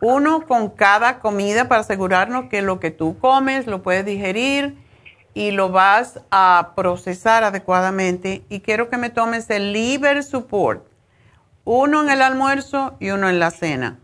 [0.00, 4.76] uno con cada comida para asegurarnos que lo que tú comes lo puedes digerir
[5.34, 8.44] y lo vas a procesar adecuadamente.
[8.48, 10.86] Y quiero que me tomes el liver support,
[11.64, 13.98] uno en el almuerzo y uno en la cena,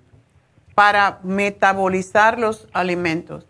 [0.75, 3.47] para metabolizar los alimentos.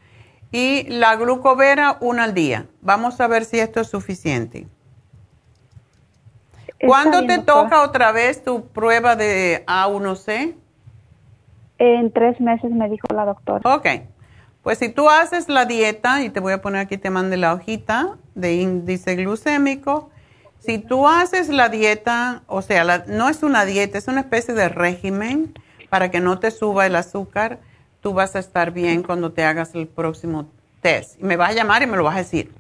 [0.52, 2.66] Y la glucovera, una al día.
[2.80, 4.68] Vamos a ver si esto es suficiente.
[6.85, 10.55] ¿Cuándo te toca otra vez tu prueba de A1C?
[11.78, 13.74] En tres meses me dijo la doctora.
[13.74, 13.86] Ok.
[14.62, 17.55] Pues si tú haces la dieta, y te voy a poner aquí, te mande la
[17.55, 20.11] hojita de índice glucémico.
[20.59, 24.69] Si tú haces la dieta, o sea, no es una dieta, es una especie de
[24.69, 25.55] régimen
[25.89, 27.61] para que no te suba el azúcar,
[28.01, 30.47] tú vas a estar bien cuando te hagas el próximo
[30.81, 31.20] test.
[31.20, 32.53] Y me vas a llamar y me lo vas a decir.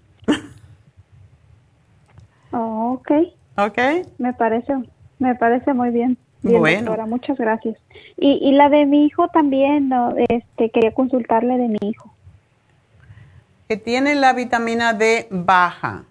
[2.52, 3.10] Oh, ok.
[3.56, 3.78] Ok.
[4.18, 4.74] Me parece,
[5.18, 6.16] me parece muy bien.
[6.42, 6.82] bueno.
[6.82, 7.76] Doctora, muchas gracias.
[8.16, 10.14] Y, y la de mi hijo también, ¿no?
[10.28, 12.12] este, quería consultarle de mi hijo.
[13.68, 16.04] Que tiene la vitamina D baja.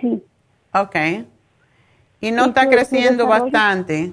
[0.00, 0.22] Sí.
[0.74, 0.96] Ok.
[2.20, 4.12] Y no está creciendo bastante.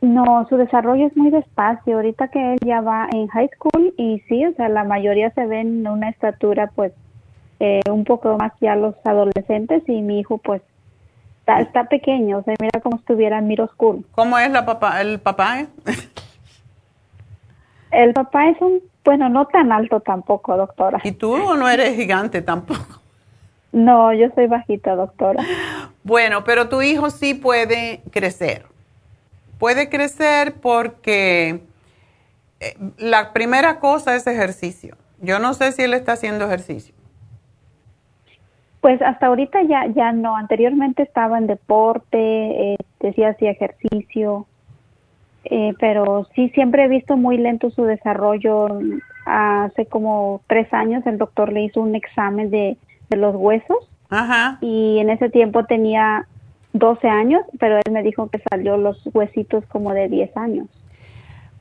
[0.00, 1.96] No, su desarrollo es muy despacio.
[1.96, 5.46] Ahorita que él ya va en high school y sí, o sea, la mayoría se
[5.46, 6.92] ven una estatura pues
[7.60, 10.62] eh, un poco más ya los adolescentes y mi hijo pues
[11.58, 14.04] está, pequeño, o sea, mira como estuviera en middle school.
[14.12, 15.60] ¿Cómo es la papá, el papá?
[15.60, 15.68] Eh?
[17.90, 21.00] el papá es un, bueno, no tan alto tampoco, doctora.
[21.02, 23.00] ¿Y tú no eres gigante tampoco?
[23.72, 25.44] No, yo soy bajita, doctora.
[26.02, 28.66] Bueno, pero tu hijo sí puede crecer.
[29.58, 31.62] Puede crecer porque
[32.60, 34.96] eh, la primera cosa es ejercicio.
[35.20, 36.94] Yo no sé si él está haciendo ejercicio.
[38.80, 40.36] Pues hasta ahorita ya, ya no.
[40.36, 42.18] Anteriormente estaba en deporte,
[42.72, 44.46] eh, decía hacía ejercicio,
[45.44, 48.68] eh, pero sí siempre he visto muy lento su desarrollo.
[49.26, 52.78] Hace como tres años el doctor le hizo un examen de,
[53.10, 54.58] de los huesos Ajá.
[54.60, 56.26] y en ese tiempo tenía
[56.72, 60.68] 12 años, pero él me dijo que salió los huesitos como de 10 años.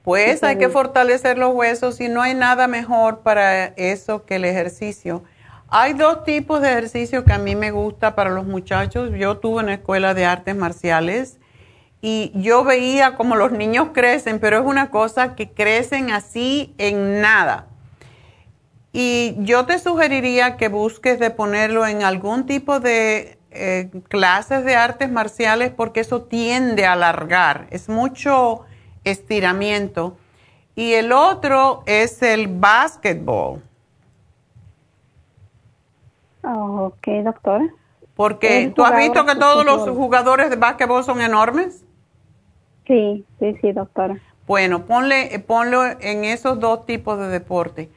[0.04, 4.46] Pues hay que fortalecer los huesos y no hay nada mejor para eso que el
[4.46, 5.24] ejercicio.
[5.72, 9.12] Hay dos tipos de ejercicio que a mí me gusta para los muchachos.
[9.16, 11.38] Yo tuve una escuela de artes marciales
[12.02, 17.22] y yo veía como los niños crecen, pero es una cosa que crecen así en
[17.22, 17.68] nada.
[18.94, 24.76] Y yo te sugeriría que busques de ponerlo en algún tipo de eh, clases de
[24.76, 28.66] artes marciales porque eso tiende a alargar, es mucho
[29.04, 30.18] estiramiento.
[30.74, 33.69] Y el otro es el básquetbol
[36.56, 37.70] ok, doctora.
[38.16, 41.86] Porque tú has visto que todos los jugadores de básquetbol son enormes.
[42.86, 44.20] Sí, sí, sí, doctora.
[44.46, 47.90] Bueno, ponle, ponlo en esos dos tipos de deporte.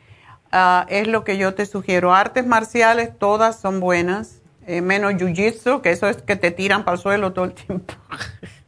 [0.53, 2.15] Ah, es lo que yo te sugiero.
[2.15, 6.97] Artes marciales, todas son buenas, eh, menos jiu-jitsu, que eso es que te tiran para
[6.97, 7.95] el suelo todo el tiempo.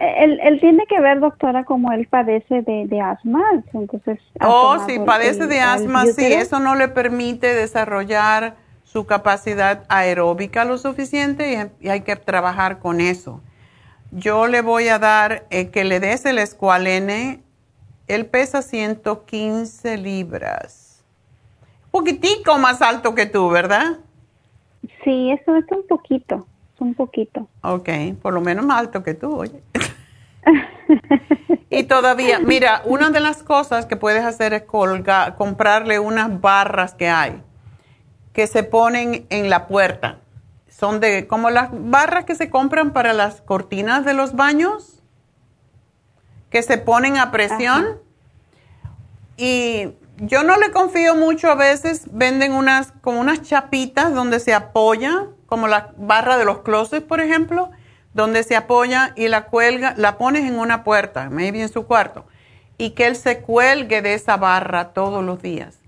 [0.00, 3.42] Él, él, tiene que ver, doctora, como él padece de, asma,
[3.74, 4.18] entonces...
[4.40, 10.78] Oh, sí, padece de asma, sí, eso no le permite desarrollar su capacidad aeróbica lo
[10.78, 13.42] suficiente y, hay que trabajar con eso.
[14.10, 17.42] Yo le voy a dar eh, que le des el escualene,
[18.08, 21.04] él pesa 115 libras.
[21.84, 23.98] Un poquitico más alto que tú, ¿verdad?
[25.04, 26.46] Sí, eso es un poquito
[26.80, 27.48] un poquito.
[27.62, 27.88] Ok,
[28.20, 29.62] por lo menos más alto que tú, oye.
[31.70, 36.94] y todavía, mira, una de las cosas que puedes hacer es colgar, comprarle unas barras
[36.94, 37.42] que hay,
[38.32, 40.18] que se ponen en la puerta.
[40.68, 45.02] Son de, como las barras que se compran para las cortinas de los baños,
[46.48, 48.00] que se ponen a presión.
[49.36, 54.52] y yo no le confío mucho a veces, venden unas como unas chapitas donde se
[54.52, 57.70] apoya, como la barra de los closets, por ejemplo,
[58.12, 62.24] donde se apoya y la cuelga, la pones en una puerta, maybe en su cuarto,
[62.78, 65.78] y que él se cuelgue de esa barra todos los días.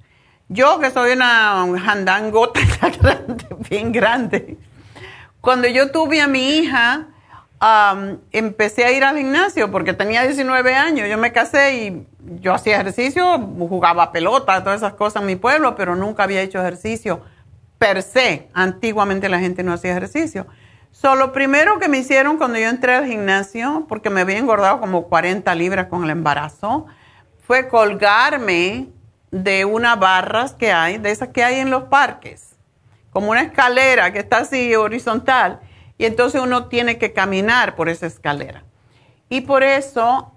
[0.49, 2.61] Yo que soy una jandangota
[3.71, 4.59] bien grande,
[5.41, 7.09] cuando yo tuve a mi hija,
[8.31, 11.09] empecé a ir al gimnasio porque tenía 19 años.
[11.09, 12.07] Yo me casé y
[12.41, 16.61] yo hacía ejercicio, jugaba pelota, todas esas cosas en mi pueblo, pero nunca había hecho
[16.61, 17.23] ejercicio
[17.79, 18.49] per se.
[18.53, 20.47] Antiguamente la gente no hacía ejercicio.
[20.93, 24.79] Solo lo primero que me hicieron cuando yo entré al gimnasio, porque me había engordado
[24.79, 26.87] como 40 libras con el embarazo,
[27.45, 28.89] fue colgarme
[29.33, 32.57] de unas barras que hay, de esas que hay en los parques,
[33.11, 35.61] como una escalera que está así horizontal
[35.99, 38.63] y entonces uno tiene que caminar por esa escalera.
[39.29, 40.33] Y por eso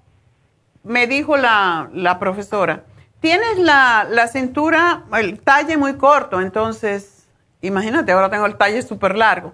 [0.83, 2.83] me dijo la, profesora,
[3.19, 7.27] tienes la, cintura, el talle muy corto, entonces,
[7.61, 9.53] imagínate, ahora tengo el talle súper largo.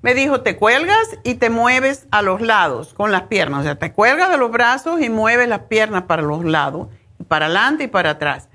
[0.00, 3.74] Me dijo, te cuelgas y te mueves a los lados con las piernas, o sea,
[3.74, 6.88] te cuelgas de los brazos y mueves las piernas para los lados,
[7.26, 8.48] para adelante y para atrás.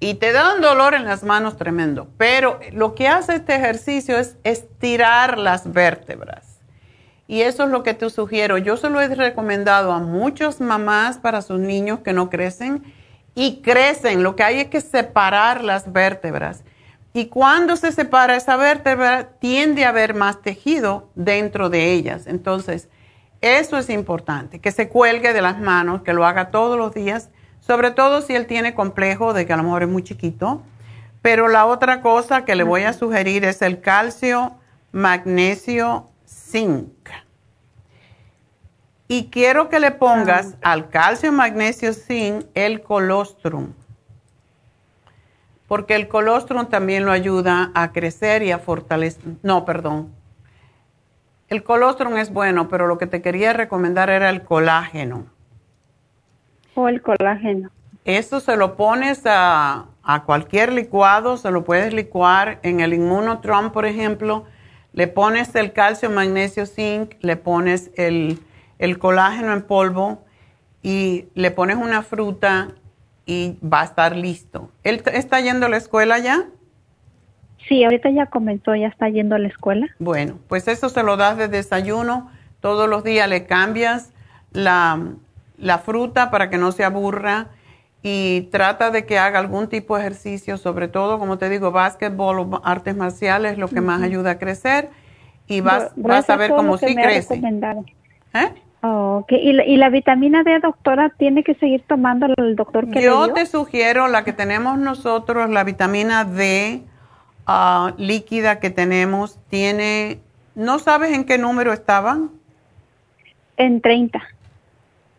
[0.00, 4.18] Y te da un dolor en las manos tremendo, pero lo que hace este ejercicio
[4.18, 6.58] es estirar las vértebras.
[7.28, 8.58] Y eso es lo que te sugiero.
[8.58, 12.82] Yo se lo he recomendado a muchas mamás para sus niños que no crecen
[13.34, 14.22] y crecen.
[14.22, 16.64] Lo que hay es que separar las vértebras.
[17.18, 22.28] Y cuando se separa esa vértebra, tiende a haber más tejido dentro de ellas.
[22.28, 22.88] Entonces,
[23.40, 27.30] eso es importante, que se cuelgue de las manos, que lo haga todos los días,
[27.58, 30.62] sobre todo si él tiene complejo de que a lo mejor es muy chiquito.
[31.20, 34.52] Pero la otra cosa que le voy a sugerir es el calcio,
[34.92, 37.08] magnesio, zinc.
[39.08, 40.70] Y quiero que le pongas ah.
[40.70, 43.72] al calcio, magnesio, zinc el colostrum.
[45.68, 49.22] Porque el colostrum también lo ayuda a crecer y a fortalecer.
[49.44, 50.12] No, perdón.
[51.48, 55.26] El colostrum es bueno, pero lo que te quería recomendar era el colágeno.
[56.74, 57.70] O el colágeno.
[58.04, 63.70] Esto se lo pones a, a cualquier licuado, se lo puedes licuar en el Inmunotron,
[63.70, 64.46] por ejemplo
[64.98, 68.40] le pones el calcio, magnesio, zinc, le pones el,
[68.98, 70.24] colágeno en polvo
[70.82, 72.74] y le pones una fruta
[73.28, 74.70] y va a estar listo.
[74.84, 76.46] ¿Él está yendo a la escuela ya?
[77.68, 79.86] Sí, ahorita ya comenzó, ya está yendo a la escuela.
[79.98, 82.30] Bueno, pues eso se lo das de desayuno.
[82.60, 84.12] Todos los días le cambias
[84.52, 84.98] la,
[85.58, 87.48] la fruta para que no se aburra
[88.02, 92.38] y trata de que haga algún tipo de ejercicio, sobre todo, como te digo, básquetbol
[92.38, 94.88] o artes marciales, lo que más ayuda a crecer
[95.46, 97.42] y vas, vas a ver cómo sí crece.
[98.32, 98.54] ¿Eh?
[98.82, 103.32] ¿Y, la, ¿Y, la, vitamina D, doctora, tiene que seguir tomando el doctor que Yo
[103.32, 106.82] te sugiero la que tenemos nosotros, la vitamina D
[107.46, 110.20] ah, líquida que tenemos, tiene,
[110.54, 112.30] ¿no sabes en qué número estaban?
[113.56, 114.22] En 30.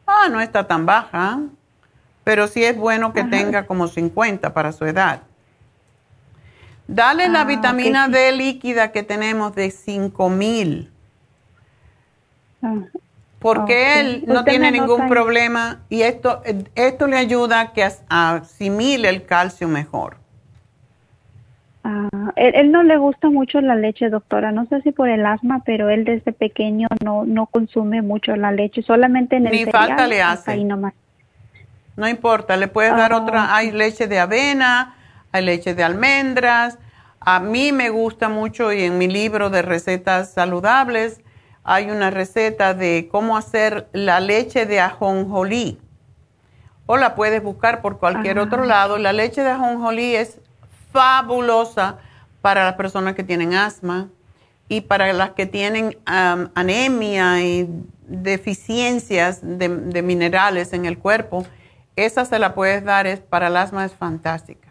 [0.07, 1.41] Ah, no está tan baja
[2.29, 5.23] pero sí es bueno que tenga como 50 para su edad.
[6.87, 10.91] Dale la ah, vitamina D líquida que tenemos de 5000.
[12.61, 12.75] Ah,
[13.39, 16.41] porque él no tiene ningún problema y esto,
[16.75, 20.17] esto le ayuda a que asimile el calcio mejor.
[21.85, 24.51] Ah, él, no le gusta mucho la leche, doctora.
[24.51, 28.51] No sé si por el asma, pero él desde pequeño no, no consume mucho la
[28.51, 30.51] leche, solamente en el Ni falta le hace.
[30.51, 30.93] Ahí nomás.
[31.95, 33.55] No importa, le puedes dar otra, ah.
[33.57, 34.95] hay leche de avena,
[35.31, 36.77] hay leche de almendras.
[37.21, 41.21] A mí me gusta mucho y en mi libro de recetas saludables
[41.63, 45.79] hay una receta de cómo hacer la leche de ajonjolí.
[46.85, 48.97] O la puedes buscar por cualquier otro lado.
[48.97, 50.39] La leche de ajonjolí es
[50.91, 51.97] fabulosa
[52.41, 54.09] para las personas que tienen asma
[54.67, 57.69] y para las que tienen anemia y
[58.07, 61.45] deficiencias de minerales en el cuerpo
[62.05, 64.69] esa se la puedes dar, es para el asma es fantástica.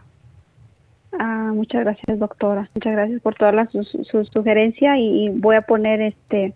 [1.19, 2.71] Ah, muchas gracias, doctora.
[2.75, 6.55] Muchas gracias por todas las su, sugerencias y voy a poner este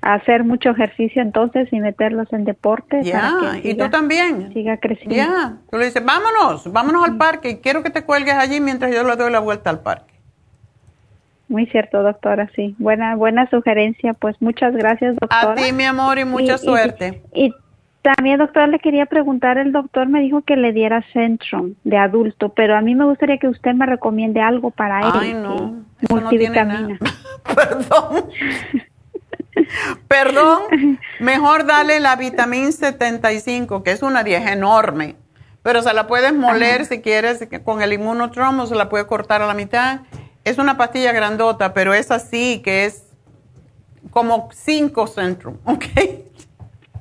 [0.00, 3.02] hacer mucho ejercicio entonces y meterlos en deporte.
[3.02, 4.52] Ya, y tú también.
[4.52, 5.16] Siga creciendo.
[5.16, 7.60] Ya, tú le dices, vámonos, vámonos al parque.
[7.60, 10.14] Quiero que te cuelgues allí mientras yo le doy la vuelta al parque.
[11.48, 12.74] Muy cierto, doctora, sí.
[12.78, 14.12] Buena, buena sugerencia.
[14.14, 15.52] Pues muchas gracias, doctora.
[15.52, 17.22] A ti, mi amor, y mucha suerte.
[17.34, 17.52] y
[18.02, 22.50] también, doctor, le quería preguntar, el doctor me dijo que le diera Centrum de adulto,
[22.50, 25.12] pero a mí me gustaría que usted me recomiende algo para él.
[25.12, 26.98] Ay, no, multivitamina.
[27.54, 28.30] Perdón.
[30.08, 35.16] Perdón, mejor dale la vitamina 75, que es una 10 enorme.
[35.62, 39.42] pero se la puedes moler si quieres con el inmunotrom o se la puedes cortar
[39.42, 40.00] a la mitad.
[40.44, 43.04] Es una pastilla grandota, pero es así, que es
[44.10, 45.84] como 5 Centrum, ¿ok?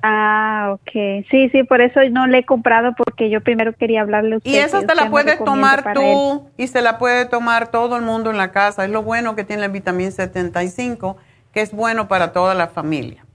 [0.03, 1.25] Ah, ok.
[1.29, 4.51] Sí, sí, por eso no le he comprado porque yo primero quería hablarle a usted.
[4.51, 8.29] Y esa te la puedes tomar tú y se la puede tomar todo el mundo
[8.29, 8.85] en la casa.
[8.85, 11.17] Es lo bueno que tiene el vitamina 75,
[11.57, 13.25] que es bueno para toda la familia.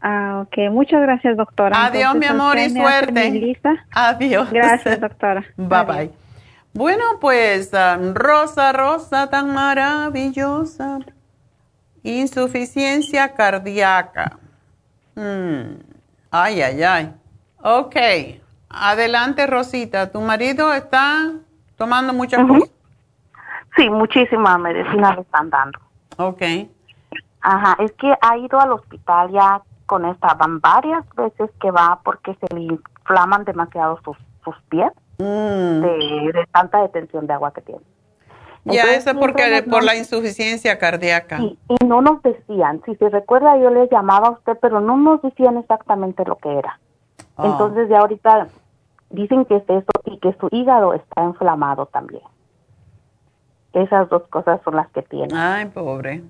[0.00, 0.70] Ah, ok.
[0.70, 1.84] Muchas gracias, doctora.
[1.84, 3.60] Adiós, mi amor, y suerte.
[3.90, 4.50] Adiós.
[4.50, 5.44] Gracias, doctora.
[5.58, 6.10] Bye, bye.
[6.72, 11.00] Bueno, pues, um, Rosa, Rosa, tan maravillosa.
[12.02, 14.38] Insuficiencia cardíaca.
[15.14, 15.74] Hmm.
[16.30, 17.14] Ay, ay, ay.
[17.62, 17.96] Ok.
[18.70, 20.10] Adelante, Rosita.
[20.10, 21.32] ¿Tu marido está
[21.76, 22.70] tomando muchas cosas?
[23.76, 25.85] Sí, muchísima medicina le están dando.
[26.16, 26.42] Ok.
[27.40, 32.00] Ajá, es que ha ido al hospital ya con esta, van varias veces que va
[32.04, 35.80] porque se le inflaman demasiado sus, sus pies mm.
[35.80, 37.82] de, tanta detención de agua que tiene.
[38.64, 41.38] ya, eso es porque por la insuficiencia cardíaca.
[41.40, 41.56] y
[41.86, 45.56] no nos decían, si se recuerda yo les llamaba a usted, pero no nos decían
[45.56, 46.80] exactamente lo que era.
[47.36, 47.46] Ah.
[47.46, 48.48] Entonces ya ahorita
[49.10, 52.24] dicen que es eso y que su hígado está inflamado también.
[53.76, 55.28] Esas dos cosas son las que tiene.
[55.36, 56.22] Ay, pobre.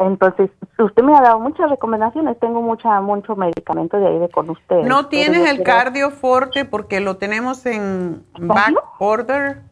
[0.00, 4.50] Entonces, usted me ha dado muchas recomendaciones, tengo mucha mucho medicamento de ahí de con
[4.50, 4.82] usted.
[4.82, 9.62] ¿No tienes el cardio forte porque lo tenemos en back order?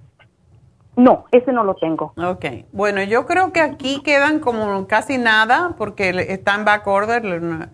[0.95, 2.13] No, ese no lo tengo.
[2.17, 7.69] Ok, bueno, yo creo que aquí quedan como casi nada porque está en back order.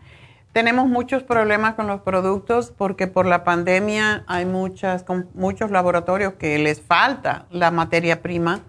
[0.55, 5.05] Tenemos muchos problemas con los productos porque por la pandemia hay muchas,
[5.35, 8.61] muchos laboratorios que les falta la materia prima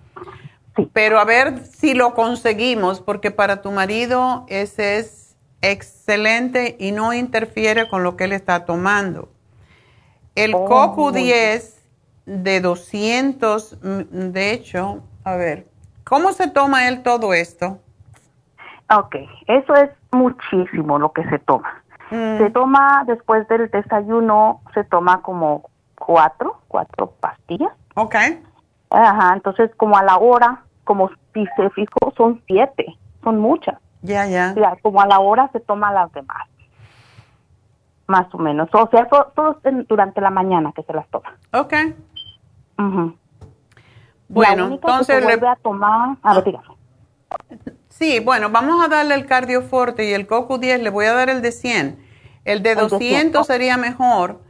[0.94, 7.14] pero a ver si lo conseguimos, porque para tu marido ese es excelente y no
[7.14, 9.30] interfiere con lo que él está tomando.
[10.36, 11.76] El oh, CoQ10
[12.26, 15.68] de 200, mm, de hecho, a ver,
[16.04, 17.80] ¿cómo se toma él todo esto?
[18.90, 19.16] Ok,
[19.48, 21.84] eso es muchísimo lo que se toma.
[22.12, 22.38] Mm.
[22.38, 27.72] Se toma después del desayuno, se toma como cuatro, cuatro pastillas.
[27.96, 28.16] Ok.
[28.94, 33.80] Ajá, entonces como a la hora, como si se fijó, son siete, son muchas.
[34.04, 34.54] Ya, ya.
[34.84, 36.48] como a la hora se toma las demás.
[38.06, 38.70] Más o menos.
[38.72, 41.36] O sea, todo, durante la mañana que se las toma.
[41.54, 41.74] Ok.
[44.28, 45.48] Bueno, entonces le...
[45.48, 46.60] a tomar, a ver,
[47.90, 51.30] Sí, bueno, vamos a darle el cardioforte y el coco 10, le voy a dar
[51.30, 51.98] el de 100.
[52.46, 54.42] El de 200 sería mejor,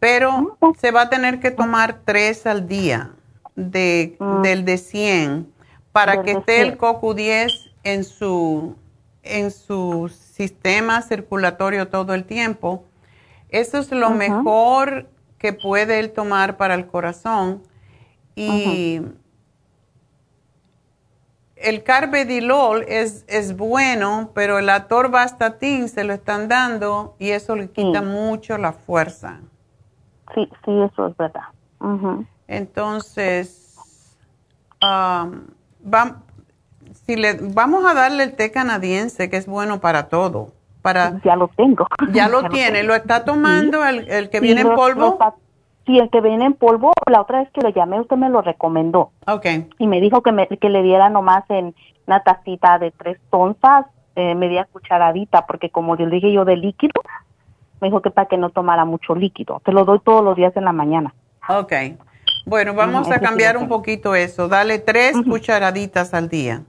[0.00, 3.13] pero se va a tener que tomar tres al día
[3.56, 4.42] de, mm.
[4.42, 5.52] del de 100
[5.92, 8.76] para que esté el CoQ10 en su,
[9.22, 12.84] en su sistema circulatorio todo el tiempo.
[13.48, 15.08] Eso es lo mejor
[15.38, 17.62] que puede él tomar para el corazón.
[18.34, 19.02] Y
[21.54, 27.70] el carbedilol es, es bueno, pero el atorvastatin se lo están dando y eso le
[27.70, 29.40] quita mucho la fuerza.
[30.34, 31.42] Sí, sí, eso es verdad.
[32.46, 33.76] Entonces,
[37.06, 40.48] si le, vamos a darle el té canadiense, que es bueno para todo.
[40.82, 41.86] Para, ya lo tengo.
[42.12, 45.18] Ya lo tiene, lo, está tomando el, que viene en polvo.
[45.86, 48.42] sí, el que viene en polvo, la otra vez que lo llamé, usted me lo
[48.42, 49.10] recomendó.
[49.26, 49.46] Ok.
[49.78, 51.74] Y me dijo que, me, que le diera nomás en
[52.06, 56.56] una tacita de tres onzas, eh, media cucharadita, porque como yo le dije yo de
[56.56, 57.00] líquido,
[57.80, 59.60] me dijo que para que no tomara mucho líquido.
[59.64, 61.14] Te lo doy todos los días en la mañana.
[61.48, 61.72] Ok.
[62.46, 64.48] Bueno, vamos a cambiar un poquito eso.
[64.48, 66.62] Dale tres cucharaditas al día.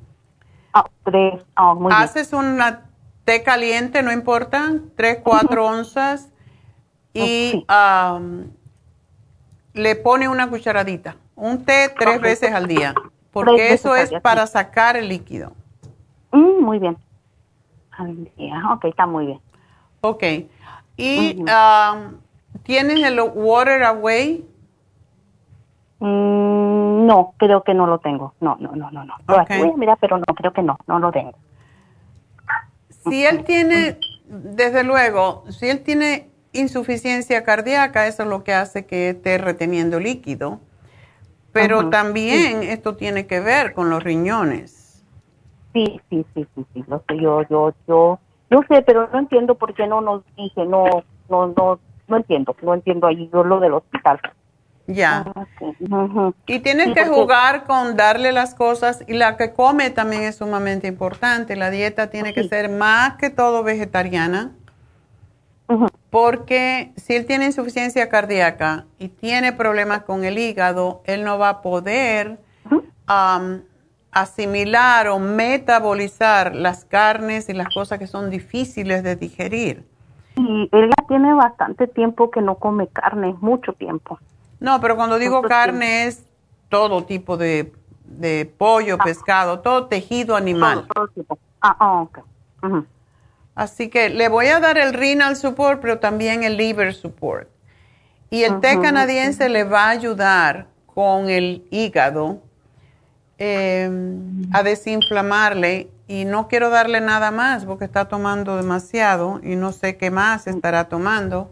[0.73, 1.43] Ah, tres.
[1.55, 2.85] Ah, Haces una
[3.25, 6.29] té caliente, no importa, tres, cuatro onzas
[7.13, 7.65] y
[9.73, 11.15] le pone una cucharadita.
[11.35, 12.93] Un té tres veces al día,
[13.31, 15.53] porque eso es para sacar el líquido.
[16.31, 16.97] Mm, muy bien.
[17.91, 18.61] Al día.
[18.71, 19.41] Ok, está muy bien.
[20.01, 20.23] Ok.
[20.97, 21.43] ¿Y
[22.63, 24.45] tienes el Water Away?
[26.05, 28.35] Mm, no, creo que no lo tengo.
[28.39, 29.15] No, no, no, no, no.
[29.75, 31.33] Mira, pero no, creo que no, no lo tengo.
[32.89, 38.85] Si él tiene, desde luego, si él tiene insuficiencia cardíaca, eso es lo que hace
[38.85, 40.59] que esté reteniendo líquido.
[41.51, 45.03] Pero también esto tiene que ver con los riñones.
[45.73, 46.83] Sí, sí, sí, sí, sí.
[46.87, 48.19] Lo sé, yo, yo, yo,
[48.51, 50.85] yo sé, pero no entiendo por qué no nos dice, no,
[51.29, 54.19] no, no, no entiendo, no entiendo ahí yo lo del hospital.
[54.87, 55.25] Ya.
[56.45, 60.87] Y tienes que jugar con darle las cosas y la que come también es sumamente
[60.87, 61.55] importante.
[61.55, 64.51] La dieta tiene que ser más que todo vegetariana.
[66.11, 71.49] Porque si él tiene insuficiencia cardíaca y tiene problemas con el hígado, él no va
[71.49, 72.37] a poder
[74.11, 79.83] asimilar o metabolizar las carnes y las cosas que son difíciles de digerir.
[80.35, 84.19] Y él ya tiene bastante tiempo que no come carne, mucho tiempo.
[84.59, 86.23] No, pero cuando digo carne es
[86.69, 87.73] todo tipo de,
[88.57, 89.03] pollo, ah.
[89.03, 90.87] pescado, todo tejido animal.
[90.93, 91.37] Todo, tipo.
[91.61, 92.19] Ah, oh, ok.
[93.55, 97.47] Así que le voy a dar el renal support, pero también el liver support.
[98.29, 102.41] Y el té canadiense le va a ayudar con el hígado
[103.37, 109.71] em, a desinflamarle y no quiero darle nada más porque está tomando demasiado y no
[109.71, 111.51] sé qué más estará tomando.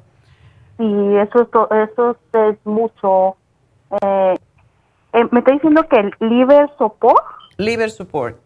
[0.84, 3.38] Sí, eso, eso es mucho.
[4.02, 4.36] Eh,
[5.14, 7.24] eh, me está diciendo que el liver support.
[7.58, 8.38] Liver support.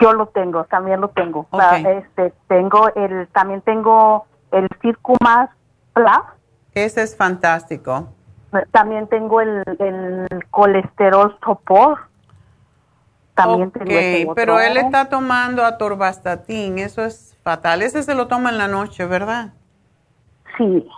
[0.00, 1.46] Yo lo tengo, también lo tengo.
[1.52, 5.54] este, tengo el, también tengo el Circumax
[5.92, 6.08] Plus.
[6.72, 8.08] Ese es fantástico.
[8.70, 12.00] También tengo el, el colesterol support.
[13.34, 17.82] También tengo pero él está tomando atorvastatin, eso es fatal.
[17.82, 19.52] Ese se lo toma en la noche, ¿verdad?
[20.56, 20.88] Sí.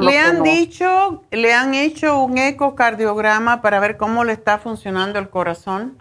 [0.00, 5.30] ¿Le han dicho, le han hecho un ecocardiograma para ver cómo le está funcionando el
[5.30, 5.96] corazón?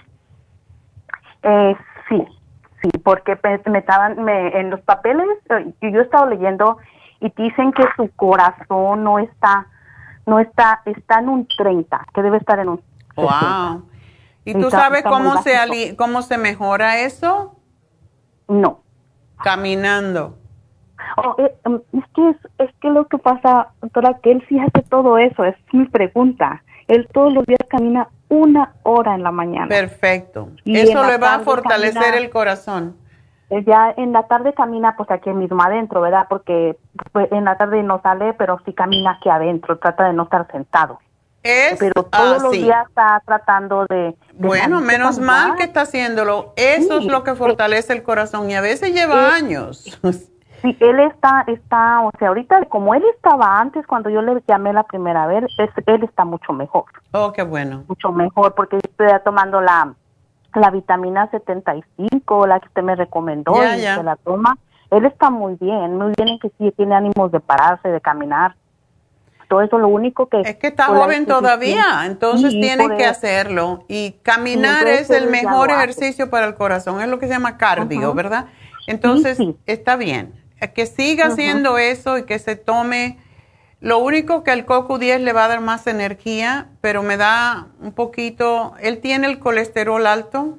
[1.44, 1.76] Eh,
[2.10, 2.26] Sí,
[2.82, 3.38] sí, porque
[3.68, 6.78] me estaban, me, en los papeles, eh, yo he estado leyendo
[7.22, 9.68] y dicen que su corazón no está,
[10.26, 12.82] no está, está en un 30, que debe estar en un
[13.16, 13.84] Wow.
[14.46, 17.56] ¿Y tú sabes cómo se, cómo se mejora eso?
[18.48, 18.80] No.
[19.44, 20.39] Caminando.
[21.18, 24.82] Oh, eh, em, es, que es, que lo que pasa, doctora, que él sí hace
[24.90, 26.64] todo eso, es mi pregunta.
[26.88, 29.68] Él todos los días camina una hora en la mañana.
[29.68, 30.50] Perfecto.
[30.66, 32.96] Eso le va a fortalecer el corazón.
[33.50, 36.28] Eh, ya en la tarde camina pues aquí mismo adentro, ¿verdad?
[36.30, 36.78] Porque
[37.12, 40.48] pues, en la tarde no sale, pero sí camina aquí adentro, trata de no estar
[40.52, 41.00] sentado.
[41.42, 44.14] Es, pero todos los días está tratando de...
[44.34, 46.54] bueno, menos mal que está haciéndolo.
[46.58, 50.00] Eso es lo que fortalece el corazón y a veces lleva años.
[50.62, 54.74] Sí, él está, está, o sea, ahorita como él estaba antes cuando yo le llamé
[54.74, 56.86] la primera vez, él está mucho mejor.
[57.12, 57.84] Oh, qué bueno.
[57.88, 59.94] Mucho mejor porque estoy tomando la,
[60.54, 64.58] la vitamina 75, la que usted me recomendó y se la toma.
[64.92, 68.56] Él está muy bien, muy bien en que sí tiene ánimos de pararse, de caminar.
[69.48, 70.42] Todo eso lo único que...
[70.42, 73.86] Es que está joven todavía, entonces tiene que hacerlo.
[73.88, 78.14] Y caminar es el mejor ejercicio para el corazón, es lo que se llama cardio,
[78.14, 78.48] ¿verdad?
[78.88, 80.39] Entonces, está bien
[80.74, 83.18] que siga haciendo eso y que se tome.
[83.82, 87.94] Lo único que el CoQ10 le va a dar más energía, pero me da un
[87.94, 88.74] poquito.
[88.82, 90.58] ¿Él tiene el colesterol alto?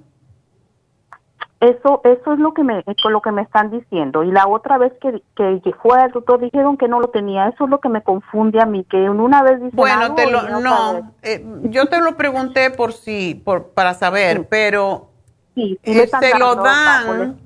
[1.61, 4.25] Eso, eso es lo que me, lo que me están diciendo.
[4.25, 7.49] Y la otra vez que, que fue al doctor dijeron que no lo tenía.
[7.49, 10.41] Eso es lo que me confunde a mí, que una vez dice Bueno, te lo,
[10.61, 15.11] no, eh, yo te lo pregunté por si, por, para saber, pero
[15.55, 17.37] sí, eh, se lo dan,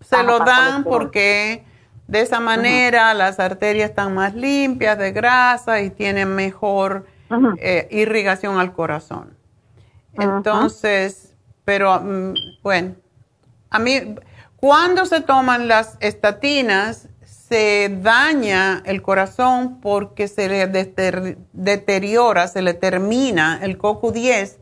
[0.00, 1.66] se lo dan porque
[2.10, 7.06] de esa manera las arterias están más limpias de grasa y tienen mejor
[7.58, 9.36] eh, irrigación al corazón.
[10.14, 12.34] Entonces, pero mm,
[12.64, 12.96] bueno,
[13.70, 14.16] a mí,
[14.56, 20.66] cuando se toman las estatinas, se daña el corazón porque se le
[21.52, 24.56] deteriora, se le termina el CoQ10,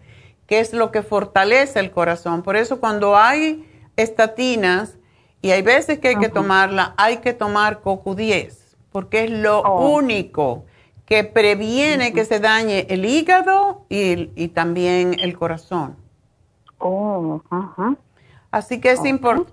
[0.47, 2.43] que es lo que fortalece el corazón.
[2.43, 3.67] Por eso cuando hay
[3.97, 4.98] estatinas,
[5.41, 8.57] y hay veces que hay que tomarla, hay que tomar CoQ10,
[8.91, 9.91] porque es lo oh.
[9.91, 10.65] único
[11.05, 15.97] que previene que se dañe el hígado y, también el corazón.
[16.79, 17.43] Oh,
[18.51, 19.53] Así que es importante.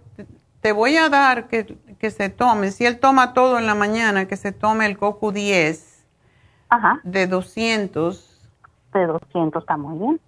[0.60, 1.78] Te voy a dar que,
[2.10, 5.80] se tome, si él toma todo en la mañana, que se tome el CoQ10
[7.04, 8.50] de 200.
[8.94, 10.20] De 200 está muy bien.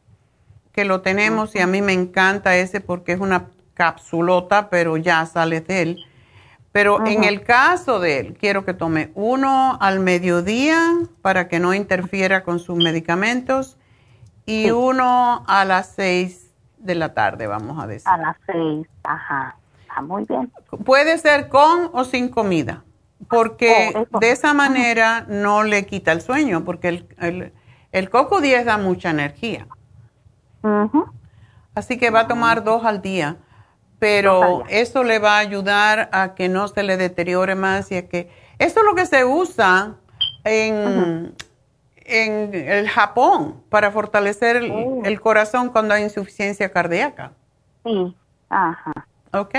[0.71, 3.47] Que lo tenemos y a mí me encanta ese porque es una
[3.77, 6.05] capsulota, pero ya sale de él.
[6.71, 10.79] Pero en el caso de él, quiero que tome uno al mediodía
[11.21, 13.77] para que no interfiera con sus medicamentos
[14.45, 18.07] y uno a las seis de la tarde, vamos a decir.
[18.07, 19.55] A las seis, ajá.
[19.81, 20.51] Está muy bien.
[20.83, 22.83] Puede ser con o sin comida,
[23.29, 27.53] porque oh, de esa manera no le quita el sueño, porque el, el,
[27.91, 29.67] el coco 10 da mucha energía.
[31.73, 33.37] Así que va a tomar dos al día
[33.99, 38.07] pero eso le va a ayudar a que no se le deteriore más y a
[38.07, 38.29] que...
[38.59, 39.95] Eso es lo que se usa
[40.43, 41.33] en,
[42.05, 45.01] en el Japón para fortalecer oh.
[45.03, 47.33] el, corazón cuando hay insuficiencia cardíaca.
[47.83, 48.15] Sí,
[48.49, 49.07] ajá.
[49.33, 49.55] ¿Ok?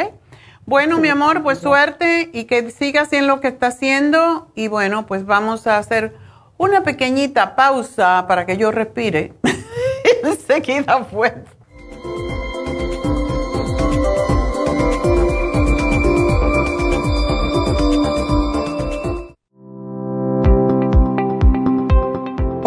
[0.67, 4.49] Bueno, mi amor, pues suerte y que siga haciendo lo que está haciendo.
[4.55, 6.15] Y bueno, pues vamos a hacer
[6.59, 9.33] una pequeñita pausa para que yo respire.
[10.25, 11.33] Enseguida fue.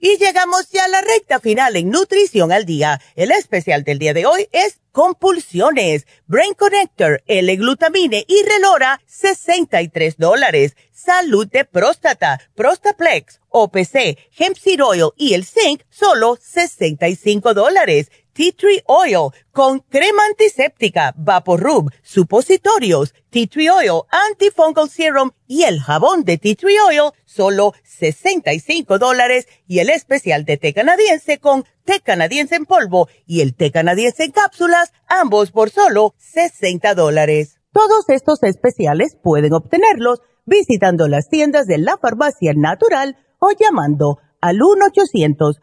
[0.00, 3.00] Y llegamos ya a la recta final en Nutrición al Día.
[3.14, 10.76] El especial del día de hoy es compulsiones, Brain Connector, L-glutamine y Relora, 63 dólares.
[10.92, 18.10] Salud de próstata, Prostaplex, OPC, Hemp Seed Oil y el Zinc, solo 65 dólares.
[18.36, 25.80] Tea Tree Oil con crema antiséptica, Vaporub, supositorios, Tea Tree Oil, Antifungal Serum y el
[25.80, 31.64] jabón de Tea Tree Oil, solo 65 dólares y el especial de té canadiense con
[31.86, 37.58] té canadiense en polvo y el té canadiense en cápsulas, ambos por solo 60 dólares.
[37.72, 44.60] Todos estos especiales pueden obtenerlos visitando las tiendas de la farmacia natural o llamando al
[44.62, 45.62] 1 800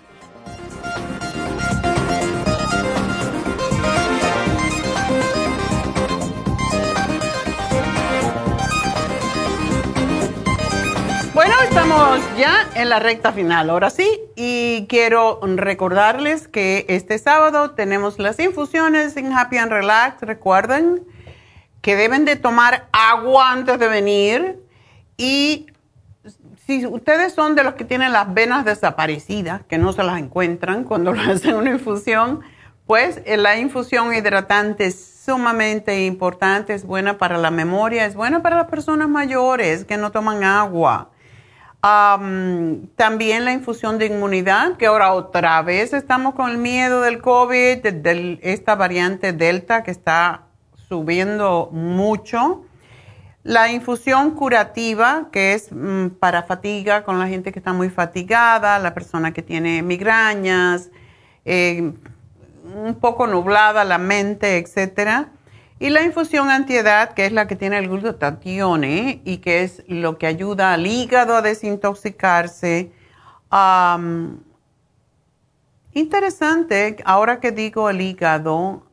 [11.71, 18.19] Estamos ya en la recta final, ahora sí, y quiero recordarles que este sábado tenemos
[18.19, 20.21] las infusiones en Happy and Relax.
[20.21, 21.01] Recuerden
[21.81, 24.59] que deben de tomar agua antes de venir
[25.15, 25.67] y
[26.67, 30.83] si ustedes son de los que tienen las venas desaparecidas, que no se las encuentran
[30.83, 32.41] cuando hacen una infusión,
[32.85, 38.41] pues eh, la infusión hidratante es sumamente importante, es buena para la memoria, es buena
[38.41, 41.10] para las personas mayores que no toman agua
[41.81, 47.79] también la infusión de inmunidad, que ahora otra vez estamos con el miedo del COVID,
[47.81, 50.43] de, esta variante Delta que está
[50.87, 52.65] subiendo mucho.
[53.43, 58.77] La infusión curativa, que es mm, para fatiga, con la gente que está muy fatigada,
[58.77, 60.91] la persona que tiene migrañas,
[61.45, 61.93] eh,
[62.75, 65.29] un poco nublada la mente, etcétera
[65.81, 70.19] y la infusión antiedad, que es la que tiene el glutatión y que es lo
[70.19, 72.91] que ayuda al hígado a desintoxicarse.
[75.91, 78.83] interesante, ahora que digo el hígado,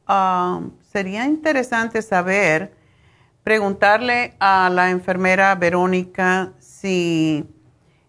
[0.80, 2.72] sería interesante saber,
[3.44, 7.44] preguntarle a la enfermera Verónica si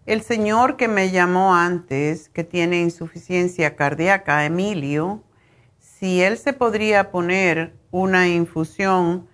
[0.06, 5.22] el señor que me llamó antes, que tiene insuficiencia cardíaca, Emilio,
[6.00, 9.28] si él se podría poner una infusión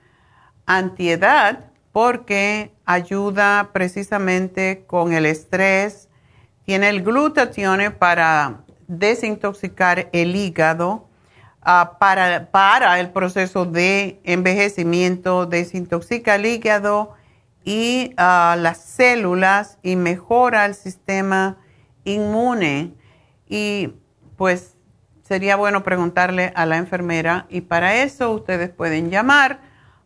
[0.66, 6.08] antiedad porque ayuda precisamente con el estrés,
[6.64, 11.08] tiene el glutatión para desintoxicar el hígado,
[11.62, 17.14] ah, para, para el proceso de envejecimiento, desintoxica el hígado
[17.64, 21.58] y ah, las células y mejora el sistema
[22.04, 22.92] inmune.
[23.48, 23.92] Y
[24.36, 24.75] pues
[25.26, 29.58] sería bueno preguntarle a la enfermera y para eso ustedes pueden llamar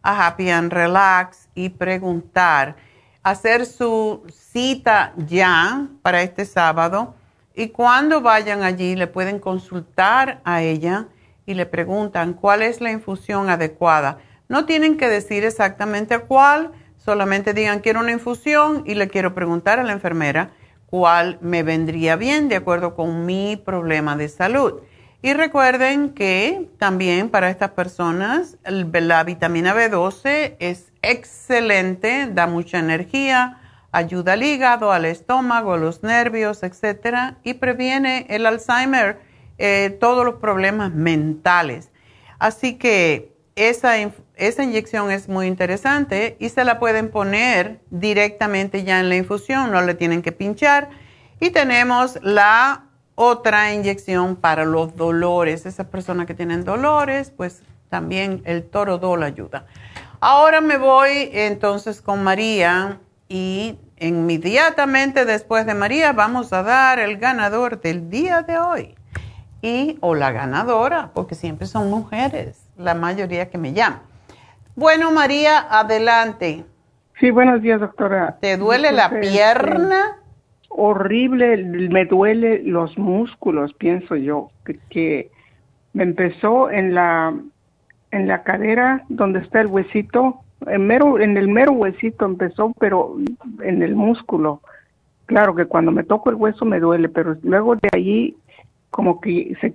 [0.02, 2.76] a Happy and Relax y preguntar.
[3.22, 7.14] hacer su cita ya para este sábado
[7.54, 11.08] y cuando vayan allí le pueden consultar a ella
[11.44, 14.20] y le preguntan cuál es la infusión adecuada.
[14.48, 19.78] No tienen que decir exactamente cuál, solamente digan quiero una infusión y le quiero preguntar
[19.78, 20.52] a la enfermera
[20.86, 24.80] cuál me vendría bien de acuerdo con mi problema de salud.
[25.22, 33.58] Y recuerden que también para estas personas la vitamina B12 es excelente, da mucha energía,
[33.92, 39.20] ayuda al hígado, al estómago, a los nervios, etcétera, y previene el Alzheimer,
[39.58, 41.90] eh, todos los problemas mentales.
[42.38, 43.96] Así que esa,
[44.36, 49.70] esa inyección es muy interesante y se la pueden poner directamente ya en la infusión,
[49.70, 50.88] no le tienen que pinchar.
[51.40, 52.89] Y tenemos la
[53.22, 55.66] otra inyección para los dolores.
[55.66, 59.66] Esas personas que tienen dolores, pues también el torodol ayuda.
[60.20, 62.98] Ahora me voy entonces con María
[63.28, 68.94] y inmediatamente después de María vamos a dar el ganador del día de hoy.
[69.60, 74.00] Y, o la ganadora, porque siempre son mujeres, la mayoría que me llaman.
[74.74, 76.64] Bueno, María, adelante.
[77.18, 78.38] Sí, buenos días, doctora.
[78.40, 80.19] ¿Te duele la pierna?
[80.70, 81.56] Horrible,
[81.90, 84.50] me duele los músculos, pienso yo,
[84.88, 85.30] que,
[85.92, 87.34] me empezó en la
[88.12, 93.16] en la cadera donde está el huesito, en mero en el mero huesito empezó, pero
[93.62, 94.60] en el músculo.
[95.26, 98.36] Claro que cuando me toco el hueso me duele, pero luego de allí
[98.90, 99.74] como que se,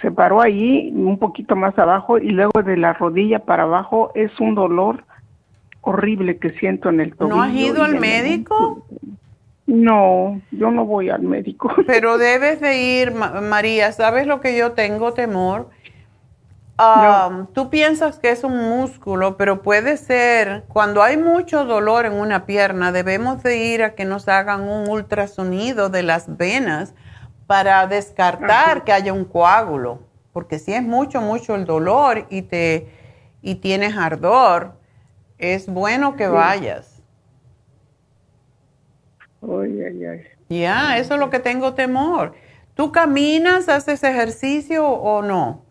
[0.00, 4.38] se paró allí un poquito más abajo y luego de la rodilla para abajo es
[4.40, 5.04] un dolor
[5.80, 7.36] horrible que siento en el tobillo.
[7.36, 8.84] ¿No has ido al médico?
[9.66, 11.70] No, yo no voy al médico.
[11.86, 13.92] Pero debes de ir, María.
[13.92, 15.70] ¿Sabes lo que yo tengo temor?
[16.78, 22.12] Um, tú piensas que es un músculo, pero puede ser, cuando hay mucho dolor en
[22.12, 26.92] una pierna, debemos de ir a que nos hagan un ultrasonido de las venas
[27.46, 30.00] para descartar que haya un coágulo.
[30.34, 32.92] Porque si es mucho, mucho el dolor y, te,
[33.40, 34.74] y tienes ardor,
[35.38, 36.95] es bueno que vayas.
[40.48, 42.34] Ya, eso es lo que tengo temor.
[42.74, 45.62] ¿Tú caminas, haces ejercicio o no?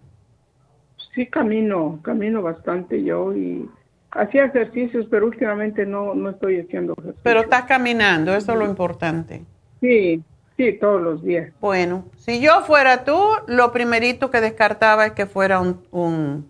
[1.14, 3.70] Sí, camino, camino bastante yo y
[4.12, 7.22] hacía ejercicios, pero últimamente no, no estoy haciendo ejercicio.
[7.24, 9.44] Pero estás caminando, eso es lo importante.
[9.80, 10.22] Sí,
[10.58, 11.54] sí, todos los días.
[11.62, 16.50] Bueno, si yo fuera tú, lo primerito que descartaba es que fuera un, un,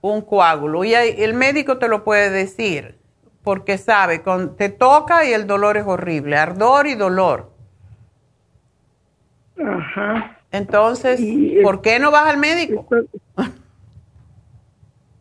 [0.00, 0.84] un coágulo.
[0.84, 2.96] Y el médico te lo puede decir
[3.42, 7.50] porque sabe, con, te toca y el dolor es horrible, ardor y dolor.
[9.58, 10.38] Ajá.
[10.50, 11.20] Entonces,
[11.62, 12.86] ¿por qué no vas al médico?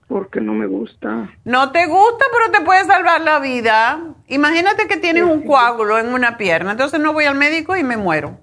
[0.08, 1.30] Porque no me gusta.
[1.46, 4.14] No te gusta, pero te puede salvar la vida.
[4.28, 7.98] Imagínate que tienes un coágulo en una pierna, entonces no voy al médico y me
[7.98, 8.38] muero.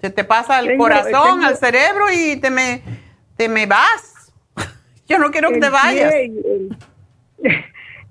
[0.00, 2.82] Se te pasa el corazón, al cerebro y te me,
[3.36, 4.32] te me vas.
[5.08, 6.76] Yo no quiero que te vayas el,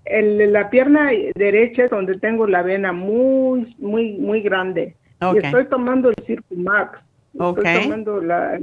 [0.09, 4.95] la pierna derecha es donde tengo la vena muy, muy, muy grande.
[5.33, 6.99] Y estoy tomando el Circumax.
[7.33, 8.59] Estoy tomando la,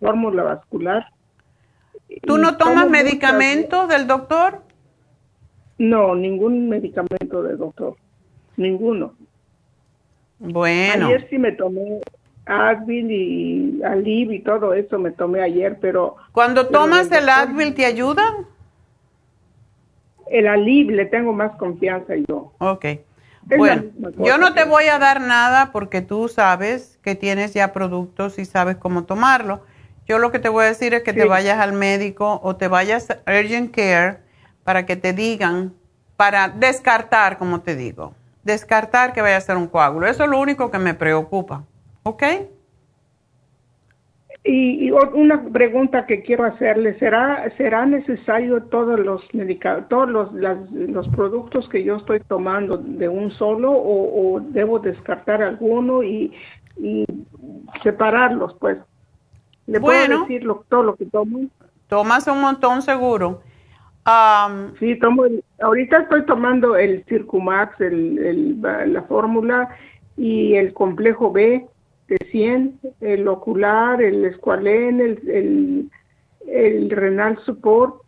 [0.00, 1.06] fórmula vascular.
[2.22, 4.62] ¿Tú no tomas medicamentos del doctor?
[5.78, 7.96] No, ningún medicamento del doctor.
[8.56, 9.14] Ninguno.
[10.38, 11.08] Bueno.
[11.08, 12.00] Ayer sí me tomé
[12.46, 16.16] Advil y Alib y todo eso me tomé ayer, pero...
[16.32, 18.22] Cuando tomas el Advil, ¿te ayuda?
[20.30, 22.52] El alib le tengo más confianza yo.
[22.58, 22.86] Ok.
[23.56, 23.84] bueno,
[24.18, 28.44] yo no te voy a dar nada porque tú sabes que tienes ya productos y
[28.44, 29.62] sabes cómo tomarlo.
[30.06, 32.68] Yo lo que te voy a decir es que te vayas al médico o te
[32.68, 34.18] vayas a Urgent Care
[34.62, 35.74] para que te digan,
[36.16, 40.06] para descartar, como te digo, descartar que vaya a ser un coágulo.
[40.06, 41.64] Eso es lo único que me preocupa.
[42.04, 42.22] ¿Ok?
[44.48, 49.22] Y, una pregunta que quiero hacerle, ¿será, será necesario todos los
[49.88, 56.04] todos los, los productos que yo estoy tomando de un solo o, debo descartar alguno
[56.04, 56.32] y,
[57.82, 58.78] separarlos, pues?
[59.66, 61.40] ¿Le puedo decir todo lo que tomo?
[61.88, 63.40] Tomas un montón seguro.
[64.78, 65.24] sí, tomo,
[65.60, 69.70] ahorita estoy tomando el Circumax, el, la fórmula
[70.16, 71.66] y el complejo B
[72.08, 75.90] de 100, el ocular, el escualén, el,
[76.46, 78.02] el, renal support,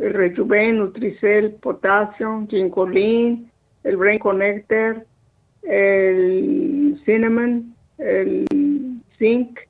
[0.00, 3.50] el rejuven, nutricel, potasio, ginkolin,
[3.84, 5.06] el brain connector,
[5.62, 8.46] el cinnamon, el
[9.18, 9.60] zinc,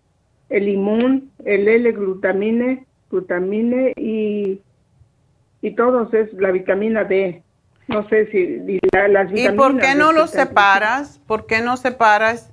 [0.49, 4.61] el limón, el L-glutamine, glutamine y,
[5.61, 7.43] y todos es la vitamina D.
[7.89, 8.59] no sé si
[8.93, 9.55] las vitaminas.
[9.55, 11.21] ¿Y por qué no los separas?
[11.27, 12.53] ¿Por qué no separas?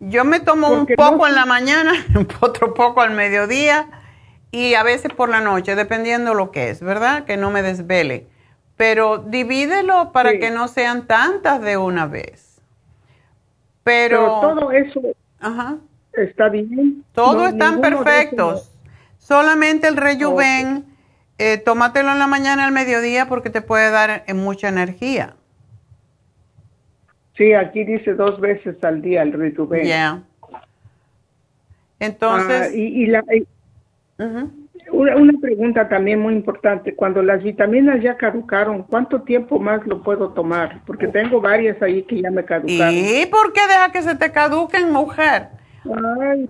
[0.00, 1.92] Yo me tomo un poco en la mañana,
[2.40, 3.86] otro poco al mediodía
[4.50, 7.24] y a veces por la noche, dependiendo lo que es, ¿verdad?
[7.24, 8.26] Que no me desvele.
[8.76, 12.62] Pero divídelo para que no sean tantas de una vez.
[13.82, 15.02] Pero, todo eso
[16.14, 17.04] está bien.
[17.12, 18.72] Todos están perfectos.
[19.18, 20.86] Solamente el rejuven,
[21.36, 25.36] eh, tómatelo en la mañana al mediodía porque te puede dar eh, mucha energía.
[27.36, 29.84] Sí, aquí dice dos veces al día el rejuven.
[29.84, 30.22] Ya.
[31.98, 32.70] Entonces.
[32.72, 33.24] Ah, y, la,
[34.92, 36.94] una, pregunta también muy importante.
[36.94, 40.80] Cuando las vitaminas ya caducaron, ¿cuánto tiempo más lo puedo tomar?
[40.86, 42.94] Porque tengo varias ahí que ya me caducaron.
[42.94, 45.48] ¿Y por qué deja que se te caduquen, mujer?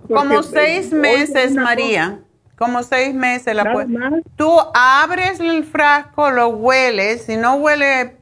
[0.07, 2.19] Como seis meses, María.
[2.57, 3.89] Como seis meses la puedes.
[4.35, 7.23] Tú abres el frasco, lo hueles.
[7.23, 8.17] Si no huele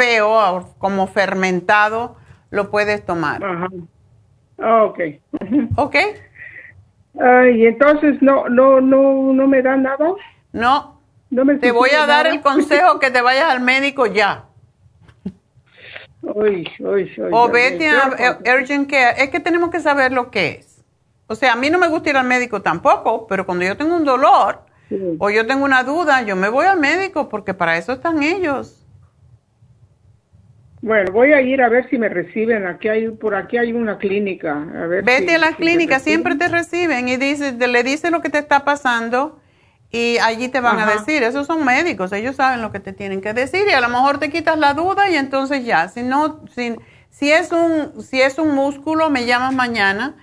[0.00, 2.16] feo, como fermentado,
[2.50, 3.44] lo puedes tomar.
[3.44, 3.68] Ajá.
[4.58, 4.98] Ah, ok.
[5.76, 5.96] Ok.
[7.20, 10.14] Ay, entonces no, no, no, no me da nada.
[10.52, 11.00] No.
[11.60, 14.44] te voy a dar el consejo que te vayas al médico ya.
[16.22, 19.22] o vete a Urgent Care.
[19.22, 20.82] Es que tenemos que saber lo que es.
[21.26, 23.96] O sea, a mí no me gusta ir al médico tampoco, pero cuando yo tengo
[23.96, 24.60] un dolor
[25.18, 28.79] o yo tengo una duda, yo me voy al médico porque para eso están ellos.
[30.82, 32.66] Bueno, voy a ir a ver si me reciben.
[32.66, 34.52] Aquí hay, por aquí hay una clínica.
[34.52, 38.30] A ver Vete a la clínica, siempre te reciben y dice, le dice lo que
[38.30, 39.40] te está pasando
[39.90, 41.22] y allí te van a decir.
[41.22, 44.18] Esos son médicos, ellos saben lo que te tienen que decir y a lo mejor
[44.18, 45.88] te quitas la duda y entonces ya.
[45.88, 46.76] Si no, si,
[47.10, 50.16] si es un, si es un músculo, me llamas mañana.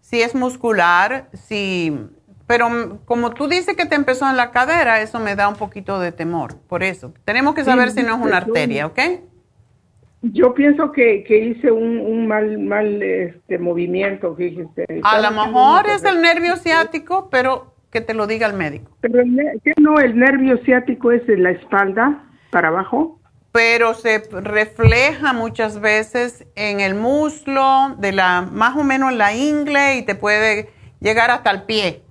[0.00, 1.98] Si es muscular, si,
[2.46, 5.98] pero como tú dices que te empezó en la cadera, eso me da un poquito
[5.98, 6.56] de temor.
[6.68, 9.00] Por eso tenemos que saber si no es una arteria, ¿ok?
[10.32, 14.86] Yo pienso que, que hice un, un, mal, mal este, movimiento, fíjese.
[15.02, 18.90] A lo mejor es el nervio ciático, pero que te lo diga el médico.
[19.00, 19.22] Pero
[19.62, 20.00] ¿qué no?
[20.00, 23.20] El nervio ciático es en la espalda, para abajo.
[23.52, 29.34] Pero se refleja muchas veces en el muslo, de la, más o menos en la
[29.34, 30.70] ingle y te puede
[31.00, 32.02] llegar hasta el pie.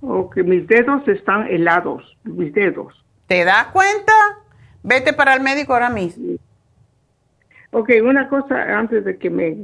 [0.00, 2.92] Ok, mis dedos están helados, mis dedos.
[3.28, 4.12] ¿Te das cuenta?
[4.82, 6.36] Vete para el médico ahora mismo.
[7.74, 9.56] Ok, una cosa antes de que me,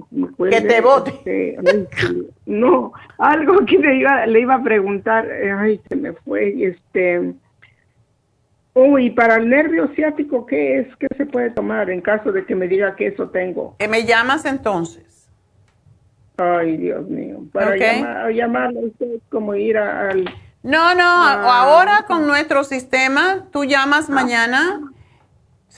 [0.50, 1.12] Que te vote.
[1.26, 1.58] Este,
[2.46, 5.28] no, algo que le iba, le iba a preguntar,
[5.58, 7.34] ay, se me fue, este...
[8.72, 10.96] Oh, y para el nervio ciático, ¿qué es?
[10.96, 13.74] ¿Qué se puede tomar en caso de que me diga que eso tengo?
[13.78, 15.28] ¿Que me llamas entonces?
[16.38, 17.40] Ay, Dios mío.
[17.52, 20.24] Para llamar, llamarlo es como ir al...
[20.62, 24.12] No, no, ahora con nuestro sistema, tú llamas ah.
[24.12, 24.80] mañana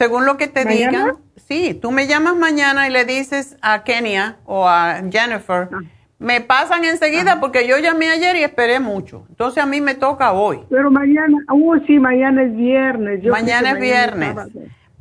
[0.00, 4.38] según lo que te digan, sí, tú me llamas mañana y le dices a Kenia
[4.46, 5.80] o a Jennifer, ah.
[6.18, 9.26] me pasan enseguida porque yo llamé ayer y esperé mucho.
[9.28, 10.60] Entonces a mí me toca hoy.
[10.70, 13.22] Pero mañana, uh, sí, mañana es viernes.
[13.24, 14.36] mañana es viernes.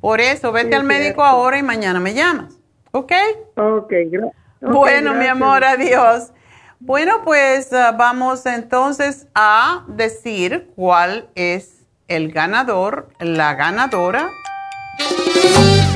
[0.02, 2.60] Por eso, vete al médico ahora y mañana me llamas.
[2.92, 3.14] ¿Ok?
[3.56, 4.34] Ok, gracias.
[4.60, 6.34] bueno, mi amor, adiós.
[6.82, 14.30] Bueno, pues ah, vamos entonces a decir cuál es el ganador, la ganadora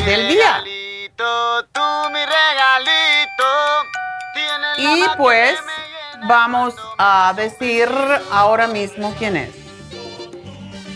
[0.06, 0.64] del día.
[4.78, 5.58] Y pues
[6.28, 7.90] vamos a decir
[8.32, 9.56] ahora mismo quién es.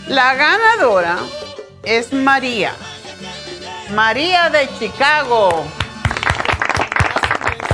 [0.08, 1.18] La ganadora
[1.84, 2.74] es María.
[3.94, 5.66] María de Chicago.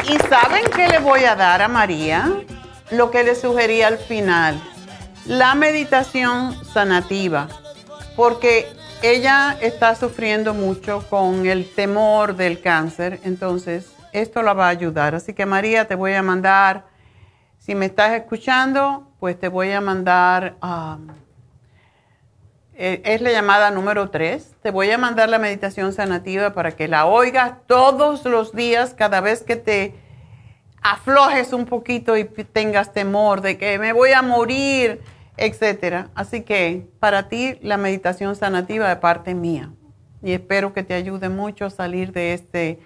[0.07, 2.29] ¿Y saben qué le voy a dar a María?
[2.91, 4.61] Lo que le sugería al final.
[5.25, 7.47] La meditación sanativa.
[8.15, 8.71] Porque
[9.03, 15.13] ella está sufriendo mucho con el temor del cáncer, entonces esto la va a ayudar.
[15.13, 16.85] Así que María, te voy a mandar,
[17.59, 21.09] si me estás escuchando, pues te voy a mandar, um,
[22.75, 26.87] eh, es la llamada número 3, te voy a mandar la meditación sanativa para que
[26.87, 29.95] la oigas todos los días, cada vez que te
[30.81, 35.01] aflojes un poquito y tengas temor de que me voy a morir
[35.37, 36.09] etcétera.
[36.15, 39.71] Así que para ti la meditación sanativa de parte mía
[40.23, 42.79] y espero que te ayude mucho a salir de este,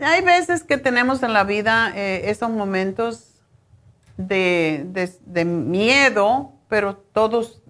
[0.00, 3.30] hay veces que tenemos en la vida eh, esos momentos
[4.16, 4.84] de,
[5.24, 7.62] de, miedo, pero todos,